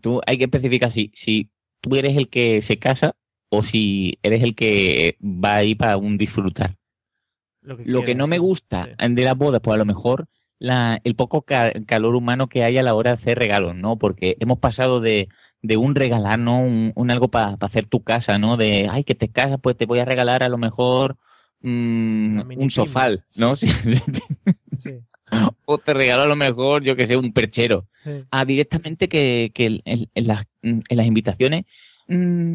[0.00, 3.14] tú hay que especificar si, si tú eres el que se casa
[3.50, 6.76] o si eres el que va ahí para un disfrutar.
[7.60, 8.40] Lo que, Lo que quieras, no me sí.
[8.40, 10.26] gusta de las bodas, pues a lo mejor
[10.62, 13.96] la, el poco ca- calor humano que hay a la hora de hacer regalos, ¿no?
[13.96, 15.28] Porque hemos pasado de,
[15.60, 16.60] de un regalar, ¿no?
[16.60, 18.56] Un, un algo para hacer tu casa, ¿no?
[18.56, 21.16] De, ay, que te casas, pues te voy a regalar a lo mejor
[21.62, 23.56] mm, mini un sofá, pin, ¿no?
[23.56, 23.66] Sí.
[24.78, 24.98] Sí,
[25.64, 27.86] o te regalo a lo mejor, yo que sé, un perchero.
[28.02, 28.24] sí.
[28.32, 31.66] A directamente que, que en, en- las, en las invitaciones,
[32.08, 32.54] mm,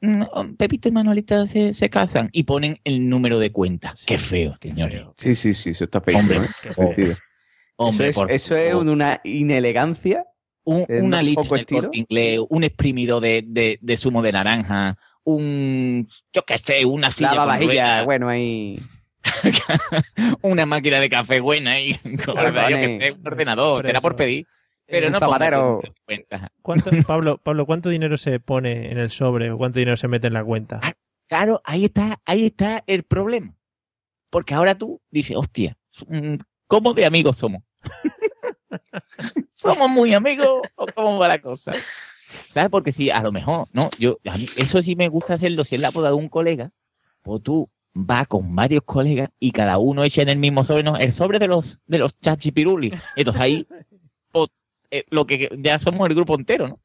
[0.00, 3.94] mm, Pepito y Manuelita se, se casan y ponen el número de cuenta.
[3.96, 5.00] Sí, qué feo, señores.
[5.02, 5.14] feo.
[5.18, 6.32] Sí, sí, sí, eso está feísimo.
[6.34, 6.54] Hombre, ¿eh?
[6.62, 7.16] qué Coincido.
[7.78, 10.24] Hombre, eso por es, eso es una inelegancia.
[10.64, 11.90] Un- eh, una un poco estilo.
[11.92, 17.30] Inglés, un exprimido de, de, de zumo de naranja, un, yo qué sé, una silla
[17.34, 18.78] La con vajilla, bueno, ahí.
[20.42, 24.46] una máquina de café buena y Claro, yo sé, un ordenador, Por será por pedir.
[24.86, 25.80] Pero Un no zapatero.
[26.62, 30.28] ¿Cuánto, Pablo, Pablo, ¿cuánto dinero se pone en el sobre o cuánto dinero se mete
[30.28, 30.80] en la cuenta?
[30.82, 30.94] Ah,
[31.28, 33.54] Claro, ahí está, ahí está el problema.
[34.30, 35.76] Porque ahora tú dices, hostia,
[36.66, 37.62] ¿cómo de amigos somos?
[39.50, 41.72] ¿Somos muy amigos o cómo va la cosa?
[42.50, 42.70] ¿Sabes?
[42.70, 43.90] Porque si a lo mejor, ¿no?
[43.98, 46.70] Yo, a mí, eso sí me gusta hacerlo si es la boda de un colega,
[47.22, 50.96] pues tú vas con varios colegas y cada uno echa en el mismo sobre, ¿no?
[50.96, 53.00] El sobre de los, de los chachipirulis.
[53.16, 53.66] Entonces ahí,
[54.30, 54.50] pues,
[54.90, 56.76] eh, lo que ya somos el grupo entero, ¿no?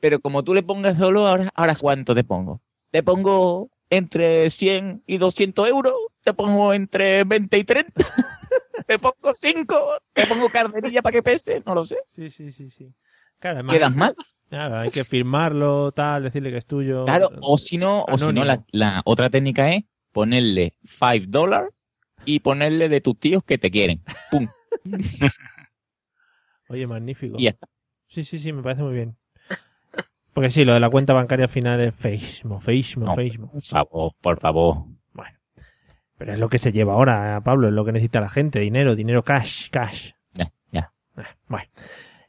[0.00, 2.60] Pero como tú le pongas solo, ahora, ahora ¿cuánto te pongo?
[2.90, 7.92] Te pongo entre 100 y 200 euros, te pongo entre 20 y 30,
[8.86, 9.74] te pongo 5,
[10.12, 11.96] te pongo carnerilla para que pese, no lo sé.
[12.06, 12.92] Sí, sí, sí, sí.
[13.38, 14.14] Claro, además- ¿Quedas mal?
[14.48, 17.04] Claro, hay que firmarlo, tal, decirle que es tuyo.
[17.04, 21.70] Claro, o si no, o si no la, la otra técnica es ponerle 5 dólares
[22.24, 24.02] y ponerle de tus tíos que te quieren.
[24.30, 24.46] ¡Pum!
[26.68, 27.38] Oye, magnífico.
[27.38, 27.66] Y ya está.
[28.06, 29.16] Sí, sí, sí, me parece muy bien.
[30.32, 33.50] Porque sí, lo de la cuenta bancaria al final es feísimo, feísimo, No, feísimo.
[33.52, 34.76] Por favor, por favor.
[36.24, 38.94] Pero es lo que se lleva ahora, Pablo, es lo que necesita la gente, dinero,
[38.96, 40.12] dinero cash, cash.
[40.32, 40.92] Ya, ya.
[41.16, 41.66] Ah, Bueno.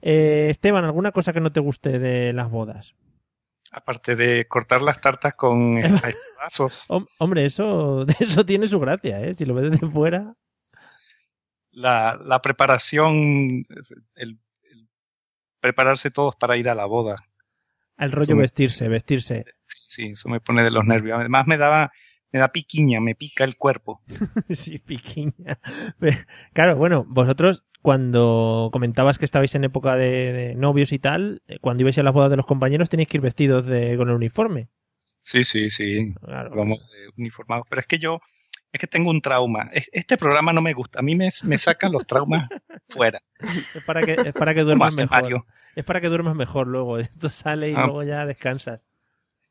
[0.01, 2.93] Eh, Esteban, ¿alguna cosa que no te guste de las bodas?
[3.71, 5.77] Aparte de cortar las tartas con
[6.89, 9.33] Hom- hombre, eso, eso tiene su gracia, ¿eh?
[9.33, 10.35] Si lo ves desde fuera.
[11.71, 13.63] la, la preparación,
[14.15, 14.89] el, el
[15.59, 17.15] prepararse todos para ir a la boda.
[17.97, 19.45] El rollo me- vestirse, vestirse.
[19.61, 21.17] Sí, sí, eso me pone de los nervios.
[21.19, 21.91] Además me daba,
[22.35, 24.01] me da piquiña, me pica el cuerpo.
[24.49, 25.57] sí, piquiña.
[26.51, 31.59] Claro, bueno, vosotros cuando comentabas que estabais en época de, de novios y tal, eh,
[31.61, 34.15] cuando ibais a las bodas de los compañeros tenéis que ir vestidos de, con el
[34.15, 34.67] uniforme.
[35.21, 36.13] Sí, sí, sí.
[36.21, 36.51] Claro.
[36.55, 37.65] Vamos eh, uniformados.
[37.69, 38.19] Pero es que yo,
[38.73, 39.69] es que tengo un trauma.
[39.71, 40.99] Es- Este programa no me gusta.
[40.99, 42.49] A mí me, me sacan los traumas
[42.89, 43.21] fuera.
[43.39, 45.21] Es para que, es para que duermas mejor.
[45.21, 45.45] Mario.
[45.75, 46.97] Es para que duermas mejor luego.
[46.99, 47.85] Esto sale y Ah.
[47.85, 48.85] luego ya descansas.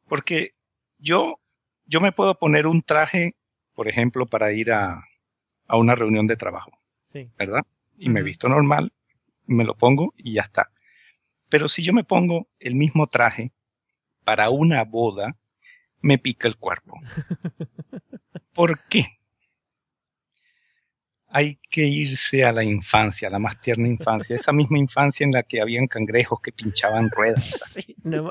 [0.07, 0.51] Porque
[0.99, 1.39] yo,
[1.87, 3.35] yo me puedo poner un traje,
[3.74, 5.05] por ejemplo, para ir a,
[5.66, 6.72] a una reunión de trabajo,
[7.05, 7.30] Sí.
[7.39, 7.64] ¿verdad?
[7.97, 8.26] Y me Ujú.
[8.26, 8.93] visto normal,
[9.47, 10.70] me lo pongo y ya está.
[11.49, 13.53] Pero si yo me pongo el mismo traje
[14.24, 15.37] para una boda,
[16.01, 16.99] me pica el cuerpo.
[18.55, 19.18] ¿Por qué?
[21.37, 25.32] Hay que irse a la infancia, a la más tierna infancia, esa misma infancia en
[25.32, 27.45] la que habían cangrejos que pinchaban ruedas.
[27.68, 28.30] Sí, no,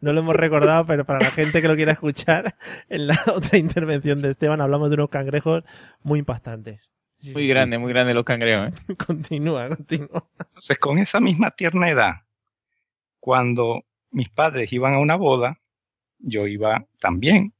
[0.00, 2.54] no, lo hemos recordado, pero para la gente que lo quiera escuchar,
[2.88, 5.64] en la otra intervención de Esteban hablamos de unos cangrejos
[6.04, 6.80] muy impactantes.
[7.22, 8.68] Muy grande, muy grande los cangrejos.
[8.68, 8.94] ¿eh?
[9.04, 10.28] Continúa, continúa.
[10.38, 12.12] Entonces, con esa misma tierna edad,
[13.18, 13.82] cuando
[14.12, 15.58] mis padres iban a una boda,
[16.20, 17.52] yo iba también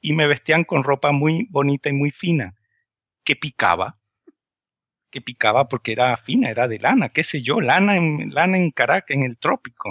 [0.00, 2.54] y me vestían con ropa muy bonita y muy fina,
[3.24, 3.99] que picaba
[5.10, 8.70] que picaba porque era fina, era de lana, qué sé yo, lana en, lana en
[8.70, 9.90] Caracas, en el trópico.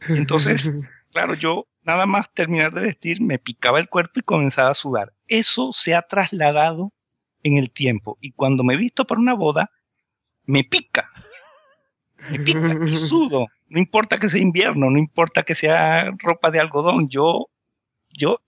[0.08, 0.74] entonces,
[1.12, 5.12] claro, yo nada más terminar de vestir, me picaba el cuerpo y comenzaba a sudar.
[5.26, 6.92] Eso se ha trasladado
[7.42, 8.18] en el tiempo.
[8.20, 9.70] Y cuando me visto para una boda,
[10.44, 11.10] me pica.
[12.30, 13.46] Me pica y sudo.
[13.68, 17.48] No importa que sea invierno, no importa que sea ropa de algodón, yo,
[18.10, 18.40] yo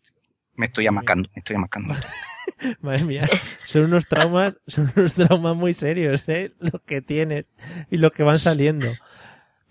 [0.55, 1.95] me estoy amacando, me estoy amacando.
[2.81, 3.27] Madre mía,
[3.67, 6.53] son unos traumas, son unos traumas muy serios, ¿eh?
[6.59, 7.51] Lo que tienes
[7.91, 8.89] y los que van saliendo.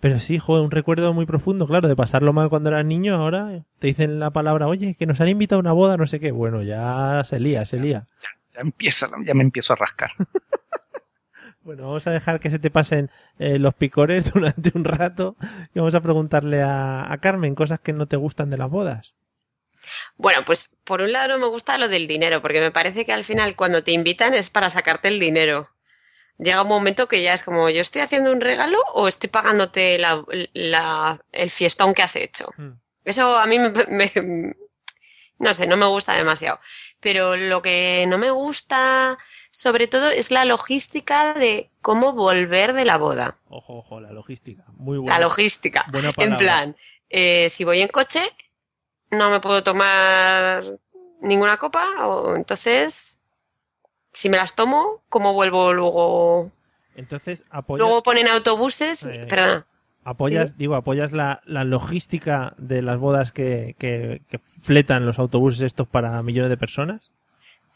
[0.00, 3.62] Pero sí, joder, un recuerdo muy profundo, claro, de pasarlo mal cuando eras niño, ahora
[3.78, 6.32] te dicen la palabra, oye, que nos han invitado a una boda, no sé qué.
[6.32, 8.08] Bueno, ya se lía, se lía.
[8.20, 10.10] Ya, empieza, ya me empiezo a rascar.
[11.62, 15.36] bueno, vamos a dejar que se te pasen eh, los picores durante un rato
[15.72, 19.14] y vamos a preguntarle a Carmen cosas que no te gustan de las bodas.
[20.16, 23.12] Bueno, pues por un lado no me gusta lo del dinero, porque me parece que
[23.12, 25.70] al final cuando te invitan es para sacarte el dinero.
[26.38, 29.96] Llega un momento que ya es como, ¿yo estoy haciendo un regalo o estoy pagándote
[29.96, 32.50] el fiestón que has hecho?
[32.56, 32.72] Hmm.
[33.04, 34.10] Eso a mí me,
[35.42, 36.60] no sé, no me gusta demasiado.
[37.00, 39.18] Pero lo que no me gusta,
[39.50, 43.38] sobre todo, es la logística de cómo volver de la boda.
[43.48, 44.64] Ojo, ojo, la logística.
[44.74, 45.18] Muy buena.
[45.18, 45.84] La logística.
[46.16, 46.76] en plan,
[47.10, 48.22] eh, si voy en coche,
[49.12, 50.64] no me puedo tomar
[51.20, 53.18] ninguna copa, o entonces,
[54.12, 56.50] si me las tomo, ¿cómo vuelvo luego?
[56.96, 59.66] Entonces, Luego ponen autobuses, eh, perdona.
[60.04, 66.20] Apoyas, digo, apoyas la, logística de las bodas que, que fletan los autobuses estos para
[66.22, 67.14] millones de personas.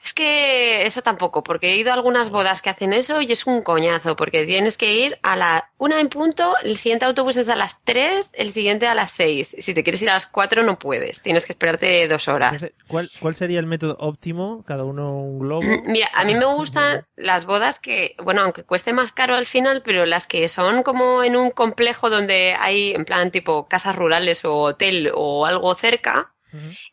[0.07, 3.45] Es que eso tampoco, porque he ido a algunas bodas que hacen eso y es
[3.45, 7.49] un coñazo, porque tienes que ir a la una en punto, el siguiente autobús es
[7.49, 9.57] a las tres, el siguiente a las seis.
[9.59, 12.71] Si te quieres ir a las cuatro no puedes, tienes que esperarte dos horas.
[12.87, 14.63] ¿Cuál, cuál sería el método óptimo?
[14.65, 15.67] Cada uno un globo.
[15.87, 19.83] Mira, a mí me gustan las bodas que, bueno, aunque cueste más caro al final,
[19.83, 24.45] pero las que son como en un complejo donde hay, en plan tipo casas rurales
[24.45, 26.33] o hotel o algo cerca,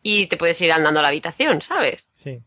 [0.01, 2.11] y te puedes ir andando a la habitación, ¿sabes?
[2.16, 2.41] Sí.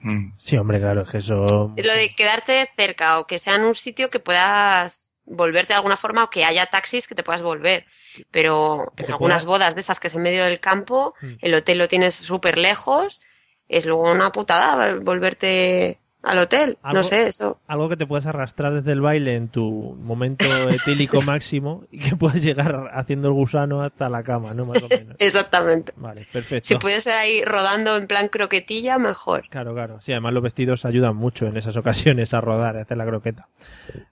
[0.00, 0.32] Mm.
[0.36, 1.74] Sí, hombre, claro, es que eso.
[1.76, 5.96] Lo de quedarte cerca o que sea en un sitio que puedas volverte de alguna
[5.96, 7.86] forma o que haya taxis que te puedas volver.
[8.30, 11.32] Pero en algunas bodas de esas que es en medio del campo, mm.
[11.40, 13.20] el hotel lo tienes súper lejos,
[13.68, 16.78] es luego una putada volverte al hotel.
[16.92, 17.60] no sé, eso.
[17.66, 22.16] Algo que te puedas arrastrar desde el baile en tu momento etílico máximo y que
[22.16, 24.64] puedas llegar haciendo el gusano hasta la cama, ¿no?
[24.66, 25.16] Más o menos.
[25.18, 25.92] Exactamente.
[25.96, 26.66] Vale, perfecto.
[26.66, 29.48] Si puedes ser ahí rodando en plan croquetilla, mejor.
[29.48, 30.00] Claro, claro.
[30.00, 33.48] Sí, además los vestidos ayudan mucho en esas ocasiones a rodar, a hacer la croqueta.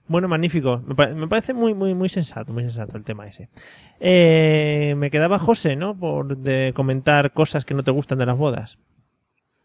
[0.07, 0.81] Bueno, magnífico.
[0.97, 3.49] Me, parece muy, muy, muy sensato, muy sensato el tema ese.
[3.99, 5.97] Eh, me quedaba José, ¿no?
[5.97, 8.77] Por de comentar cosas que no te gustan de las bodas.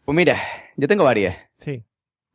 [0.03, 0.37] Pues mira,
[0.75, 1.37] yo tengo varias.
[1.57, 1.83] Sí.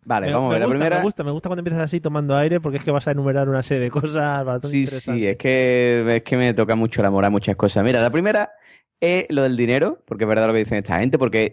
[0.09, 0.67] Vale, vamos a ver.
[0.67, 0.97] la primera...
[0.97, 3.47] me gusta, me gusta cuando empiezas así tomando aire porque es que vas a enumerar
[3.47, 5.21] una serie de cosas bastante sí, interesantes.
[5.21, 7.85] Sí, es que, es que me toca mucho el amor a muchas cosas.
[7.85, 8.53] Mira, la primera
[9.01, 11.53] es lo del dinero, porque es verdad lo que dicen esta gente, porque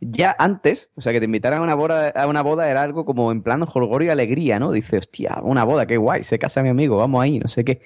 [0.00, 3.04] ya antes, o sea, que te invitaran a una boda, a una boda era algo
[3.04, 4.72] como en plan jolgorio y alegría, ¿no?
[4.72, 7.82] Dice, hostia, una boda, qué guay, se casa mi amigo, vamos ahí, no sé qué.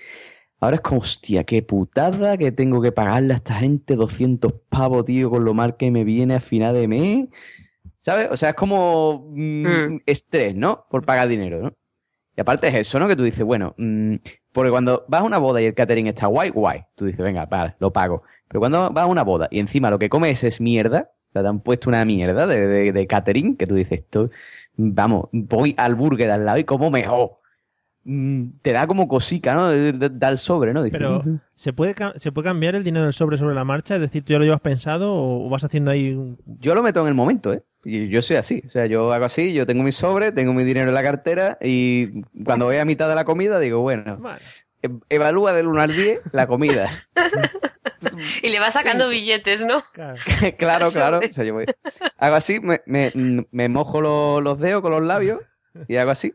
[0.61, 5.05] Ahora es como, hostia, qué putada que tengo que pagarle a esta gente 200 pavos,
[5.05, 7.29] tío, con lo mal que me viene a final de mes.
[8.05, 8.29] ¿Sabes?
[8.31, 10.01] O sea, es como mm, mm.
[10.05, 10.85] estrés, ¿no?
[10.91, 11.73] Por pagar dinero, ¿no?
[12.37, 13.09] Y aparte es eso, ¿no?
[13.09, 14.17] Que tú dices, bueno, mm,
[14.53, 16.83] porque cuando vas a una boda y el catering está guay, guay.
[16.97, 18.23] Tú dices, venga, vale, lo pago.
[18.47, 21.41] Pero cuando vas a una boda y encima lo que comes es mierda, o sea,
[21.41, 24.29] te han puesto una mierda de, de, catering, que tú dices, esto,
[24.77, 27.39] vamos, voy al burger al lado y como mejor.
[28.05, 29.71] te da como cosica, ¿no?
[29.95, 30.83] Da el sobre, ¿no?
[30.91, 31.25] Pero,
[31.55, 33.95] ¿se puede, ¿se puede cambiar el dinero del sobre sobre la marcha?
[33.95, 36.37] Es decir, ¿tú ya lo llevas pensado o vas haciendo ahí un...
[36.45, 37.63] Yo lo meto en el momento, ¿eh?
[37.85, 40.89] Yo soy así, o sea, yo hago así, yo tengo mi sobre, tengo mi dinero
[40.89, 44.21] en la cartera y cuando voy a mitad de la comida digo, bueno,
[44.83, 46.91] e-, evalúa del 1 al 10 la comida.
[48.43, 49.83] y le va sacando billetes, ¿no?
[49.93, 50.15] Claro,
[50.59, 50.89] claro.
[50.89, 51.67] O sea, yo voy,
[52.19, 55.41] hago así, me, me, mojo los, dedos con los labios
[55.89, 56.35] y hago así.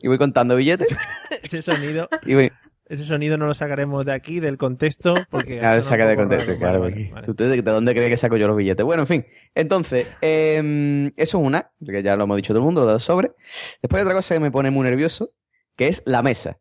[0.00, 0.88] Y voy contando billetes.
[1.42, 2.08] Ese sonido.
[2.24, 2.52] Y voy,
[2.92, 5.58] Ese sonido no lo sacaremos de aquí, del contexto, porque...
[5.60, 6.80] Claro, saca de contexto, claro.
[6.80, 7.24] Vale, vale.
[7.26, 8.84] ¿tú- tú ¿De dónde crees que saco yo los billetes?
[8.84, 9.26] Bueno, en fin.
[9.54, 12.92] Entonces, em, eso es una, que ya lo hemos dicho todo el mundo, lo de
[12.92, 13.32] los sobres.
[13.80, 15.30] Después hay otra cosa que me pone muy nervioso,
[15.74, 16.58] que es la mesa.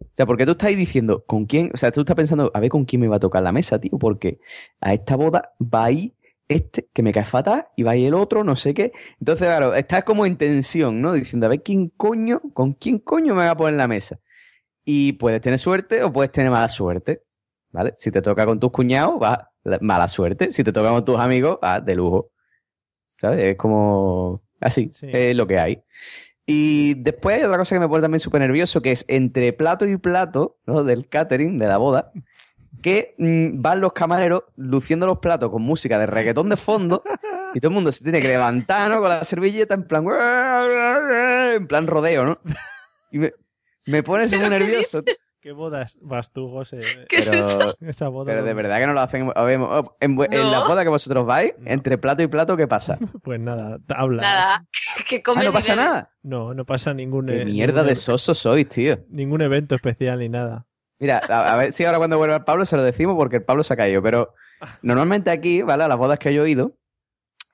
[0.00, 1.70] O sea, porque tú estás diciendo, ¿con quién?
[1.74, 3.80] O sea, tú estás pensando, a ver con quién me va a tocar la mesa,
[3.80, 4.38] tío, porque
[4.80, 6.14] a esta boda va ahí
[6.46, 8.92] este, que me cae fatal, y va ahí el otro, no sé qué.
[9.18, 11.14] Entonces, claro, estás como en tensión, ¿no?
[11.14, 14.20] Diciendo, a ver quién coño, con quién coño me va a poner la mesa.
[14.84, 17.22] Y puedes tener suerte o puedes tener mala suerte.
[17.70, 17.92] ¿Vale?
[17.96, 20.52] Si te toca con tus cuñados, va la- mala suerte.
[20.52, 22.30] Si te toca con tus amigos, va de lujo.
[23.20, 23.40] ¿Sabes?
[23.44, 25.82] Es como así, es lo que hay.
[26.46, 29.86] Y después hay otra cosa que me pone también súper nervioso, que es entre plato
[29.86, 30.84] y plato, ¿no?
[30.84, 32.12] Del catering, de la boda,
[32.82, 37.02] que mm, van los camareros luciendo los platos con música de reggaetón de fondo
[37.54, 39.00] y todo el mundo se tiene que levantar, ¿no?
[39.00, 40.04] Con la servilleta en plan...
[41.56, 42.36] En plan rodeo, ¿no?
[43.10, 43.32] Y me,
[43.86, 45.02] me pone súper nervioso.
[45.40, 46.80] ¿Qué bodas vas tú, José?
[47.10, 49.30] Pero, Esa boda pero no- de verdad que no lo hacen.
[49.36, 49.62] En,
[50.00, 50.50] en No.
[50.50, 52.98] la boda que vosotros vais, entre plato y plato, ¿qué pasa?
[53.22, 54.22] Pues nada, habla.
[54.22, 54.64] Nada.
[55.08, 56.12] Que comes Ah, no pasa nada.
[56.22, 57.26] No, no pasa ningún...
[57.26, 59.00] Qué eh, mierda ningún- de sosos sois, tío.
[59.10, 60.66] Ningún evento especial ni nada.
[61.00, 63.42] Mira, a, a ver si ahora cuando vuelva el Pablo se lo decimos porque el
[63.42, 64.00] Pablo se ha caído.
[64.02, 64.32] Pero
[64.82, 65.84] normalmente aquí, ¿vale?
[65.84, 66.78] A las bodas que yo he ido,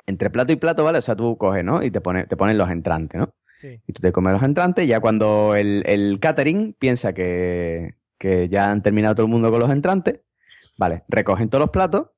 [0.07, 0.99] entre plato y plato, ¿vale?
[0.99, 1.83] O sea, tú coges, ¿no?
[1.83, 3.31] Y te pones te ponen los entrantes, ¿no?
[3.63, 8.71] Y tú te comes los entrantes ya cuando el, el catering piensa que, que ya
[8.71, 10.21] han terminado todo el mundo con los entrantes,
[10.77, 11.05] ¿vale?
[11.09, 12.09] Recogen todos los platos,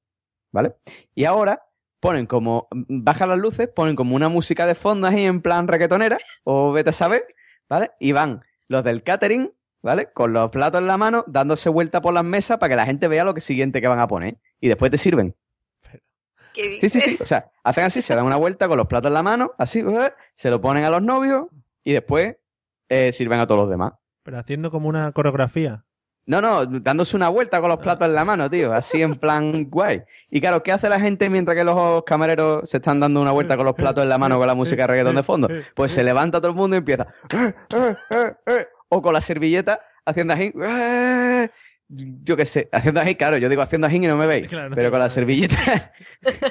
[0.50, 0.74] ¿vale?
[1.14, 1.62] Y ahora
[2.00, 6.16] ponen como, bajan las luces, ponen como una música de fondo ahí en plan reggaetonera,
[6.44, 7.24] o vete a saber,
[7.68, 7.92] ¿vale?
[8.00, 10.12] Y van los del catering, ¿vale?
[10.12, 13.06] Con los platos en la mano, dándose vuelta por las mesas para que la gente
[13.06, 14.38] vea lo que siguiente que van a poner.
[14.60, 15.36] Y después te sirven.
[16.52, 17.18] ¿Qué Sí, sí, sí.
[17.20, 19.82] O sea, hacen así, se dan una vuelta con los platos en la mano, así,
[20.34, 21.46] se lo ponen a los novios
[21.84, 22.36] y después
[22.88, 23.92] eh, sirven a todos los demás.
[24.22, 25.84] Pero haciendo como una coreografía.
[26.24, 29.64] No, no, dándose una vuelta con los platos en la mano, tío, así en plan
[29.68, 30.02] guay.
[30.30, 33.56] Y claro, ¿qué hace la gente mientras que los camareros se están dando una vuelta
[33.56, 35.48] con los platos en la mano con la música de reggaetón de fondo?
[35.74, 37.08] Pues se levanta todo el mundo y empieza.
[37.34, 40.52] "Eh, eh, eh, eh", O con la servilleta haciendo así.
[41.94, 44.48] Yo qué sé, haciendo así, claro, yo digo haciendo así y no me veis.
[44.48, 45.56] Claro, no pero con la servilleta.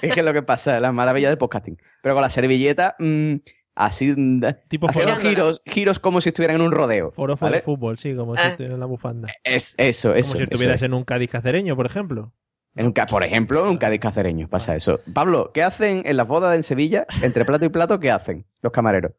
[0.02, 1.78] es que es lo que pasa, la maravilla del podcasting.
[2.04, 3.36] Pero con la servilleta, mm,
[3.76, 4.14] así.
[4.16, 7.12] mm, Tipo haciendo foro- giros, giros como si estuvieran en un rodeo.
[7.12, 7.58] Forofo ¿vale?
[7.58, 8.50] de fútbol, sí, como si Ah.
[8.50, 9.30] estuviera en la bufanda.
[9.44, 10.30] Es, eso, eso.
[10.34, 10.84] como si estuvieras es.
[10.84, 12.34] en un Cádiz cacereño, por ejemplo.
[12.76, 15.02] En un por ejemplo, en un Cádiz cacereño pasa eso.
[15.14, 17.06] Pablo, ¿qué hacen en las bodas en Sevilla?
[17.22, 19.12] Entre plato y plato, ¿qué hacen los camareros?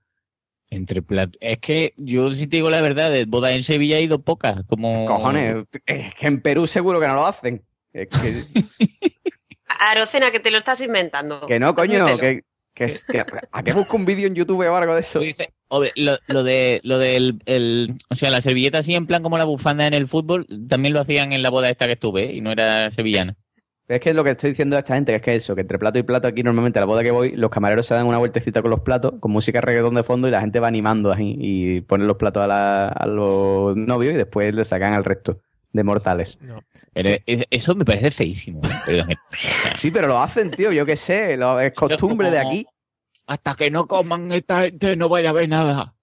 [0.72, 1.36] Entre platos.
[1.42, 4.64] Es que yo, si te digo la verdad, de bodas en Sevilla he ido pocas.
[4.66, 5.04] Como...
[5.04, 7.62] Cojones, es que en Perú seguro que no lo hacen.
[7.92, 8.42] Es que,
[9.66, 11.46] Arocena, que te lo estás inventando.
[11.46, 12.44] que no, coño, que,
[12.74, 15.20] que, que- ¿a qué busco un vídeo en YouTube o algo de eso?
[15.94, 19.44] Lo, lo de lo del el, o sea la servilleta así en plan como la
[19.44, 22.34] bufanda en el fútbol también lo hacían en la boda esta que estuve ¿eh?
[22.34, 23.34] y no era sevillana
[23.94, 25.60] Es que es lo que estoy diciendo a esta gente, que es que eso, que
[25.60, 28.06] entre plato y plato aquí normalmente a la boda que voy, los camareros se dan
[28.06, 31.12] una vueltecita con los platos, con música reggaetón de fondo y la gente va animando
[31.12, 35.04] ahí y ponen los platos a, la- a los novios y después le sacan al
[35.04, 35.38] resto
[35.72, 36.38] de mortales.
[36.94, 38.60] Pero eso me parece feísimo.
[38.86, 39.04] Pero-
[39.78, 42.66] Sí, pero lo hacen, tío, yo qué sé, lo- es costumbre de aquí.
[43.26, 45.94] hasta que no coman esta gente no vaya a ver nada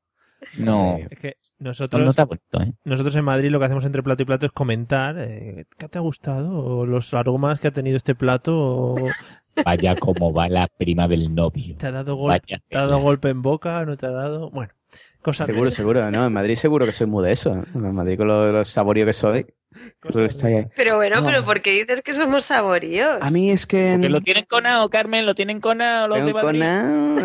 [0.58, 0.98] no.
[1.10, 2.18] Es que no, nosotros,
[2.54, 2.74] no ¿eh?
[2.86, 5.98] nosotros en Madrid lo que hacemos entre plato y plato es comentar eh, qué te
[5.98, 8.96] ha gustado, o los aromas que ha tenido este plato, o
[9.66, 11.76] vaya como va la prima del novio.
[11.78, 14.50] Te ha dado, gol- Vaya te ha dado golpe en boca, no te ha dado.
[14.52, 14.74] Bueno,
[15.22, 16.26] cosas de- Seguro, seguro, ¿no?
[16.28, 17.64] En Madrid seguro que soy muy de eso.
[17.74, 19.46] En Madrid con lo, lo saborío que soy.
[20.02, 20.66] seguro que estoy ahí.
[20.76, 21.26] Pero bueno, No.
[21.28, 23.18] pero ¿por qué dices que somos saboríos?
[23.22, 23.98] A mí es que...
[23.98, 26.64] lo tienen conado Carmen lo tienen conado los de Madrid con-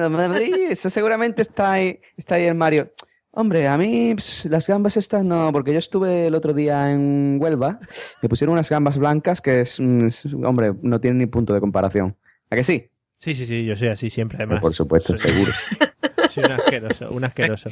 [0.03, 2.90] ah, Madrid, eso seguramente está ahí, está ahí el Mario.
[3.36, 7.38] Hombre, a mí ps, las gambas estas no, porque yo estuve el otro día en
[7.40, 7.80] Huelva,
[8.22, 11.61] me pusieron unas gambas blancas que es, mm, es- hombre, no tienen ni punto de
[11.61, 12.16] comparación.
[12.51, 12.88] ¿A que sí?
[13.16, 14.61] Sí, sí, sí, yo soy así siempre, además.
[14.61, 15.51] Por supuesto, Soy- seguro.
[16.37, 17.70] Un asqueroso, un asqueroso.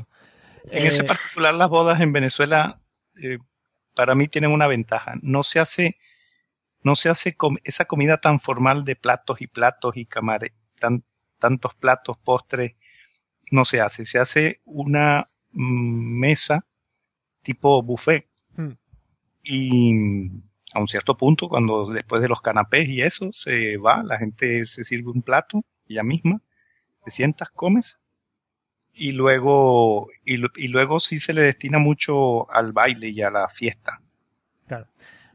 [0.71, 2.81] En ese Eh, particular, las bodas en Venezuela,
[3.23, 3.39] eh,
[3.95, 5.15] para mí tienen una ventaja.
[5.23, 5.97] No se hace,
[6.83, 11.05] no se hace com- esa comida tan formal de platos y platos y camares, tan,
[11.39, 12.75] tantos platos, postres,
[13.51, 14.07] no se hace.
[14.07, 16.65] Se hace una mm, mesa
[17.43, 18.27] tipo buffet.
[18.57, 18.73] Hmm.
[19.43, 20.31] Y
[20.75, 24.65] a un cierto punto, cuando después de los canapés y eso, se va, la gente
[24.65, 26.41] se sirve un plato, ella misma,
[27.05, 27.99] te sientas, comes,
[28.95, 33.49] y luego, y, y luego sí se le destina mucho al baile y a la
[33.49, 34.01] fiesta.
[34.67, 34.87] Claro.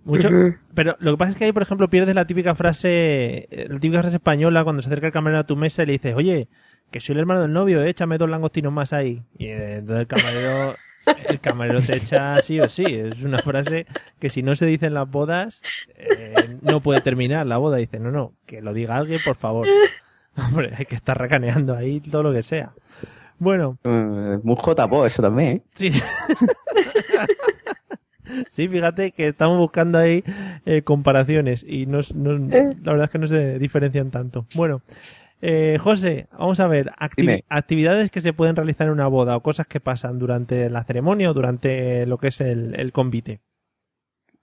[0.04, 0.30] Mucho,
[0.74, 3.78] pero lo que pasa es que ahí, por ejemplo, pierdes la típica frase, eh, la
[3.78, 6.48] típica frase española cuando se acerca el camarero a tu mesa y le dices, oye,
[6.92, 9.24] que soy el hermano del novio, eh, échame dos langostinos más ahí.
[9.38, 10.76] Y eh, entonces el camarero
[11.30, 12.86] El camarero te echa sí o sí.
[12.86, 13.86] Es una frase
[14.20, 15.62] que si no se dice en las bodas,
[15.96, 17.78] eh, no puede terminar la boda.
[17.78, 19.68] Dice, no, no, que lo diga alguien, por favor.
[20.36, 22.74] Hombre, hay que estar racaneando ahí todo lo que sea.
[23.40, 23.78] Bueno.
[23.84, 25.62] Eh, muy JPO eso también, ¿eh?
[25.74, 25.92] Sí.
[28.50, 30.22] Sí, fíjate que estamos buscando ahí
[30.66, 32.38] eh, comparaciones y no, no-
[32.84, 34.46] la verdad es que no se diferencian tanto.
[34.54, 34.82] Bueno,
[35.42, 37.16] eh, José, vamos a ver, acti-
[37.48, 41.32] actividades que se pueden realizar en una boda o cosas que pasan durante la ceremonia
[41.32, 43.40] o durante lo que es el, el convite.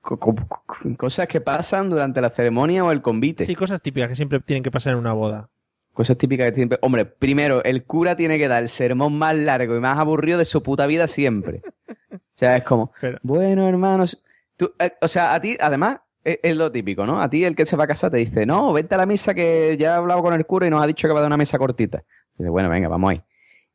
[0.01, 0.65] Co- co- co-
[0.97, 3.45] Cosas que pasan durante la ceremonia o el convite.
[3.45, 5.51] Sí, cosas típicas que siempre tienen que pasar en una boda.
[5.95, 6.79] Cosas típicas que siempre.
[6.83, 10.45] Hombre, primero, el cura tiene que dar el sermón más largo y más aburrido de
[10.45, 11.63] su puta vida siempre.
[12.13, 12.93] O sea, es como,
[13.23, 14.23] bueno, hermanos.
[14.57, 17.23] tú- eh, o sea, a ti, además, es, es lo típico, ¿no?
[17.23, 19.35] A ti, el que se va a casar, te dice, no, vente a la misa
[19.35, 21.29] que ya he hablado con el cura y nos ha dicho que va a dar
[21.29, 22.03] una misa cortita.
[22.37, 23.23] Dice, bueno, venga, vamos ahí.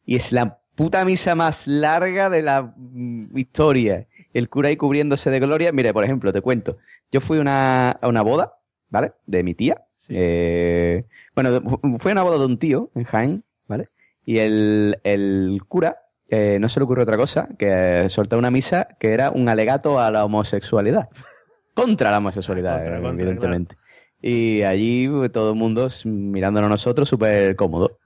[0.06, 4.08] Y es la puta misa más larga de la mm, historia.
[4.34, 5.72] El cura ahí cubriéndose de gloria.
[5.72, 6.78] Mire, por ejemplo, te cuento.
[7.12, 8.58] Yo fui una- a una boda,
[8.90, 9.14] ¿vale?
[9.26, 9.86] De mi tía.
[10.10, 11.06] Eh,
[11.36, 13.86] bueno, fu- fue una boda de un tío en Jaén, ¿vale?
[14.26, 15.98] Y el, el cura
[16.28, 20.00] eh, no se le ocurrió otra cosa que soltó una misa que era un alegato
[20.00, 21.10] a la homosexualidad.
[21.74, 23.76] Contra la homosexualidad, Contra, eh, contra, evidentemente.
[24.22, 27.98] Y allí pues, todo el mundo mirándonos a nosotros súper cómodo.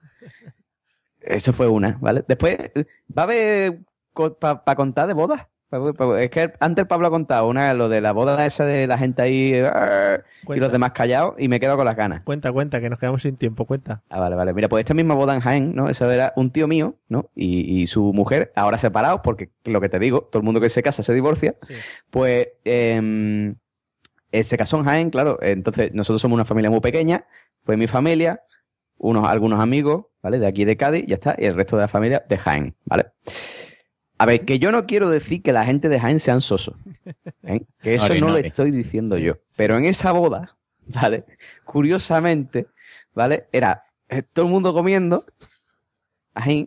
[1.22, 2.24] Eso fue una, ¿vale?
[2.28, 2.58] Después,
[3.18, 3.80] ¿va a haber
[4.40, 5.48] para contar de bodas?
[6.18, 9.22] Es que antes Pablo ha contado una, lo de la boda esa de la gente
[9.22, 12.22] ahí "Arr", y los demás callados y me quedo con las ganas.
[12.24, 14.02] Cuenta, cuenta, que nos quedamos sin tiempo, cuenta.
[14.10, 14.54] Ah, vale, vale.
[14.54, 15.90] Mira, pues esta misma boda en Jaén, ¿no?
[15.90, 17.30] Eso era un tío mío, ¿no?
[17.36, 20.70] Y, y su mujer, ahora separados, porque lo que te digo, todo el mundo que
[20.70, 21.56] se casa se divorcia.
[22.10, 23.56] Pues em,
[24.32, 25.38] eh, se casó en Jaén, claro.
[25.42, 27.26] Entonces, nosotros somos una familia muy pequeña.
[27.58, 28.42] Fue mi familia,
[28.98, 30.40] unos, algunos amigos, ¿vale?
[30.40, 31.36] De aquí de Cádiz, ya está.
[31.38, 33.06] Y el resto de la familia de Jaén, ¿vale?
[34.18, 36.76] A ver, que yo no quiero decir que la gente de Jaén sean sosos.
[37.44, 37.62] ¿eh?
[37.82, 39.38] Que eso no lo estoy diciendo yo.
[39.58, 40.56] Pero en esa boda,
[40.88, 41.26] ¿vale?
[41.66, 42.68] Curiosamente,
[43.14, 43.48] ¿vale?
[43.52, 45.26] Era eh, todo el mundo comiendo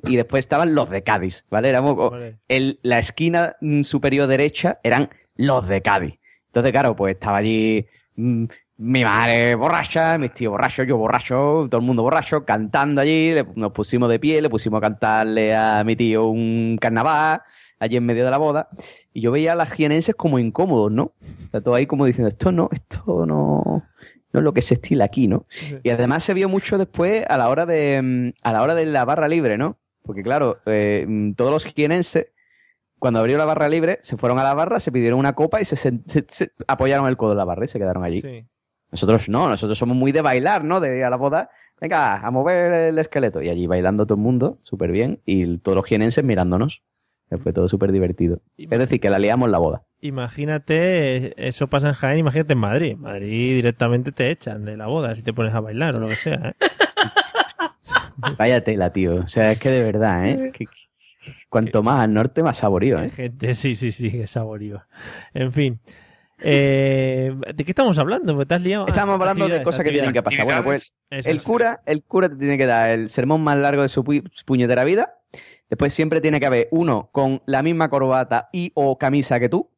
[0.05, 1.68] y después estaban los de Cádiz, ¿vale?
[1.68, 2.11] Éramos, o-
[2.49, 6.18] el- la esquina mm, superior derecha eran los de Cádiz.
[6.47, 7.86] Entonces, claro, pues estaba allí
[8.16, 8.44] mm,
[8.79, 13.47] mi madre borracha, mis tíos borrachos, yo borracho, todo el mundo borracho, cantando allí, le-
[13.55, 17.41] nos pusimos de pie, le pusimos a cantarle a mi tío un carnaval
[17.79, 18.68] allí en medio de la boda,
[19.12, 21.05] y yo veía a las jienenses como incómodos, ¿no?
[21.47, 23.62] O sea, todo ahí como diciendo, esto no, esto no,
[24.33, 25.47] no es lo que se estila aquí, ¿no?
[25.83, 28.85] Y además se vio mucho después a la hora de, mm, a la hora de
[28.87, 29.79] la barra libre, ¿no?
[30.03, 32.27] Porque claro, eh, mm, todos los jienenses,
[32.99, 35.64] cuando abrió la barra libre, se fueron a la barra, se pidieron una copa y
[35.64, 38.20] se, se- se apoyaron el codo en la barra y se quedaron allí.
[38.22, 38.47] Sí.
[38.93, 40.80] Nosotros no, nosotros somos muy de bailar, ¿no?
[40.80, 43.43] De ir a la boda, venga, a mover el esqueleto.
[43.43, 46.82] Y allí bailando todo el mundo, súper bien, y todos los jienenses mirándonos.
[47.30, 48.41] Eh, Fue todo súper divertido.
[48.57, 49.82] Es decir, que la liamos en la boda.
[50.01, 52.97] Imagínate, eso pasa en Jaén, imagínate en Madrid.
[52.97, 56.14] Madrid directamente te echan de la boda si te pones a bailar o lo que
[56.14, 56.51] sea.
[56.51, 56.55] ¿eh?
[58.39, 59.16] Vaya tela, tío.
[59.16, 60.51] O sea, es que de verdad, ¿eh?
[60.53, 60.72] Que- que-
[61.49, 63.11] cuanto más al norte, más saborío, ¿eh?
[63.11, 64.82] gente, sí, sí, sí, es saborío.
[65.34, 65.80] En fin.
[66.43, 68.34] Eh, ¿De qué estamos hablando?
[68.37, 68.87] ¿Me te has liado?
[68.87, 70.45] Estamos hablando de cosas que tienen que pasar.
[70.45, 73.82] Bueno, pues Eso el cura, el cura te tiene que dar el sermón más largo
[73.82, 75.14] de su pu- su puñetera vida.
[75.68, 79.70] Después siempre tiene que haber uno con la misma corbata y o camisa que tú.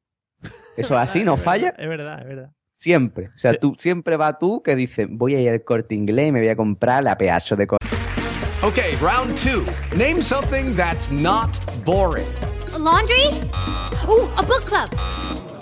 [0.76, 1.72] Eso es así, no Es falla.
[1.78, 2.50] verdad, Es verdad, es verdad.
[2.72, 3.26] Siempre.
[3.34, 6.32] O sea, tú siempre va tú que dices, voy a ir al corte inglés y
[6.32, 7.76] me voy a comprar la pedazo de co-
[8.62, 9.64] Okay, round two.
[9.96, 11.48] Name something that's not
[11.84, 12.26] boring.
[12.74, 13.24] A laundry?
[14.08, 14.88] Ooh, a book club.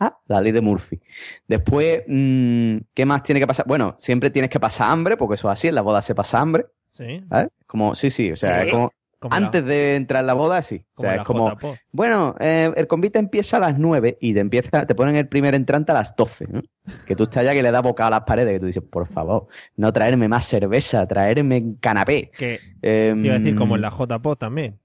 [0.00, 0.98] Ah, la ley de Murphy.
[1.46, 3.66] Después, mm, ¿qué más tiene que pasar?
[3.68, 6.40] Bueno, siempre tienes que pasar hambre, porque eso es así, en la boda se pasa
[6.40, 6.66] hambre.
[6.88, 7.22] Sí.
[7.26, 7.48] ¿vale?
[7.66, 8.70] Como, sí, sí, o sea, Sí.
[8.70, 8.92] como,
[9.28, 10.82] Antes de entrar en la boda, sí.
[10.94, 11.54] O sea, es como,
[11.92, 15.54] bueno, eh, el convite empieza a las 9 y te empieza, te ponen el primer
[15.54, 16.46] entrante a las 12.
[16.50, 16.62] ¿no?
[17.04, 19.06] Que tú estás ya que le das boca a las paredes, que tú dices, por
[19.06, 19.46] favor,
[19.76, 22.30] no traerme más cerveza, traerme canapé.
[22.34, 24.79] Que Em, te iba a decir, como en la JPO también.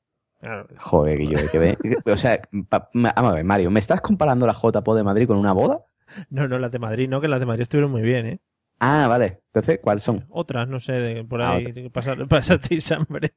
[0.46, 0.68] Claro.
[0.78, 2.40] Joder, que yo, que ve- O sea,
[2.70, 5.54] pa- ma- vamos a ver, Mario, ¿me estás comparando la JPO de Madrid con una
[5.54, 5.80] boda?
[6.30, 8.40] No, no, las de Madrid, no, que las de Madrid estuvieron muy bien, ¿eh?
[8.80, 9.42] Ah, vale.
[9.48, 10.26] Entonces, ¿cuáles son?
[10.30, 13.34] Otras, no sé, de, por Ah, ahí, pasar- pasasteis hambre.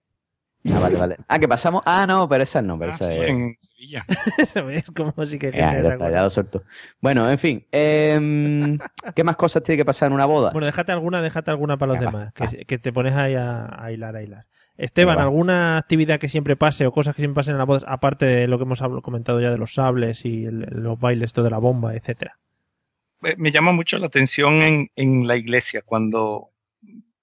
[0.70, 1.16] Ah, vale, vale.
[1.28, 1.82] Ah, que pasamos.
[1.86, 3.28] Ah, no, pero esas no, pero esas es.
[3.30, 4.04] En Sevilla.
[4.96, 6.64] Como sí que Ya, ya está, ya lo suelto.
[7.00, 7.64] Bueno, en fin.
[7.72, 8.76] em,
[9.14, 10.50] ¿Qué más cosas tiene que pasar en una boda?
[10.52, 13.82] Bueno, déjate alguna, déjate alguna para los demás, va, que, que te pones ahí a,
[13.82, 14.46] a hilar, a hilar.
[14.78, 15.18] Esteban.
[15.18, 18.48] ¿alguna actividad que siempre pase o cosas que siempre pasen en la boda, aparte de
[18.48, 21.58] lo que hemos comentado ya de los sables y el- los bailes, esto de la
[21.58, 22.38] bomba, etcétera?
[23.36, 26.50] Me llama mucho la atención en, en la iglesia cuando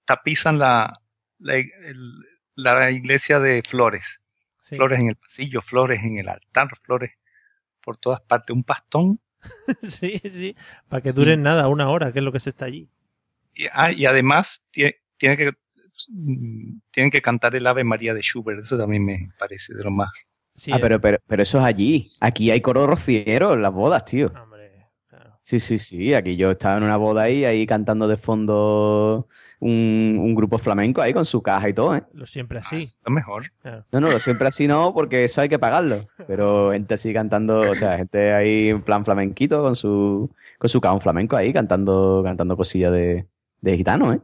[0.04, 1.00] tapizan la,
[1.38, 2.22] la, el-
[2.54, 4.22] la iglesia de flores.
[4.60, 4.76] Sí.
[4.76, 7.12] Flores en el pasillo, flores en el altar, flores
[7.82, 8.54] por todas partes.
[8.54, 9.20] Un pastón.
[9.82, 10.56] sí, sí,
[10.88, 12.88] para que duren nada, una hora, que es lo que se está allí.
[13.54, 15.52] Y, ah, y además tie- tiene que,
[16.90, 18.64] tienen que cantar el Ave María de Schubert.
[18.64, 20.10] Eso también me parece de lo más.
[20.54, 22.08] Sí, ah, pero, pero, pero eso es allí.
[22.20, 24.32] Aquí hay coro rociero en las bodas, tío.
[25.46, 26.12] Sí, sí, sí.
[26.12, 29.28] Aquí yo estaba en una boda ahí, ahí cantando de fondo
[29.60, 32.02] un, un grupo flamenco ahí con su caja y todo, ¿eh?
[32.14, 32.88] Lo siempre así.
[33.04, 33.52] Lo mejor.
[33.62, 33.84] Claro.
[33.92, 35.98] No, no, siempre así no, porque eso hay que pagarlo.
[36.26, 40.80] Pero gente así cantando, o sea, gente ahí en plan flamenquito con su, con su
[40.80, 43.28] cajón flamenco ahí cantando, cantando cosillas de,
[43.60, 44.20] de gitano, ¿eh?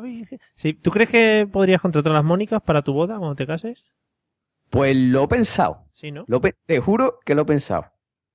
[0.00, 0.40] Viva la Virgen.
[0.54, 3.84] Sí, ¿Tú crees que podrías contratar a las Mónicas para tu boda cuando te cases?
[4.70, 5.84] Pues lo he pensado.
[5.92, 6.24] Sí, ¿no?
[6.28, 7.86] Lo te juro que lo he pensado.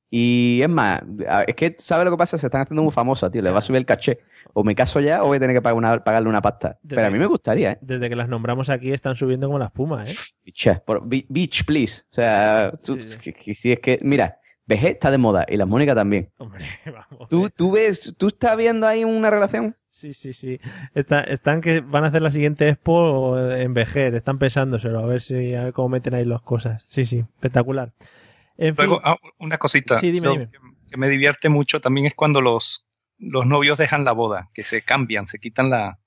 [0.09, 1.01] Y es más,
[1.47, 2.37] es que, ¿sabes lo que pasa?
[2.37, 3.41] Se están haciendo muy famosas, tío.
[3.41, 4.19] Le va a subir el caché.
[4.53, 6.77] O me caso ya o voy a tener que pagar una- pagarle una pasta.
[6.81, 7.77] Desde- Pero a mí me gustaría, ¿eh?
[7.81, 10.13] Desde que las nombramos aquí están subiendo como la espuma, ¿eh?
[10.45, 12.03] Bicha, por- bi- Beach, please.
[12.11, 15.95] O sea, tú- que- si es que, mira, VG está de moda y las Mónicas
[15.95, 16.31] también.
[16.37, 16.63] Hombre,
[17.09, 17.27] vamos.
[17.29, 19.75] ¿Tú, tú ves, tú estás viendo ahí una relación?
[19.95, 20.59] Sí, sí, sí.
[20.93, 25.21] Está- están que van a hacer la siguiente expo en Vejer, están pensándoselo, a ver
[25.21, 26.83] si a ver cómo meten ahí las cosas.
[26.85, 27.93] Sí, sí, espectacular.
[28.57, 29.97] En fin, Luego, ah, una cosita.
[29.99, 30.49] Sí, dime.
[30.51, 30.59] Que,
[30.91, 32.85] que me divierte mucho también es cuando los,
[33.19, 35.97] los novios dejan la boda, que se cambian, se quitan la,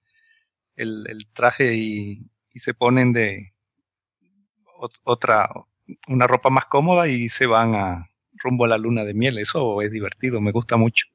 [0.76, 3.54] el, el traje y, y se ponen de
[4.80, 5.48] ot- otra,
[6.08, 9.38] una ropa más cómoda y se van a rumbo a la luna de miel.
[9.38, 11.06] Eso es divertido, me gusta mucho.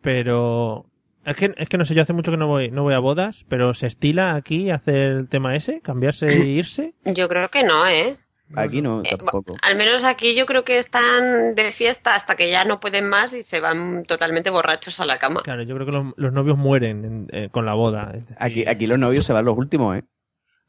[0.00, 0.86] pero
[1.24, 2.98] es que, es que no sé, yo hace mucho que no voy, no voy a
[2.98, 6.94] bodas, pero se estila aquí hacer el tema ese, cambiarse e irse.
[7.04, 8.16] Yo creo que no, ¿eh?
[8.54, 9.54] Aquí no, tampoco.
[9.62, 13.32] Al menos aquí yo creo que están de fiesta hasta que ya no pueden más
[13.32, 15.40] y se van totalmente borrachos a la cama.
[15.42, 18.12] Claro, yo creo que los, los novios mueren en- eh, con la boda.
[18.38, 20.02] Aquí, aquí los novios se van los últimos, ¿eh?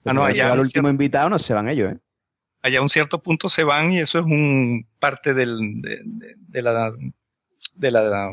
[0.06, 1.98] Ah, no, allá- se va el último invitado, no se van ellos, ¿eh?
[2.62, 6.36] Allá a un cierto punto se van y eso es un parte del, de, de-
[6.38, 6.94] de la
[7.76, 8.32] de la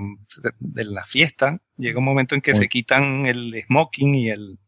[0.61, 1.59] de la fiesta.
[1.81, 4.59] Llega un momento en que se quitan el smoking y el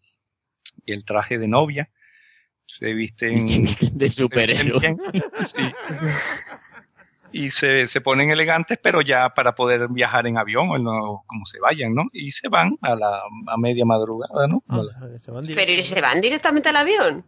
[0.84, 1.88] y el traje de novia.
[2.66, 3.38] Se visten
[3.94, 4.96] De superhéroe.
[5.46, 5.62] sí.
[7.34, 11.22] Y se, se ponen elegantes, pero ya para poder viajar en avión o en lo-
[11.26, 12.04] como se vayan, ¿no?
[12.12, 14.62] Y se van a la a media madrugada, ¿no?
[14.68, 14.82] Ah,
[15.54, 17.24] Pero ¿y se van directamente al avión?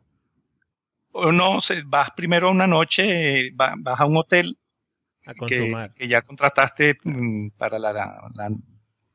[1.13, 4.59] O no, se, vas primero a una noche, va- vas a un hotel
[5.27, 5.95] A que, consumar.
[5.95, 8.51] que ya contrataste mm, para la, la, la,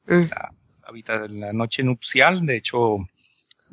[0.07, 0.53] la
[0.89, 2.97] habita- la noche nupcial, de hecho,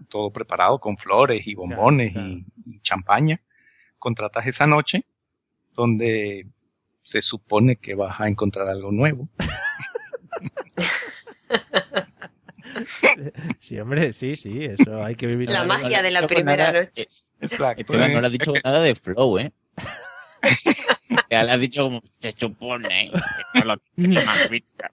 [0.09, 3.41] todo preparado con flores y bombones Y, y champaña.
[3.99, 5.05] Contratas esa noche
[5.75, 6.47] donde
[7.03, 9.29] se supone que vas a encontrar algo nuevo.
[13.59, 15.51] Sí, hombre, sí, sí, eso hay que vivir.
[15.51, 17.09] La magia de la No, primera nada, noche.
[17.41, 17.81] Exacto.
[17.81, 19.53] Esteban, no le has dicho nada de flow, ¿eh?
[21.31, 23.11] ya le has dicho como se supone.
[23.55, 24.91] que lo tiene más vista".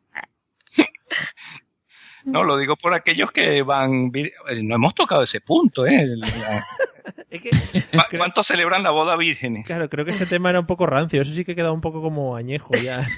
[2.25, 4.11] No, lo digo por aquellos que van...
[4.15, 4.31] eh,
[4.63, 6.05] No hemos tocado ese punto, ¿eh?
[6.15, 6.27] La-
[7.31, 9.65] ¿Cu- ¿Cuántos celebran la boda vírgenes?
[9.65, 11.21] Claro, creo que ese tema era un poco rancio.
[11.21, 13.01] Eso sí que queda un poco como añejo ya.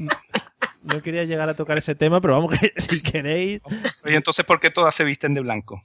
[0.00, 3.60] No, no quería llegar a tocar ese tema, pero vamos, que si queréis.
[4.04, 5.82] Oye, entonces, ¿por qué todas se visten de blanco?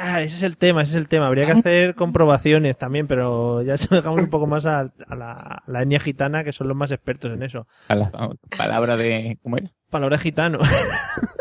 [0.00, 1.26] Ah, ese es el tema, ese es el tema.
[1.26, 5.14] Habría que hacer comprobaciones también, pero ya se lo dejamos un poco más a, a
[5.16, 7.66] la, a la etnia gitana, que son los más expertos en eso.
[7.88, 8.10] A la
[8.56, 9.38] palabra de.
[9.42, 9.70] ¿Cómo era?
[9.90, 10.58] Palabra gitano.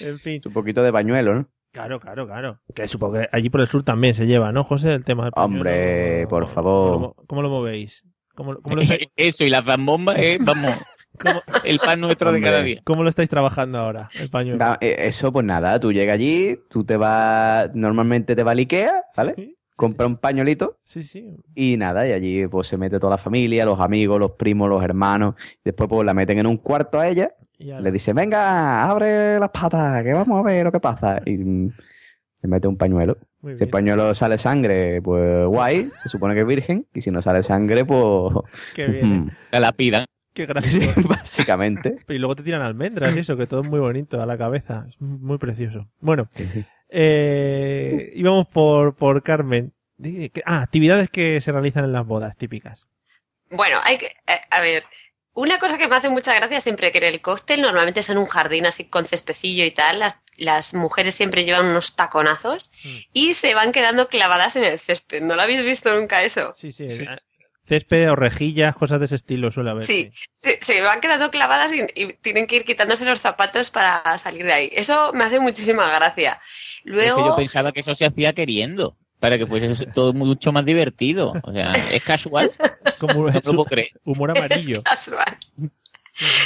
[0.00, 0.40] en fin.
[0.44, 1.48] Un poquito de pañuelo, ¿no?
[1.72, 2.60] Claro, claro, claro.
[2.74, 4.94] Que supongo que allí por el sur también se lleva, ¿no, José?
[4.94, 5.56] El tema del pañuelo.
[5.60, 7.00] Hombre, por ¿Cómo favor.
[7.00, 8.04] lo, cómo lo movéis?
[8.34, 10.74] ¿Cómo, cómo lo estáis, Eso y la zambomba es, vamos,
[11.64, 12.80] el pan nuestro de cada día.
[12.84, 14.58] cómo lo estáis trabajando ahora, el pañuelo?
[14.58, 18.58] Da- eh, Eso, pues nada, tú llegas allí, tú te vas, normalmente te vas al
[18.60, 19.56] Ikea, ¿vale?
[19.78, 21.36] Compra un pañuelito Sí, sí.
[21.54, 24.82] y nada, y allí pues se mete toda la familia, los amigos, los primos, los
[24.82, 28.82] hermanos, y después pues la meten en un cuarto a ella, Y le dice, venga,
[28.90, 33.16] abre las patas, que vamos a ver lo que pasa, y le mete un pañuelo.
[33.40, 37.12] Muy Si el pañuelo sale sangre, pues guay, se supone que es virgen, y si
[37.12, 38.34] no sale sangre, pues...
[38.74, 39.30] Qué bien.
[39.52, 40.06] La lapidan.
[40.34, 41.00] Qué gracioso.
[41.00, 41.98] Sí, básicamente.
[42.08, 44.86] Y luego te tiran almendras y eso, que todo es muy bonito a la cabeza.
[44.88, 45.86] Es muy precioso.
[46.00, 46.64] Bueno, Sí, sí.
[46.88, 49.72] Eh, íbamos por, por Carmen.
[50.44, 52.86] Ah, actividades que se realizan en las bodas típicas.
[53.50, 54.84] Bueno, hay que, eh, a ver,
[55.32, 58.18] una cosa que me hace mucha gracia siempre que en el cóctel normalmente es en
[58.18, 62.96] un jardín así con cespecillo y tal, las, las mujeres siempre llevan unos taconazos Mm.
[63.12, 65.22] y se van quedando clavadas en el césped.
[65.22, 66.52] ¿No lo habéis visto nunca eso?
[66.54, 66.86] Sí, sí.
[66.88, 67.18] eh,
[67.68, 69.84] Césped o rejillas, cosas de ese estilo suele haber.
[69.84, 74.16] Sí, se, se van quedando clavadas y, y tienen que ir quitándose los zapatos para
[74.18, 74.70] salir de ahí.
[74.72, 76.40] Eso me hace muchísima gracia.
[76.42, 80.50] Es que Luego, yo pensaba que eso se hacía queriendo, para que fuese todo mucho
[80.52, 81.32] más divertido.
[81.42, 82.50] O sea, es casual.
[82.98, 83.90] Como No lo creer.
[84.04, 84.82] humor amarillo.
[84.82, 85.36] casual.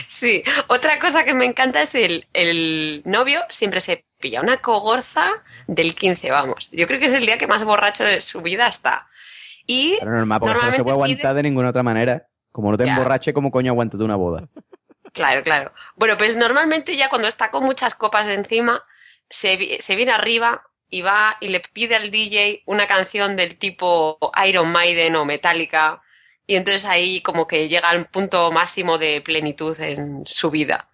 [0.09, 5.31] Sí, otra cosa que me encanta es el, el novio siempre se pilla una cogorza
[5.67, 6.69] del 15, vamos.
[6.73, 9.09] Yo creo que es el día que más borracho de su vida está.
[9.67, 12.27] Y Pero normal, porque eso no se puede aguantar de ninguna otra manera.
[12.51, 12.93] Como no te Ya.
[12.93, 14.47] emborrache, ¿cómo coño aguantas tú una boda?
[15.13, 15.73] Claro, claro.
[15.97, 18.83] Bueno, pues normalmente ya cuando está con muchas copas encima,
[19.31, 24.19] se, se viene arriba y va y le pide al DJ una canción del tipo
[24.47, 26.03] Iron Maiden o Metallica.
[26.47, 30.89] Y entonces ahí como que llega al punto máximo de plenitud en su vida.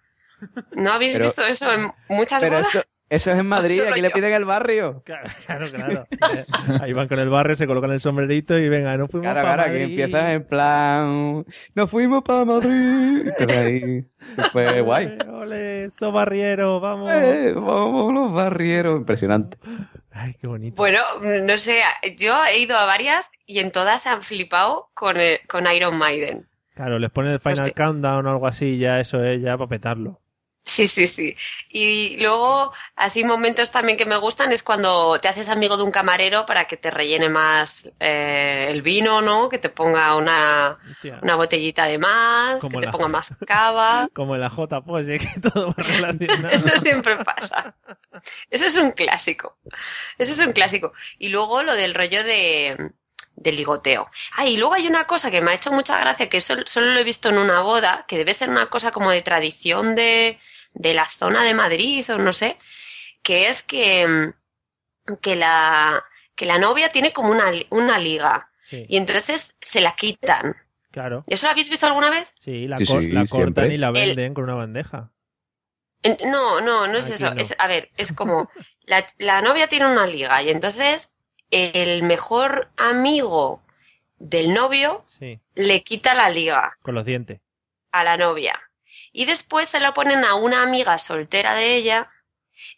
[0.71, 2.75] ¿No habéis Pero- visto eso en muchas Pero bodas?
[2.75, 5.01] eso, eso es en Madrid, aquí le piden el barrio.
[5.03, 5.65] Claro, claro.
[5.67, 6.07] claro.
[6.37, 6.45] Eh,
[6.81, 9.53] Ahí van con el barrio, se colocan el sombrerito y venga, no fuimos Claro, pa'
[9.55, 9.99] claro, que Madrid.
[9.99, 11.45] empiezan en plan.
[11.75, 13.29] Nos fuimos para Madrid.
[13.57, 14.05] Ahí.
[14.53, 15.17] Pues guay.
[15.31, 17.11] Ole, estos barrieros, vamos.
[17.11, 18.97] Eh, vamos los barrieros.
[18.99, 19.57] Impresionante.
[20.11, 20.75] Ay, qué bonito.
[20.75, 21.79] Bueno, no sé,
[22.17, 25.97] yo he ido a varias y en todas se han flipado con, el- con Iron
[25.97, 26.47] Maiden.
[26.75, 27.73] Claro, les ponen el Final sé.
[27.73, 30.19] Countdown o algo así, ya eso es ya para petarlo.
[30.69, 31.35] Sí, sí, sí.
[31.67, 35.91] Y luego, así momentos también que me gustan es cuando te haces amigo de un
[35.91, 39.49] camarero para que te rellene más eh, el vino, ¿no?
[39.49, 40.77] Que te ponga una,
[41.23, 44.07] una botellita de más, Como que te ponga más cava.
[44.13, 46.49] Como en la J, pues, que todo va relacionado.
[46.49, 47.75] Eso siempre pasa.
[48.49, 49.57] Eso es un clásico.
[50.19, 50.93] Eso es un clásico.
[51.17, 52.91] Y luego lo del rollo de,
[53.35, 54.09] de ligoteo.
[54.35, 56.87] Ah, y luego hay una cosa que me ha hecho mucha gracia, que sol- solo
[56.93, 60.37] lo he visto en una boda, que debe ser una cosa como de tradición de,
[60.73, 62.57] de la zona de Madrid o no sé,
[63.23, 66.01] que es que, mm, que, la,
[66.35, 70.55] que la novia tiene como una, una liga Sí, y entonces se la quitan.
[70.91, 71.23] claro.
[71.27, 72.31] ¿Eso lo habéis visto alguna vez?
[72.39, 73.73] Sí, la, Sí, cor- sí, la cortan siempre.
[73.73, 75.11] y la El- venden con una bandeja.
[76.03, 77.33] En- No, no, no es Aquí eso.
[77.33, 77.41] no.
[77.41, 78.49] Es, a ver, es como
[78.83, 81.11] la, la novia tiene una liga y entonces
[81.51, 83.63] el mejor amigo
[84.19, 87.41] del novio Sí, le quita la liga con los dientes.
[87.91, 88.59] a la novia.
[89.11, 92.09] Y después se la ponen a una amiga soltera de ella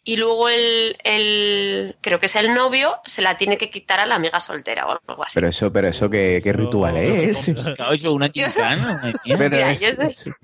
[0.04, 4.06] y luego el, el creo que es el novio, se la tiene que quitar a
[4.06, 5.34] la amiga soltera o algo así.
[5.34, 7.48] Pero eso, pero eso, ¿qué, qué ritual es?
[7.48, 9.12] Una Yo chincana.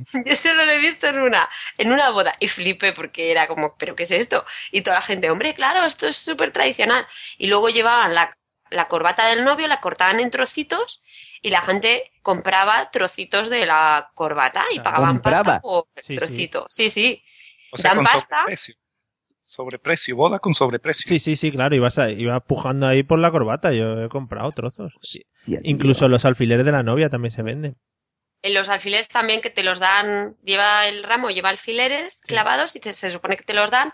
[0.24, 3.77] yo solo lo he visto en una, en una boda y flipé porque era como,
[3.77, 4.44] ¿pero qué es esto?
[4.73, 7.06] Y toda la gente, hombre, claro, esto es súper tradicional.
[7.36, 8.36] Y luego llevaban la,
[8.70, 11.02] la corbata del novio, la cortaban en trocitos
[11.43, 15.44] y la gente compraba trocitos de la corbata y pagaban ¿Compraba?
[15.44, 16.15] pasta por Sí, sí.
[16.15, 16.66] trocito.
[16.69, 17.23] Sí, sí.
[17.73, 18.36] O sea, Dan pasta.
[18.43, 18.74] sobreprecio.
[19.44, 21.09] Sobreprecio, boda con sobreprecio.
[21.09, 23.73] Sí, sí, sí, claro, ibas, a- ibas pujando ahí por la corbata.
[23.73, 24.94] Yo he comprado trozos.
[25.01, 25.59] Hostia, tío.
[25.62, 27.77] Incluso los alfileres de la novia también se venden.
[28.43, 32.81] En los alfileres también que te los dan, lleva el ramo, lleva alfileres clavados y
[32.81, 33.93] te- se supone que te los dan.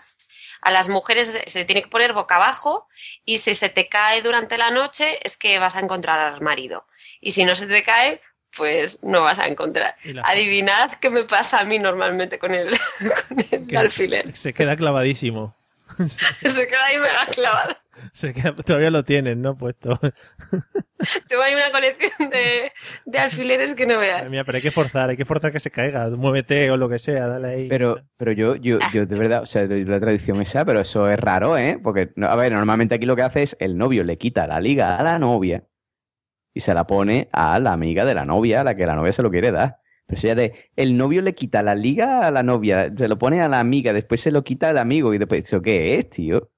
[0.65, 2.87] A las mujeres se- tiene que poner boca abajo
[3.23, 6.85] y si se te cae durante la noche es que vas a encontrar al marido.
[7.21, 8.19] Y si no se te cae,
[8.57, 9.95] pues no vas a encontrar.
[10.23, 12.69] Adivinad qué me pasa a mí normalmente con el,
[13.29, 14.35] con el Que alfiler.
[14.35, 15.55] Se queda clavadísimo.
[16.41, 17.77] Se queda ahí mega clavado.
[18.15, 19.57] Se queda- todavía lo tienen, ¿no?
[19.57, 19.99] Puesto.
[21.27, 22.71] Tengo ahí una colección de,
[23.05, 24.29] de alfileres que no veas.
[24.31, 26.09] Mía, pero hay que forzar, hay que forzar que se caiga.
[26.11, 27.67] Muévete o lo que sea, dale ahí.
[27.67, 31.09] Pero, pero yo, yo, yo de verdad, o sea, de la tradición esa, pero eso
[31.09, 31.77] es raro, ¿eh?
[31.83, 34.95] Porque, a ver, normalmente aquí lo que hace es el novio le quita la liga
[34.95, 35.65] a la novia
[36.53, 39.11] y se la pone a la amiga de la novia, a la que la novia
[39.11, 39.79] se lo quiere dar.
[40.07, 43.17] Pero eso ya de, el novio le quita la liga a la novia, se lo
[43.17, 46.09] pone a la amiga, después se lo quita al amigo y después, ¿eso qué es,
[46.09, 46.51] tío?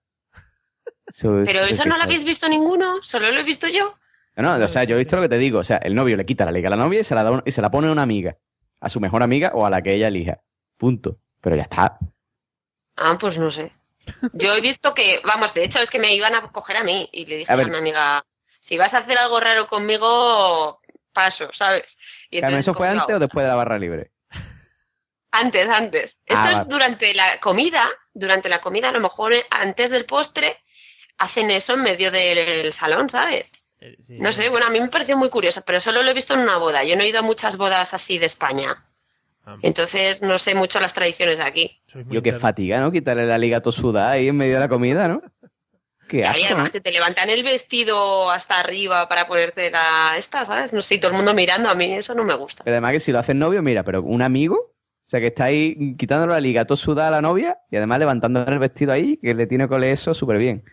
[1.07, 3.95] Es- Pero eso no lo es- habéis visto ninguno, solo lo he visto yo.
[4.35, 5.59] No, no, o sea, yo he visto lo que te digo.
[5.59, 7.31] O sea, el novio le quita la liga a la novia y se la, da
[7.31, 8.37] un- y se la pone a una amiga.
[8.79, 10.39] A su mejor amiga o a la que ella elija.
[10.77, 11.17] Punto.
[11.41, 11.97] Pero ya está.
[12.97, 13.71] Ah, pues no sé.
[14.33, 17.09] Yo he visto que, vamos, de hecho es que me iban a coger a mí
[17.11, 18.23] y le dije A mi amiga,
[18.59, 20.79] si vas a hacer algo raro conmigo,
[21.13, 21.97] paso, ¿sabes?
[22.29, 24.11] Y entonces, ¿eso fue antes o después de la barra libre?
[25.31, 26.17] Antes, antes.
[26.25, 26.69] Esto Ah, es vale.
[26.69, 30.57] durante la comida, durante la comida, a lo mejor eh, antes del postre,
[31.17, 33.51] hacen eso en medio del salón, ¿sabes?
[33.79, 36.33] Eh, No sé, bueno, a mí me pareció muy curioso, pero solo lo he visto
[36.33, 36.83] en una boda.
[36.83, 38.83] Yo no he ido a muchas bodas así de España.
[39.45, 39.57] Ah.
[39.61, 41.81] Entonces no sé mucho las tradiciones de aquí.
[42.09, 42.91] Yo qué fatiga, ¿no?
[42.91, 45.21] Quitarle la liga todo sudada ahí en medio de la comida, ¿no?
[46.07, 50.71] Qué Y además que te levantan el vestido hasta arriba para ponerte la esta, ¿sabes?
[50.71, 52.63] No sé, y todo el mundo mirando, a mí eso no me gusta.
[52.63, 54.73] Pero además que si lo haces novio, mira, pero un amigo, o
[55.09, 58.41] sea, que está ahí quitándole la liga todo sudada a la novia y además levantando
[58.45, 60.63] el vestido ahí, que le tiene que oler eso súper bien.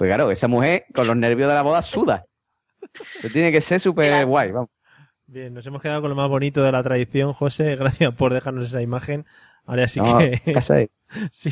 [0.00, 2.24] Pues claro, esa mujer con los nervios de la boda suda.
[3.20, 4.70] Pues tiene que ser súper guay, vamos.
[5.26, 7.76] Bien, nos hemos quedado con lo más bonito de la tradición, José.
[7.76, 9.26] Gracias por dejarnos esa imagen.
[9.66, 10.40] Ahora sí No, que.
[10.54, 10.88] casa ahí.
[11.32, 11.50] sí.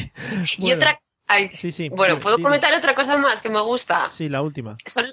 [0.56, 0.98] Y Bueno, otra...
[1.26, 1.90] ay, Sí, sí.
[1.90, 2.46] bueno, ¿puedo dime.
[2.48, 4.08] comentar otra cosa más que me gusta?
[4.08, 4.78] Sí, la última.
[4.86, 5.04] Son...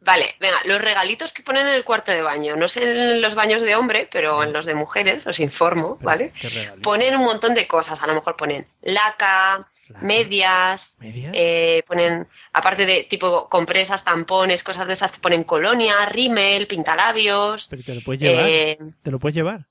[0.00, 2.56] Vale, venga, los regalitos que ponen en el cuarto de baño.
[2.56, 2.82] No sé
[3.14, 6.34] en los baños de hombre, pero en los de mujeres, os informo, ¿vale?
[6.82, 8.02] Ponen un montón de cosas.
[8.02, 9.66] A lo mejor ponen laca,
[10.00, 16.66] medias, eh, ponen, aparte de tipo compresas, tampones, cosas de esas, te ponen colonia, rímel,
[16.66, 17.66] pintalabios.
[17.68, 18.48] Pero te lo puedes llevar.
[18.48, 19.66] Eh, Te lo puedes llevar.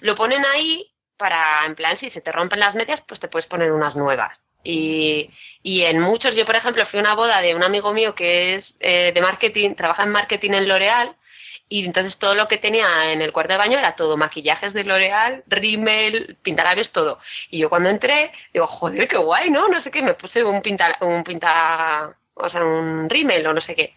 [0.00, 3.46] lo ponen ahí para, en plan, si se te rompen las medias, pues te puedes
[3.46, 4.48] poner unas nuevas.
[4.64, 5.30] Y,
[5.62, 8.56] y en muchos, yo por ejemplo fui a una boda de un amigo mío que
[8.56, 11.16] es eh, de marketing, trabaja en marketing en L'Oreal,
[11.68, 14.84] y entonces todo lo que tenía en el cuarto de baño era todo, maquillajes de
[14.84, 17.18] L'Oreal, rímel, pintalabios, todo.
[17.50, 19.68] Y yo cuando entré, digo, joder, qué guay, ¿no?
[19.68, 23.60] No sé qué, me puse un pinta, un pinta, o sea, un rímel o no
[23.60, 23.94] sé qué.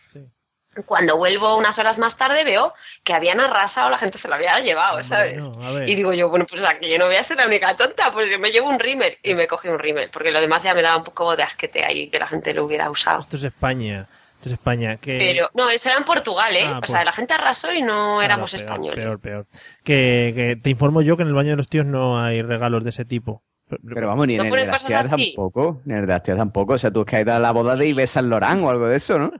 [0.85, 2.73] Cuando vuelvo unas horas más tarde veo
[3.03, 5.37] que habían arrasado, la gente se lo había llevado, ¿sabes?
[5.85, 8.29] Y digo yo, bueno, pues aquí yo no voy a ser la única tonta, pues
[8.29, 10.81] yo me llevo un rímel y me cogí un rímel, porque lo demás ya me
[10.81, 13.19] daba un poco de asquete ahí que la gente lo hubiera usado.
[13.19, 14.07] Esto es España.
[14.43, 14.97] Es España.
[14.97, 15.17] Que...
[15.19, 16.63] Pero, no, eso era en Portugal, ¿eh?
[16.65, 19.05] Ah, o pues- sea, la gente arrasó y no Claro, éramos peor, españoles.
[19.05, 19.45] Peor, peor.
[19.83, 22.83] Que, que te informo yo que en el baño de los tíos no hay regalos
[22.83, 23.43] de ese tipo.
[23.87, 24.91] Pero vamos, ni en ¿No el así?
[24.93, 25.81] tampoco.
[25.85, 26.73] Ni en el tías tampoco.
[26.73, 28.69] O sea, tú es que has ido a la boda de Ives San Lorán o
[28.69, 29.31] algo de eso, ¿no?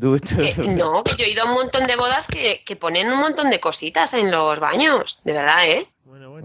[0.00, 2.76] Tú- tú- Que- no, que yo he ido a un montón de bodas que, que
[2.76, 5.88] ponen un montón de cositas en los baños, de verdad, ¿eh?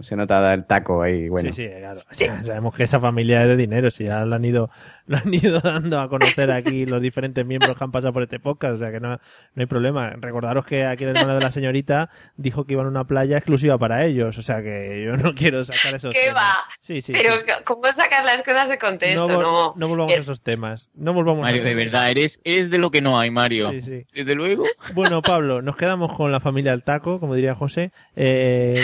[0.02, 1.52] Se nota el taco ahí, bueno.
[1.54, 2.02] Sí, sí, claro.
[2.44, 4.70] Sabemos que esa familia es de dinero, si ya lo han ido,
[5.08, 8.40] lo han ido dando a conocer aquí los diferentes miembros que han pasado por este
[8.40, 9.20] podcast, o sea que no, no
[9.56, 10.10] hay problema.
[10.12, 13.78] Recordaros que aquí el hermano de la señorita dijo que iban a una playa exclusiva
[13.78, 16.44] para ellos, o sea que yo no quiero sacar esos ¿Qué temas.
[16.44, 16.56] va?
[16.80, 17.42] Sí, sí, Pero, sí.
[17.66, 19.28] ¿cómo sacas las cosas de contexto?
[19.28, 20.92] No, vol- No, no volvamos a Eh, esos temas.
[20.96, 21.86] No volvamos a Mario, esos de temas.
[21.94, 23.70] verdad, eres, eres de lo que no hay, Mario.
[23.72, 24.06] Sí, sí.
[24.14, 24.64] Desde luego.
[24.96, 27.92] Bueno, Pablo, nos quedamos con la familia del taco, como diría José.
[28.16, 28.82] Eh,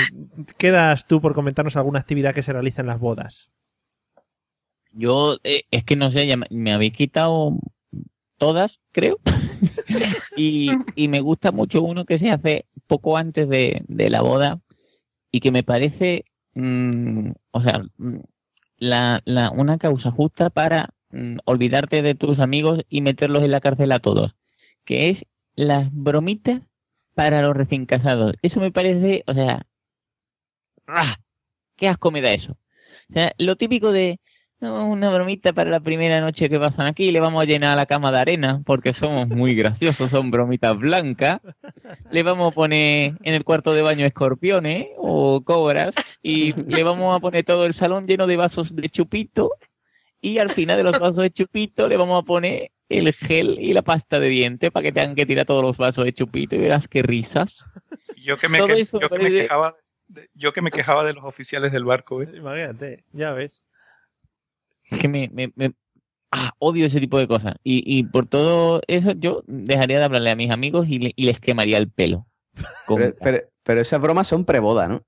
[0.57, 3.49] quedas tú por comentarnos alguna actividad que se realiza en las bodas.
[4.91, 7.57] Yo, eh, es que no sé, ya me, habéis quitado
[8.37, 9.19] todas, creo.
[10.35, 14.59] y, y me gusta mucho uno que se hace poco antes de, de la boda
[15.31, 18.19] y que me parece, mm, o sea, mm,
[18.77, 23.61] la, la, una causa justa para mm, olvidarte de tus amigos y meterlos en la
[23.61, 24.35] cárcel a todos,
[24.85, 26.71] que es las bromitas
[27.15, 28.33] para los recién casados.
[28.41, 29.65] Eso me parece, o sea,
[30.87, 31.17] ¡ah!
[31.77, 32.53] ¿qué asco me da eso?
[33.09, 34.19] O sea, lo típico de,
[34.61, 37.85] no, una bromita para la primera noche que pasan aquí, le vamos a llenar la
[37.85, 41.41] cama de arena, porque somos muy graciosos, son bromitas blancas.
[42.11, 47.15] Le vamos a poner en el cuarto de baño escorpiones o cobras, y le vamos
[47.15, 49.51] a poner todo el salón lleno de vasos de chupito,
[50.21, 53.73] y al final de los vasos de chupito le vamos a poner el gel y
[53.73, 56.59] la pasta de diente para que tengan que tirar todos los vasos de chupito y
[56.59, 57.65] verás qué risas.
[58.17, 59.73] Yo que me, que- yo que me quejaba
[60.07, 62.29] de, yo que me quejaba de los oficiales del barco, ¿eh?
[62.35, 63.63] Imagínate, ya ves.
[64.91, 65.73] Es que me, me, me-
[66.31, 67.55] ah, odio ese tipo de cosas.
[67.63, 71.25] Y, y por todo eso yo dejaría de hablarle a mis amigos y, le- y
[71.25, 72.27] les quemaría el pelo.
[72.85, 75.01] Con- Pero, pero, pero esas bromas son preboda, ¿no?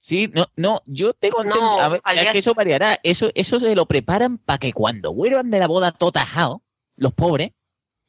[0.00, 3.00] Sí, no, no, yo tengo No, a ver, al es que eso variará.
[3.02, 6.62] Eso, eso se lo preparan para que cuando vuelvan de la boda todo tajado,
[6.96, 7.50] los pobres,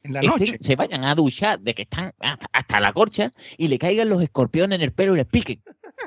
[0.04, 0.56] En la noche.
[0.60, 4.22] se vayan a duchar de que están hasta, hasta la corcha y le caigan los
[4.22, 5.62] escorpiones en el pelo y les piquen.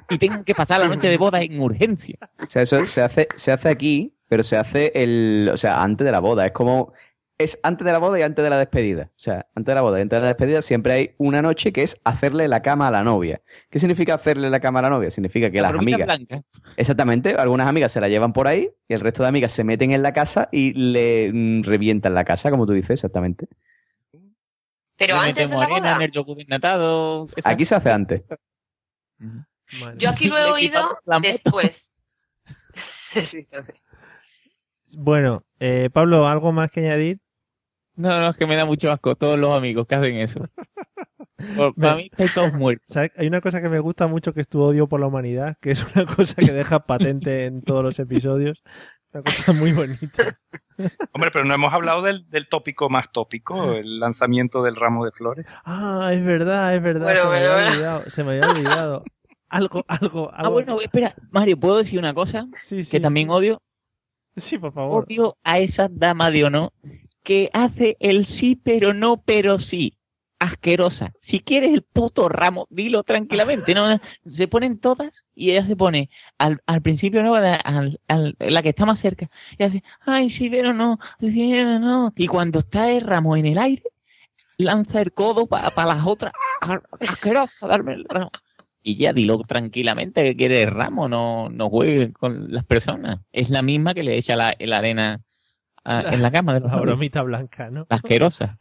[0.10, 2.18] Y tengan que pasar la noche de boda en urgencia.
[2.40, 6.06] O sea, eso se hace, se hace aquí, pero se hace el, o sea, antes
[6.06, 6.46] de la boda.
[6.46, 6.94] Es como,
[7.38, 9.06] es antes de la boda y antes de la despedida.
[9.12, 11.72] O sea, antes de la boda y antes de la despedida siempre hay una noche
[11.74, 13.42] que es hacerle la cama a la novia.
[13.70, 15.10] ¿Qué significa hacerle la cama a la novia?
[15.10, 16.44] Significa que La las amigas, blanca.
[16.78, 19.92] exactamente, algunas amigas se la llevan por ahí y el resto de amigas se meten
[19.92, 23.48] en la casa y le mm, revientan la casa, como tú dices, exactamente.
[24.96, 25.96] Pero Le antes de la boda.
[25.96, 26.38] en el yogur
[27.44, 28.22] Aquí se hace antes.
[29.98, 31.92] Yo aquí lo he oído después.
[32.76, 33.48] Sí,
[34.98, 37.20] Bueno, eh, Pablo, ¿algo más que añadir?
[37.96, 40.48] No, no, es que me da mucho asco todos los amigos que hacen eso.
[41.56, 42.88] Por- para mí estáis todos muertos.
[42.90, 43.12] ¿Sabes?
[43.16, 45.72] Hay una cosa que me gusta mucho que es tu odio por la humanidad, que
[45.72, 48.64] es una cosa que deja patente en todos los episodios.
[49.14, 50.40] Una cosa muy bonita.
[51.12, 55.12] Hombre, pero no hemos hablado del, del tópico más tópico, el lanzamiento del ramo de
[55.12, 55.46] flores.
[55.64, 57.06] Ah, es verdad, es verdad.
[57.06, 57.68] Bueno, se, me bueno.
[57.68, 59.04] olvidado, se me había olvidado.
[59.54, 60.52] Algo, algo, Ah, algo.
[60.54, 62.48] bueno, espera, Mario, ¿puedo decir una cosa?
[62.60, 62.92] Sí, sí.
[62.92, 63.62] Que también odio.
[64.36, 65.04] Sí, por favor.
[65.06, 66.72] Odio a esa dama de honor
[67.24, 69.94] que hace el sí, pero no, pero sí.
[70.40, 71.14] Asquerosa.
[71.22, 73.74] Si quieres el puto ramo, dilo tranquilamente.
[73.74, 73.86] No,
[74.26, 78.70] se ponen todas y ella se pone al, al principio, no, al, al- la que
[78.70, 79.30] está más cerca.
[79.58, 82.12] Y hace, ay, sí, pero no, sí, pero no.
[82.18, 83.84] Y cuando está el ramo en el aire,
[84.58, 86.34] lanza el codo para las otras.
[86.60, 88.32] "Ah, Asquerosa, darme el ramo.
[88.84, 93.22] Y ya dilo tranquilamente que quiere el ramo, no, no juegue con las personas.
[93.32, 95.22] Es la misma que le echa la, la arena
[95.86, 97.86] a- en la cama de los La bromita blanca, ¿no?
[97.90, 98.58] Asquerosa.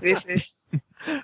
[0.00, 0.52] Sí, sí.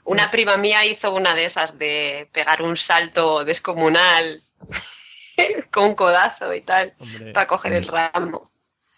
[0.04, 4.42] Una prima mía hizo una de esas de pegar un salto descomunal
[5.72, 7.32] con un codazo y tal Hombre.
[7.32, 8.50] para coger el ramo.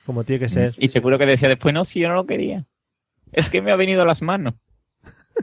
[0.06, 0.70] Como tiene que ser.
[0.78, 2.64] Y seguro que decía después, no, si yo no lo quería.
[3.32, 4.54] Es que me ha venido a las manos.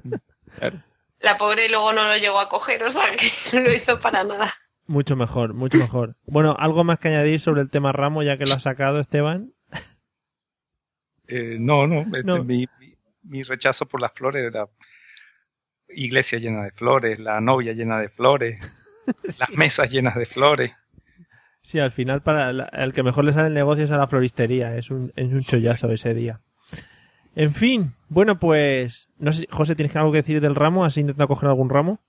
[0.58, 0.80] Claro.
[1.20, 3.28] La pobre luego no lo llegó a coger, o sea que
[3.58, 4.54] no lo hizo para nada.
[4.86, 6.16] Mucho mejor, mucho mejor.
[6.28, 9.52] Bueno, ¿algo más que añadir sobre el tema ramo, ya que lo has sacado, Esteban?
[11.28, 12.44] Eh, no, no, este, No.
[12.44, 14.68] Mi, mi- mi rechazo por las flores era
[15.90, 18.60] iglesia llena de flores, la novia llena de flores,
[19.40, 20.72] las mesas llenas de flores.
[21.62, 24.08] Sí, al final para la- el que mejor le sale el negocio es a la
[24.08, 24.78] floristería.
[24.78, 26.40] Es un, es un chollazo ese día.
[27.38, 29.10] En fin, bueno, pues...
[29.20, 30.84] No sé, José, ¿tienes algo que decir del ramo?
[30.84, 32.00] ¿Has intentado coger algún ramo?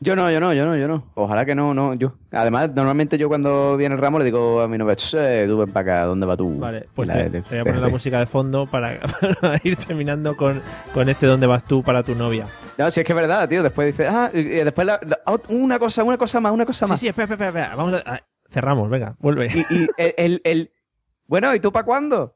[0.00, 1.10] Yo no, yo no, yo no, yo no.
[1.14, 2.14] Ojalá que no, no, yo.
[2.32, 5.72] Además, normalmente yo cuando viene el ramo le digo a mi novia, "Che, tú ven
[5.72, 6.58] para acá, ¿dónde va tú?
[6.58, 9.00] Vale, pues te, voy a poner la música de fondo para,
[9.40, 10.60] para ir terminando con,
[10.92, 12.46] con este ¿Dónde vas tú para tu novia?
[12.76, 13.62] No, si es que es verdad, tío.
[13.62, 15.00] Después dice, ah, y- después la-
[15.50, 17.00] una cosa, una cosa más, una cosa Sí, más.
[17.00, 17.76] sí, espera, espera, espera.
[17.76, 18.20] Vamos a...
[18.50, 19.46] Cerramos, venga, vuelve.
[19.46, 20.70] Y, y el, el, el-
[21.26, 22.34] Bueno, ¿y tú para cuándo?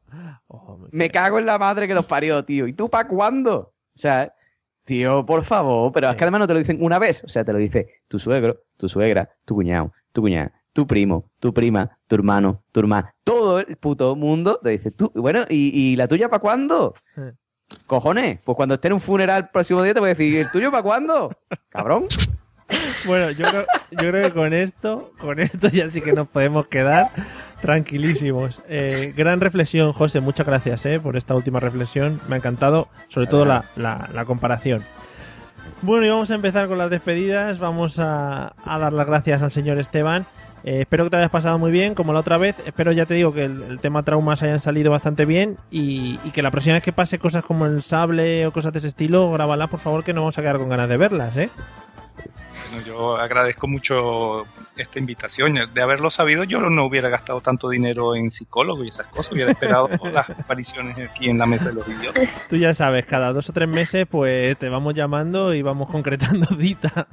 [0.91, 2.67] Me cago en la madre que los parió, tío.
[2.67, 3.59] ¿Y tú para cuándo?
[3.59, 4.33] O sea,
[4.85, 5.93] tío, por favor.
[5.93, 7.23] Pero es que además no te lo dicen una vez.
[7.25, 11.31] O sea, te lo dice tu suegro, tu suegra, tu cuñado, tu cuñada, tu primo,
[11.39, 13.15] tu prima, tu hermano, tu hermana.
[13.25, 16.95] Todo el puto mundo te dice, tú, bueno, ¿y, y la tuya para cuándo?
[17.87, 20.51] Cojones, pues cuando esté en un funeral el próximo día te voy a decir, ¿el
[20.51, 21.31] tuyo para cuándo?
[21.69, 22.07] Cabrón.
[23.07, 26.67] Bueno, yo creo, yo creo que con esto, con esto ya sí que nos podemos
[26.69, 27.11] quedar
[27.61, 28.61] tranquilísimos.
[28.69, 32.21] Eh, gran reflexión, José, muchas gracias eh, por esta última reflexión.
[32.29, 34.85] Me ha encantado, sobre todo la, la- la comparación.
[35.83, 37.59] Bueno, y vamos a empezar con las despedidas.
[37.59, 40.27] Vamos a, a dar las gracias al señor Esteban.
[40.65, 42.57] Eh, espero que te hayas pasado muy bien, como la otra vez.
[42.67, 46.43] Espero, ya te digo, que el, tema traumas hayan salido bastante bien y, y que
[46.43, 49.69] la próxima vez que pase cosas como el sable o cosas de ese estilo, grábalas,
[49.71, 51.51] por favor, que no vamos a quedar con ganas de verlas, ¿eh?
[52.71, 54.47] Bueno, yo agradezco mucho
[54.77, 55.55] esta invitación.
[55.73, 59.33] De haberlo sabido, yo no hubiera gastado tanto dinero en psicólogo y esas cosas.
[59.33, 62.29] Hubiera esperado las apariciones aquí en la mesa de los idiotas.
[62.49, 66.47] Tú ya sabes, cada dos o tres meses pues te vamos llamando y vamos concretando
[66.59, 67.07] cita.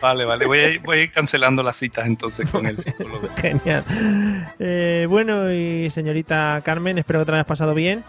[0.00, 0.46] Vale, vale.
[0.46, 3.28] Voy a, ir, voy a ir cancelando las citas entonces con el psicólogo.
[3.36, 3.84] Genial.
[4.58, 8.04] Eh, bueno, y señorita Carmen, espero que te lo hayas pasado bien.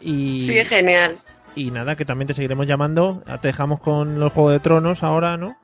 [0.00, 1.18] Y, Sí, genial.
[1.54, 3.22] y nada, que también te seguiremos llamando.
[3.40, 5.56] Te dejamos con los Juegos de Tronos ahora, ¿no?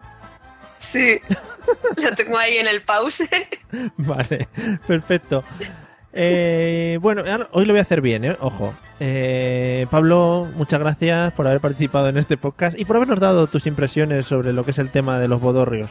[0.81, 1.21] Sí,
[1.97, 3.29] lo tengo ahí en el pause.
[3.97, 4.49] Vale,
[4.87, 5.45] perfecto.
[6.13, 8.37] Eh, bueno, hoy lo voy a hacer bien, ¿eh?
[8.41, 8.75] Ojo.
[8.99, 13.67] Eh, Pablo, muchas gracias por haber participado en este podcast y por habernos dado tus
[13.67, 15.91] impresiones sobre lo que es el tema de los bodorrios.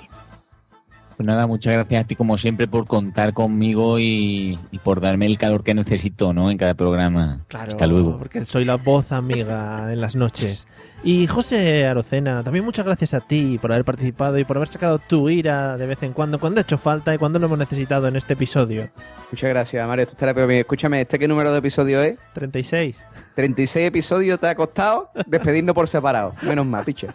[1.20, 5.26] Pues nada, muchas gracias a ti como siempre por contar conmigo y, y por darme
[5.26, 6.50] el calor que necesito, ¿no?
[6.50, 7.42] En cada programa.
[7.50, 8.18] Claro, Hasta luego.
[8.20, 10.66] porque soy la voz amiga en las noches.
[11.04, 14.98] Y José Arocena, también muchas gracias a ti por haber participado y por haber sacado
[14.98, 18.08] tu ira de vez en cuando, cuando ha hecho falta y cuando lo hemos necesitado
[18.08, 18.88] en este episodio.
[19.30, 20.04] Muchas gracias, Mario.
[20.04, 20.62] Esto estará pero bien.
[20.62, 22.18] Escúchame, ¿este qué número de episodio es?
[22.34, 22.96] 36.
[23.36, 26.32] 36 episodios te ha costado despedirnos por separado.
[26.44, 27.08] Menos mal, picho.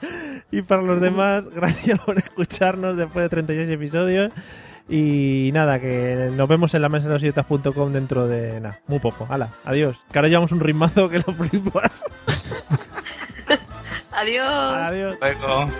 [0.52, 4.32] Y para los demás, gracias por escucharnos después de 36 episodios.
[4.88, 8.98] Y nada, que nos vemos en la mesa de los idiotas.com dentro de nada, muy
[8.98, 9.26] poco.
[9.30, 9.96] Hala, adiós.
[10.12, 12.04] Que ahora llevamos un ritmazo que lo flipas.
[14.14, 14.44] Adiós.
[14.46, 15.16] Adiós.
[15.20, 15.70] Luego.